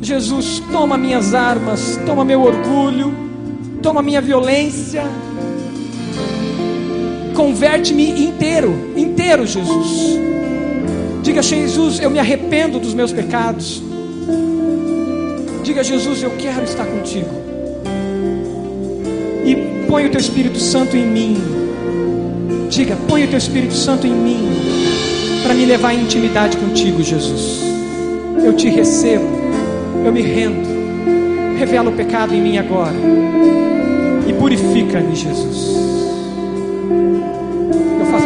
Jesus, 0.01 0.61
toma 0.71 0.97
minhas 0.97 1.33
armas, 1.33 1.99
toma 2.05 2.23
meu 2.23 2.41
orgulho, 2.41 3.13
toma 3.81 4.01
minha 4.01 4.21
violência, 4.21 5.03
converte-me 7.35 8.25
inteiro, 8.25 8.93
inteiro, 8.95 9.45
Jesus. 9.45 10.19
Diga, 11.21 11.41
Jesus, 11.41 11.99
eu 11.99 12.09
me 12.09 12.17
arrependo 12.17 12.79
dos 12.79 12.93
meus 12.93 13.11
pecados. 13.11 13.83
Diga, 15.63 15.83
Jesus, 15.83 16.23
eu 16.23 16.31
quero 16.37 16.63
estar 16.63 16.85
contigo. 16.85 17.29
E 19.43 19.85
põe 19.87 20.05
o 20.05 20.09
teu 20.09 20.19
Espírito 20.19 20.59
Santo 20.59 20.95
em 20.95 21.05
mim. 21.05 21.37
Diga, 22.69 22.97
põe 23.07 23.25
o 23.25 23.27
teu 23.27 23.37
Espírito 23.37 23.73
Santo 23.73 24.07
em 24.07 24.13
mim. 24.13 24.47
Para 25.43 25.53
me 25.53 25.65
levar 25.65 25.93
em 25.93 26.01
intimidade 26.01 26.57
contigo, 26.57 27.03
Jesus. 27.03 27.59
Eu 28.43 28.53
te 28.53 28.69
recebo. 28.69 29.25
Eu 30.05 30.11
me 30.11 30.21
rendo. 30.21 30.65
Revela 31.57 31.89
o 31.89 31.93
pecado 31.93 32.33
em 32.33 32.41
mim 32.41 32.57
agora. 32.57 32.95
E 34.27 34.33
purifica-me, 34.33 35.15
Jesus. 35.15 35.74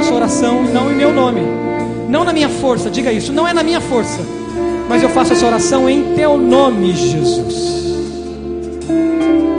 Faço 0.10 0.16
oração 0.16 0.64
não 0.64 0.92
em 0.92 0.96
meu 0.96 1.14
nome. 1.14 1.42
Não 2.08 2.24
na 2.24 2.34
minha 2.34 2.50
força. 2.50 2.90
Diga 2.90 3.12
isso. 3.12 3.32
Não 3.32 3.48
é 3.48 3.54
na 3.54 3.64
minha 3.64 3.80
força 3.80 4.20
mas 4.90 5.04
eu 5.04 5.10
faço 5.10 5.34
essa 5.34 5.46
oração 5.46 5.88
em 5.88 6.16
teu 6.16 6.36
nome, 6.36 6.94
Jesus. 6.94 7.79